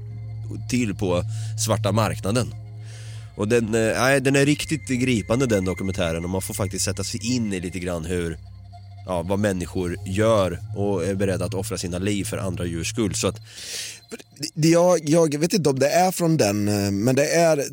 till 0.71 0.95
på 0.95 1.23
svarta 1.65 1.93
marknaden. 1.93 2.64
Och 3.37 3.49
den, 3.49 3.75
eh, 3.75 4.01
nej, 4.01 4.21
den 4.21 4.37
är 4.37 4.47
riktigt 4.47 4.89
gripande 4.89 5.47
den 5.47 5.65
dokumentären 5.65 6.25
och 6.25 6.31
man 6.31 6.43
får 6.43 6.55
faktiskt 6.55 6.85
sätta 6.85 7.05
sig 7.05 7.35
in 7.35 7.53
i 7.53 7.61
lite 7.61 7.79
grann 7.79 8.05
hur, 8.05 8.39
ja, 9.07 9.23
vad 9.23 9.39
människor 9.39 9.97
gör 10.07 10.59
och 10.77 11.05
är 11.05 11.15
beredda 11.15 11.45
att 11.45 11.55
offra 11.55 11.79
sina 11.79 11.99
liv 11.99 12.25
för 12.25 12.39
andra 12.39 12.65
djurs 12.65 12.91
skull. 12.91 13.15
Så 13.15 13.29
att, 13.29 13.37
Jag, 14.55 15.09
jag 15.09 15.39
vet 15.39 15.53
inte 15.53 15.71
om 15.71 15.79
det 15.79 15.91
är 15.91 16.11
från 16.11 16.37
den, 16.37 16.69
eh, 16.69 16.91
men 16.91 17.17
det 17.17 17.27
är 17.27 17.65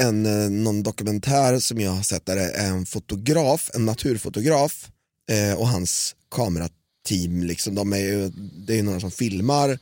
en, 0.00 0.26
eh, 0.26 0.50
någon 0.50 0.82
dokumentär 0.82 1.58
som 1.58 1.80
jag 1.80 1.90
har 1.90 2.02
sett 2.02 2.26
där 2.26 2.36
det 2.36 2.50
är 2.50 2.68
en 2.68 2.86
fotograf, 2.86 3.70
en 3.74 3.84
naturfotograf 3.84 4.88
eh, 5.30 5.58
och 5.58 5.68
hans 5.68 6.14
kamerateam. 6.30 7.42
Liksom, 7.42 7.74
de 7.74 7.92
är 7.92 7.98
ju, 7.98 8.28
det 8.66 8.72
är 8.72 8.76
ju 8.76 8.82
några 8.82 9.00
som 9.00 9.10
filmar 9.10 9.78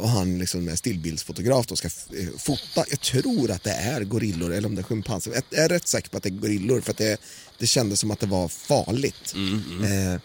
och 0.00 0.08
han 0.08 0.38
liksom 0.38 0.68
är 0.68 0.76
stillbildsfotograf 0.76 1.66
och 1.72 1.78
ska 1.78 1.88
eh, 1.88 2.28
fota. 2.38 2.84
Jag 2.90 3.00
tror 3.00 3.50
att 3.50 3.62
det 3.62 3.72
är 3.72 4.04
gorillor 4.04 4.52
eller 4.52 4.68
om 4.68 4.74
det 4.74 4.80
är 4.80 4.84
schimpanser. 4.84 5.42
Jag 5.50 5.64
är 5.64 5.68
rätt 5.68 5.88
säker 5.88 6.10
på 6.10 6.16
att 6.16 6.22
det 6.22 6.28
är 6.28 6.30
gorillor 6.30 6.80
för 6.80 6.90
att 6.90 6.96
det, 6.96 7.20
det 7.58 7.66
kändes 7.66 8.00
som 8.00 8.10
att 8.10 8.20
det 8.20 8.26
var 8.26 8.48
farligt. 8.48 9.34
Eh, 9.84 10.20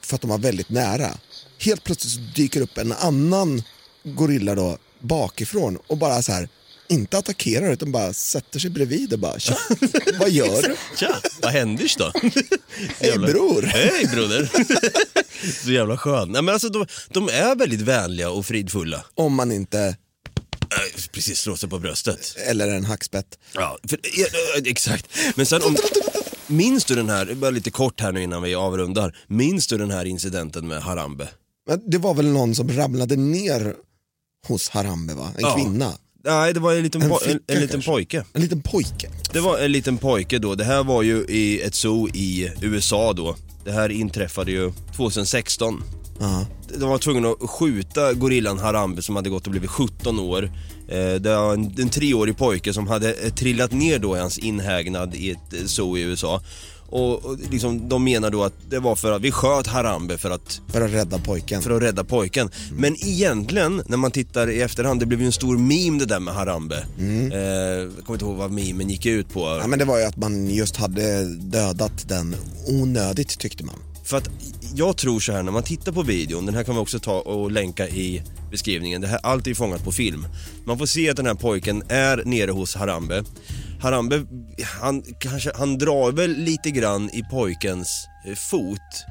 för 0.00 0.14
att 0.14 0.20
de 0.20 0.30
var 0.30 0.38
väldigt 0.38 0.70
nära. 0.70 1.18
Helt 1.58 1.84
plötsligt 1.84 2.12
så 2.12 2.20
dyker 2.36 2.60
upp 2.60 2.78
en 2.78 2.92
annan 2.92 3.62
gorilla 4.04 4.54
då 4.54 4.78
bakifrån 5.00 5.78
och 5.86 5.98
bara 5.98 6.22
så 6.22 6.32
här 6.32 6.48
inte 6.90 7.18
attackerar 7.18 7.72
utan 7.72 7.92
bara 7.92 8.12
sätter 8.12 8.58
sig 8.58 8.70
bredvid 8.70 9.12
och 9.12 9.18
bara 9.18 9.38
tja, 9.38 9.56
vad 10.18 10.30
gör 10.30 10.62
du? 10.62 10.76
Tja, 10.96 11.16
vad 11.42 11.52
händer 11.52 11.92
då? 11.98 12.12
Hej 13.00 13.18
bror. 13.18 13.62
Hej 13.62 14.06
broder. 14.14 14.50
Så 15.64 15.70
jävla 15.72 15.96
skön. 15.96 16.32
Nej, 16.32 16.42
men 16.42 16.52
alltså, 16.54 16.68
de, 16.68 16.86
de 17.08 17.28
är 17.28 17.54
väldigt 17.54 17.80
vänliga 17.80 18.30
och 18.30 18.46
fridfulla. 18.46 19.04
Om 19.14 19.34
man 19.34 19.52
inte, 19.52 19.96
Precis, 21.12 21.38
slå 21.40 21.56
sig 21.56 21.68
på 21.68 21.78
bröstet. 21.78 22.36
eller 22.46 22.68
en 22.68 22.84
hackspett. 22.84 23.38
Ja, 23.54 23.78
för, 23.88 23.98
ja, 24.16 24.26
exakt. 24.64 25.06
Men 25.36 25.46
sen 25.46 25.62
om... 25.62 25.76
Minns 26.46 26.84
du 26.84 26.94
den 26.94 27.08
här, 27.10 27.34
bara 27.34 27.50
lite 27.50 27.70
kort 27.70 28.00
här 28.00 28.12
nu 28.12 28.22
innan 28.22 28.42
vi 28.42 28.54
avrundar. 28.54 29.16
Minns 29.26 29.66
du 29.66 29.78
den 29.78 29.90
här 29.90 30.04
incidenten 30.04 30.68
med 30.68 30.82
Harambe? 30.82 31.28
Det 31.86 31.98
var 31.98 32.14
väl 32.14 32.26
någon 32.26 32.54
som 32.54 32.68
ramlade 32.72 33.16
ner 33.16 33.74
hos 34.46 34.68
Harambe 34.68 35.14
va? 35.14 35.28
En 35.36 35.40
Ja. 35.42 35.54
kvinna. 35.56 35.92
Nej, 36.24 36.54
det 36.54 36.60
var 36.60 36.74
en 36.74 36.82
liten, 36.82 37.02
En 37.02 37.08
flicka 37.18 37.30
en, 37.30 37.40
en 37.56 37.60
liten 37.62 37.82
pojke. 37.82 38.24
En 38.32 38.42
liten 38.42 38.62
pojke. 38.62 39.10
Det 39.32 39.40
var 39.40 39.58
en 39.58 39.72
liten 39.72 39.98
pojke 39.98 40.38
då. 40.38 40.54
Det 40.54 40.64
här 40.64 40.84
var 40.84 41.02
ju 41.02 41.24
i 41.28 41.60
ett 41.60 41.74
zoo 41.74 42.08
i 42.08 42.52
USA 42.60 43.12
då. 43.12 43.36
Det 43.64 43.72
här 43.72 43.88
inträffade 43.88 44.50
ju 44.50 44.72
2016. 44.96 45.82
Ja. 46.20 46.46
De 46.78 46.88
var 46.88 46.98
tvungna 46.98 47.28
att 47.28 47.50
skjuta 47.50 48.12
gorillan 48.12 48.58
Harambe 48.58 49.02
som 49.02 49.16
hade 49.16 49.30
gått 49.30 49.44
och 49.46 49.50
blivit 49.50 49.70
17 49.70 50.18
år. 50.20 50.44
Eh, 50.88 51.14
Det 51.14 51.36
var 51.36 51.52
en, 51.54 51.74
en 51.78 51.88
treårig 51.88 52.36
pojke 52.36 52.72
som 52.72 52.86
hade 52.88 53.12
trillat 53.30 53.72
ner 53.72 53.98
då 53.98 54.16
i 54.16 54.20
hans 54.20 54.38
inhägnad 54.38 55.14
i 55.14 55.30
ett 55.30 55.70
zoo 55.70 55.98
i 55.98 56.00
USA. 56.00 56.42
Och, 56.90 57.24
och 57.24 57.38
liksom, 57.50 57.88
de 57.88 58.04
menar 58.04 58.30
då 58.30 58.44
att 58.44 58.54
det 58.70 58.78
var 58.78 58.96
för 58.96 59.12
att 59.12 59.22
vi 59.22 59.30
sköt 59.30 59.66
Harambe 59.66 60.18
för 60.18 60.30
att 60.30 60.60
För 60.68 60.80
att 60.80 60.90
rädda 60.92 61.18
pojken. 61.18 61.62
för 61.62 61.70
att 61.70 61.82
rädda 61.82 62.04
pojken. 62.04 62.50
Men 62.72 62.96
egentligen, 63.04 63.82
när 63.86 63.96
man 63.96 64.10
tittar 64.10 64.50
i 64.50 64.60
efterhand, 64.60 65.00
det 65.00 65.06
blev 65.06 65.20
ju 65.20 65.26
en 65.26 65.32
stor 65.32 65.58
meme 65.58 65.98
det 65.98 66.06
där 66.06 66.20
med 66.20 66.34
Harambe. 66.34 66.86
Eh, 66.98 67.38
jag 67.38 67.90
kommer 68.04 68.12
inte 68.12 68.24
ihåg 68.24 68.36
vad 68.36 68.50
memen 68.50 68.88
gick 68.90 69.06
ut 69.06 69.28
på. 69.32 69.58
Ja, 69.60 69.66
men 69.66 69.78
det 69.78 69.84
var 69.84 69.98
ju 69.98 70.04
att 70.04 70.16
man 70.16 70.50
just 70.50 70.76
hade 70.76 71.24
dödat 71.34 72.08
den 72.08 72.36
onödigt 72.68 73.38
tyckte 73.38 73.64
man. 73.64 73.76
För 74.04 74.16
att 74.16 74.30
jag 74.74 74.96
tror 74.96 75.20
så 75.20 75.32
här 75.32 75.42
när 75.42 75.52
man 75.52 75.62
tittar 75.62 75.92
på 75.92 76.02
videon, 76.02 76.46
den 76.46 76.54
här 76.54 76.64
kan 76.64 76.74
vi 76.74 76.80
också 76.80 76.98
ta 76.98 77.20
och 77.20 77.50
länka 77.50 77.88
i 77.88 78.22
beskrivningen. 78.50 79.00
Det 79.00 79.06
här, 79.08 79.20
allt 79.22 79.46
är 79.46 79.48
ju 79.50 79.54
fångat 79.54 79.84
på 79.84 79.92
film. 79.92 80.26
Man 80.64 80.78
får 80.78 80.86
se 80.86 81.10
att 81.10 81.16
den 81.16 81.26
här 81.26 81.34
pojken 81.34 81.82
är 81.88 82.22
nere 82.24 82.50
hos 82.50 82.74
Harambe. 82.74 83.24
Harambe, 83.80 84.26
han, 84.80 85.02
kanske, 85.18 85.50
han 85.54 85.78
drar 85.78 86.12
väl 86.12 86.36
lite 86.36 86.70
grann 86.70 87.10
i 87.10 87.22
pojkens 87.30 88.06
eh, 88.26 88.34
fot 88.34 89.06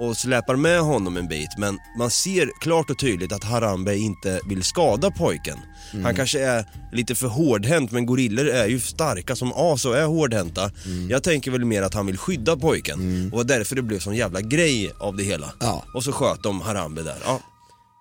och 0.00 0.16
släpar 0.16 0.56
med 0.56 0.80
honom 0.80 1.16
en 1.16 1.28
bit. 1.28 1.48
Men 1.58 1.78
man 1.98 2.10
ser 2.10 2.50
klart 2.60 2.90
och 2.90 2.98
tydligt 2.98 3.32
att 3.32 3.44
Harambe 3.44 3.96
inte 3.96 4.40
vill 4.48 4.62
skada 4.62 5.10
pojken. 5.10 5.58
Han 6.02 6.14
kanske 6.14 6.40
är 6.40 6.64
lite 6.92 7.14
för 7.14 7.26
hårdhänt 7.26 7.90
men 7.90 8.06
gorillor 8.06 8.48
är 8.48 8.66
ju 8.66 8.80
starka 8.80 9.36
som 9.36 9.52
as 9.56 9.84
och 9.84 9.96
är 9.96 10.06
hårdhänta. 10.06 10.70
Jag 11.10 11.22
tänker 11.22 11.50
väl 11.50 11.64
mer 11.64 11.82
att 11.82 11.94
han 11.94 12.06
vill 12.06 12.18
skydda 12.18 12.56
pojken 12.56 13.30
och 13.32 13.38
var 13.38 13.44
därför 13.44 13.76
det 13.76 13.82
blev 13.82 13.98
sån 13.98 14.14
jävla 14.16 14.40
grej 14.40 14.92
av 15.00 15.16
det 15.16 15.22
hela. 15.24 15.52
Ja. 15.58 15.84
Och 15.94 16.04
så 16.04 16.12
sköt 16.12 16.42
de 16.42 16.60
Harambe 16.60 17.02
där. 17.02 17.16
Ja. 17.24 17.40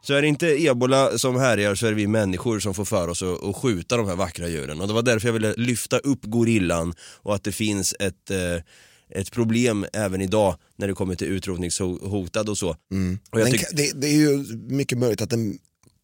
Så 0.03 0.13
är 0.13 0.21
det 0.21 0.27
inte 0.27 0.47
ebola 0.47 1.17
som 1.17 1.35
härjar 1.35 1.75
så 1.75 1.85
är 1.85 1.89
det 1.89 1.95
vi 1.95 2.07
människor 2.07 2.59
som 2.59 2.73
får 2.73 2.85
för 2.85 3.07
oss 3.07 3.23
att, 3.23 3.43
att 3.43 3.55
skjuta 3.55 3.97
de 3.97 4.07
här 4.07 4.15
vackra 4.15 4.47
djuren. 4.47 4.81
Och 4.81 4.87
det 4.87 4.93
var 4.93 5.01
därför 5.01 5.27
jag 5.27 5.33
ville 5.33 5.53
lyfta 5.57 5.97
upp 5.97 6.19
gorillan 6.23 6.93
och 7.01 7.35
att 7.35 7.43
det 7.43 7.51
finns 7.51 7.95
ett, 7.99 8.31
eh, 8.31 9.19
ett 9.19 9.31
problem 9.31 9.85
även 9.93 10.21
idag 10.21 10.55
när 10.77 10.87
det 10.87 10.93
kommer 10.93 11.15
till 11.15 11.27
utrotningshotad 11.27 12.49
och 12.49 12.57
så. 12.57 12.69
Och 12.69 12.77
Mm. 12.91 13.19
Den, 13.31 13.47
tyck- 13.47 13.57
ka- 13.59 13.73
det, 13.75 13.91
det 13.95 14.07
är 14.07 14.13
ju 14.17 14.37
mycket 14.67 14.97
möjligt 14.97 15.21
att 15.21 15.29
den 15.29 15.57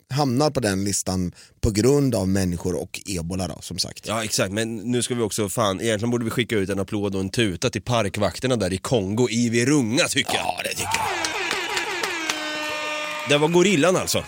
hamnar 0.10 0.50
på 0.52 0.60
den 0.60 0.84
listan 0.84 1.32
på 1.62 1.72
grund 1.72 2.16
av 2.16 2.28
människor 2.28 2.76
och 2.82 3.02
ebola 3.06 3.48
då, 3.48 3.58
som 3.62 3.78
sagt. 3.78 4.08
Ja 4.08 4.24
exakt, 4.24 4.52
men 4.54 4.76
nu 4.76 5.02
ska 5.02 5.16
vi 5.16 5.22
också, 5.22 5.50
fan, 5.50 5.82
egentligen 5.82 6.12
borde 6.12 6.26
vi 6.26 6.32
skicka 6.32 6.56
ut 6.58 6.70
en 6.70 6.80
applåd 6.80 7.16
och 7.16 7.22
en 7.22 7.30
tuta 7.30 7.70
till 7.70 7.82
parkvakterna 7.82 8.56
där 8.56 8.74
i 8.74 8.78
Kongo, 8.78 9.28
i 9.30 9.50
Virunga 9.50 10.04
tycker 10.08 10.34
jag. 10.36 10.43
Ja 10.45 10.60
det 10.64 10.70
tycker 10.70 10.84
jag. 10.84 11.27
Det 13.30 13.38
var 13.38 13.48
gorillan 13.48 13.96
alltså. 13.96 14.24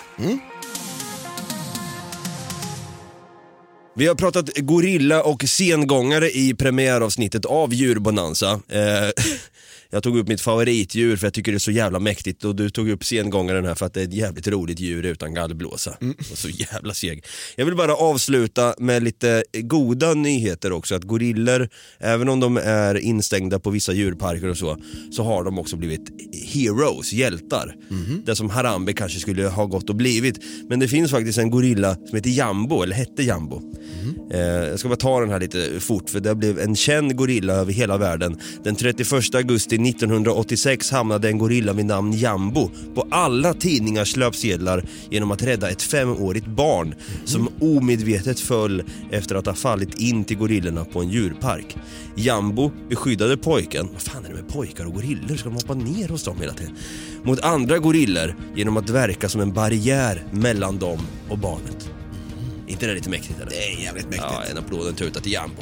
Vi 3.96 4.08
har 4.08 4.16
pratat 4.16 4.58
gorilla 4.58 5.24
och 5.24 5.44
sengångare 5.44 6.30
i 6.30 6.54
premiäravsnittet 6.54 7.46
av 7.46 7.74
Djurbonanza. 7.74 8.52
Eh, 8.52 9.10
jag 9.92 10.04
tog 10.04 10.18
upp 10.18 10.28
mitt 10.28 10.42
favoritdjur 10.42 11.16
för 11.16 11.26
jag 11.26 11.34
tycker 11.34 11.52
det 11.52 11.58
är 11.58 11.60
så 11.60 11.72
jävla 11.72 12.00
mäktigt 12.00 12.46
och 12.46 12.56
du 12.56 12.70
tog 12.70 12.90
upp 12.90 13.06
sengångaren 13.06 13.66
här 13.66 13.76
för 13.76 13.86
att 13.86 13.94
det 13.94 14.02
är 14.02 14.04
ett 14.04 14.14
jävligt 14.14 14.48
roligt 14.48 14.80
djur 14.80 15.06
utan 15.06 15.34
gallblåsa. 15.34 15.98
Och 16.32 16.38
så 16.38 16.50
jävla 16.50 16.94
seg. 16.94 17.26
Jag 17.56 17.66
vill 17.66 17.76
bara 17.76 17.96
avsluta 17.96 18.76
med 18.78 19.04
lite 19.04 19.44
goda 19.54 20.14
nyheter 20.14 20.72
också. 20.72 20.96
Att 20.96 21.04
gorillor, 21.04 21.70
även 22.00 22.30
om 22.30 22.40
de 22.40 22.58
är 22.58 22.96
instängda 22.96 23.60
på 23.60 23.70
vissa 23.70 23.94
djurparker 23.94 24.48
och 24.48 24.58
så, 24.58 24.78
så 25.12 25.24
har 25.24 25.44
de 25.44 25.60
också 25.60 25.76
blivit 25.76 26.10
heroes, 26.54 27.14
hjältar. 27.14 27.76
Det 28.26 28.36
som 28.36 28.50
Harambe 28.50 28.94
kanske 28.94 29.20
skulle 29.20 29.48
ha 29.48 29.66
gått 29.66 29.90
och 29.90 29.96
blivit. 29.96 30.40
Men 30.70 30.80
det 30.80 30.88
finns 30.88 31.12
faktiskt 31.12 31.38
en 31.38 31.50
gorilla 31.52 31.96
som 31.96 32.16
heter 32.16 32.30
Jambo, 32.30 32.84
eller 32.84 32.96
hette 32.96 33.24
Jambo. 33.24 33.62
Eh, 34.32 34.40
jag 34.40 34.80
ska 34.80 34.88
bara 34.90 34.96
ta 34.96 35.20
den 35.20 35.30
här 35.30 35.40
lite 35.40 35.80
fort 35.80 36.10
för 36.10 36.20
det 36.20 36.36
blev 36.36 36.60
en 36.60 36.76
känd 36.76 37.16
gorilla 37.16 37.54
över 37.54 37.74
hela 37.74 37.98
världen. 37.98 38.40
Den 38.64 38.76
31 38.76 39.36
augusti 39.36 39.79
1986 39.86 40.92
hamnade 40.92 41.30
en 41.30 41.38
gorilla 41.38 41.74
vid 41.74 41.86
namn 41.86 42.14
Jambo 42.14 42.70
på 42.96 43.08
alla 43.12 43.54
tidningars 43.54 44.16
löpsedlar 44.16 44.84
genom 45.10 45.32
att 45.32 45.44
rädda 45.44 45.70
ett 45.70 45.82
femårigt 45.82 46.46
barn 46.46 46.96
som 47.26 47.50
omedvetet 47.62 48.40
föll 48.40 48.84
efter 49.12 49.36
att 49.36 49.46
ha 49.46 49.54
fallit 49.54 50.00
in 50.00 50.24
till 50.24 50.38
gorillorna 50.38 50.86
på 50.86 51.02
en 51.02 51.10
djurpark. 51.10 51.78
Jambo 52.16 52.72
beskyddade 52.90 53.38
pojken, 53.38 53.90
vad 53.94 54.02
fan 54.02 54.26
är 54.26 54.30
det 54.30 54.36
med 54.36 54.48
pojkar 54.48 54.86
och 54.86 54.94
gorillor? 54.94 55.36
Ska 55.36 55.50
de 55.50 55.56
hoppa 55.56 55.74
ner 55.74 56.08
hos 56.08 56.24
dem 56.24 56.38
hela 56.40 56.54
tiden? 56.54 56.76
Mot 57.24 57.40
andra 57.40 57.80
gorillor 57.80 58.36
genom 58.56 58.78
att 58.78 58.90
verka 58.90 59.30
som 59.30 59.42
en 59.42 59.54
barriär 59.54 60.24
mellan 60.32 60.80
dem 60.80 61.00
och 61.30 61.38
barnet. 61.38 61.90
inte 62.68 62.88
det 62.88 62.94
lite 62.94 63.10
mäktigt 63.10 63.40
eller? 63.40 63.50
Det 63.50 63.74
är 63.74 63.84
jävligt 63.84 64.06
mäktigt. 64.06 64.26
Ja, 64.32 64.44
en 64.52 64.58
applåd 64.58 64.82
och 64.82 64.88
en 64.88 64.96
tuta 64.96 65.20
till 65.20 65.32
Jambo. 65.34 65.62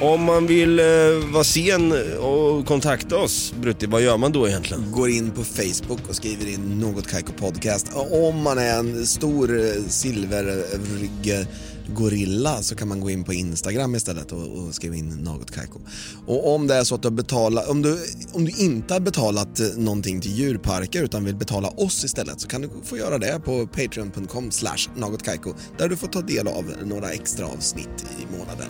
Om 0.00 0.24
man 0.24 0.46
vill 0.46 0.78
eh, 0.78 0.84
vara 1.32 1.44
sen 1.44 1.92
och 2.18 2.66
kontakta 2.66 3.16
oss, 3.16 3.54
Brutti, 3.60 3.86
vad 3.86 4.02
gör 4.02 4.16
man 4.16 4.32
då 4.32 4.48
egentligen? 4.48 4.92
Går 4.92 5.10
in 5.10 5.30
på 5.30 5.44
Facebook 5.44 6.08
och 6.08 6.16
skriver 6.16 6.46
in 6.46 6.80
något 6.80 7.06
Kaiko 7.06 7.32
podcast. 7.32 7.86
Om 8.10 8.42
man 8.42 8.58
är 8.58 8.78
en 8.78 9.06
stor 9.06 9.60
eh, 9.60 9.82
silverrygg 9.88 11.46
gorilla 11.88 12.62
så 12.62 12.76
kan 12.76 12.88
man 12.88 13.00
gå 13.00 13.10
in 13.10 13.24
på 13.24 13.32
Instagram 13.32 13.94
istället 13.94 14.32
och, 14.32 14.58
och 14.58 14.74
skriva 14.74 14.94
in 14.94 15.08
något 15.08 15.50
Kaiko. 15.50 15.78
Och 16.26 16.54
om 16.54 16.66
det 16.66 16.74
är 16.74 16.84
så 16.84 16.94
att 16.94 17.02
du 17.02 17.08
har 17.08 17.16
betalat, 17.16 17.68
om 17.68 17.82
du, 17.82 17.98
om 18.32 18.44
du 18.44 18.52
inte 18.64 18.94
har 18.94 19.00
betalat 19.00 19.60
eh, 19.60 19.66
någonting 19.76 20.20
till 20.20 20.32
djurparker 20.32 21.02
utan 21.02 21.24
vill 21.24 21.36
betala 21.36 21.68
oss 21.68 22.04
istället 22.04 22.40
så 22.40 22.48
kan 22.48 22.62
du 22.62 22.70
få 22.84 22.96
göra 22.96 23.18
det 23.18 23.40
på 23.44 23.66
patreon.com 23.66 24.50
slash 24.50 24.90
någotkaiko 24.96 25.54
där 25.78 25.88
du 25.88 25.96
får 25.96 26.08
ta 26.08 26.20
del 26.20 26.48
av 26.48 26.72
några 26.84 27.10
extra 27.10 27.46
avsnitt 27.46 28.06
i 28.20 28.36
månaden 28.38 28.68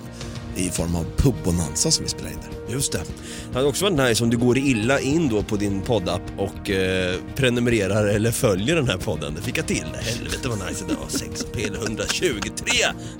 i 0.56 0.70
form 0.70 0.96
av 0.96 1.06
pubbonanza 1.16 1.90
som 1.90 2.04
vi 2.04 2.10
spelar 2.10 2.30
in 2.30 2.36
där. 2.36 2.72
Just 2.74 2.92
det. 2.92 3.02
Det 3.50 3.54
hade 3.54 3.68
också 3.68 3.84
varit 3.84 4.08
nice 4.08 4.24
om 4.24 4.30
du 4.30 4.36
går 4.36 4.58
illa 4.58 5.00
in 5.00 5.28
då 5.28 5.42
på 5.42 5.56
din 5.56 5.80
poddapp 5.80 6.22
och 6.36 6.70
eh, 6.70 7.14
prenumererar 7.34 8.06
eller 8.06 8.30
följer 8.30 8.76
den 8.76 8.88
här 8.88 8.96
podden. 8.96 9.34
Det 9.34 9.42
fick 9.42 9.58
jag 9.58 9.66
till. 9.66 9.84
Helvete 9.94 10.48
vad 10.48 10.68
nice 10.68 10.84
det 10.88 10.94
var. 10.94 11.08
6 11.08 11.46
PL 11.52 11.74
123 11.74 12.72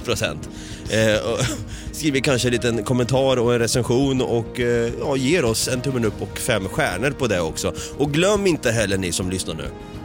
procent. 0.05 0.49
Eh, 0.91 1.33
och 1.33 1.39
skriver 1.93 2.21
kanske 2.21 2.49
en 2.49 2.53
liten 2.53 2.85
kommentar 2.85 3.37
och 3.37 3.53
en 3.55 3.59
recension 3.59 4.23
och 4.23 4.61
eh, 4.61 4.93
ja, 5.01 5.17
ger 5.17 5.45
oss 5.45 5.69
en 5.69 5.81
tummen 5.81 6.05
upp 6.05 6.23
och 6.23 6.39
fem 6.39 6.69
stjärnor 6.69 7.11
på 7.11 7.27
det 7.27 7.41
också. 7.41 7.75
Och 7.99 8.13
glöm 8.13 8.47
inte 8.47 8.71
heller 8.71 8.99
ni 8.99 9.13
som 9.13 9.31
lyssnar 9.31 9.55
nu. 9.55 9.65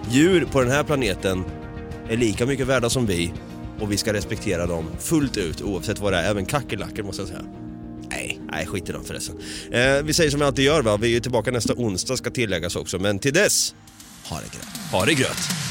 Djur 0.10 0.46
på 0.52 0.62
den 0.62 0.72
här 0.72 0.84
planeten 0.84 1.44
är 2.10 2.18
lika 2.18 2.46
mycket 2.46 2.68
värda 2.68 2.90
som 2.90 3.06
vi 3.06 3.34
och 3.82 3.92
vi 3.92 3.98
ska 3.98 4.14
respektera 4.14 4.66
dem 4.66 4.86
fullt 5.00 5.38
ut 5.38 5.62
oavsett 5.62 6.00
vad 6.00 6.14
det 6.14 6.18
är. 6.20 6.30
Även 6.30 6.46
kackerlackor 6.46 7.04
måste 7.04 7.22
jag 7.22 7.30
säga. 7.30 7.42
Nej, 8.10 8.40
nej 8.52 8.66
skit 8.66 8.90
i 8.90 8.92
dem 8.92 9.04
förresten. 9.04 9.36
Eh, 9.72 10.04
vi 10.04 10.14
säger 10.14 10.32
som 10.32 10.40
vi 10.40 10.46
alltid 10.46 10.66
gör 10.66 10.82
va, 10.82 10.98
vi 10.98 11.16
är 11.16 11.20
tillbaka 11.20 11.52
nästa 11.52 11.74
onsdag 11.74 12.18
ska 12.18 12.30
tilläggas 12.32 12.76
också. 12.76 13.00
Men 13.00 13.20
till 13.20 13.34
dess, 13.34 13.76
Ha 14.30 14.38
det 14.38 14.52
grönt. 14.52 14.92
ha 14.92 15.06
det 15.06 15.14
gröt! 15.14 15.71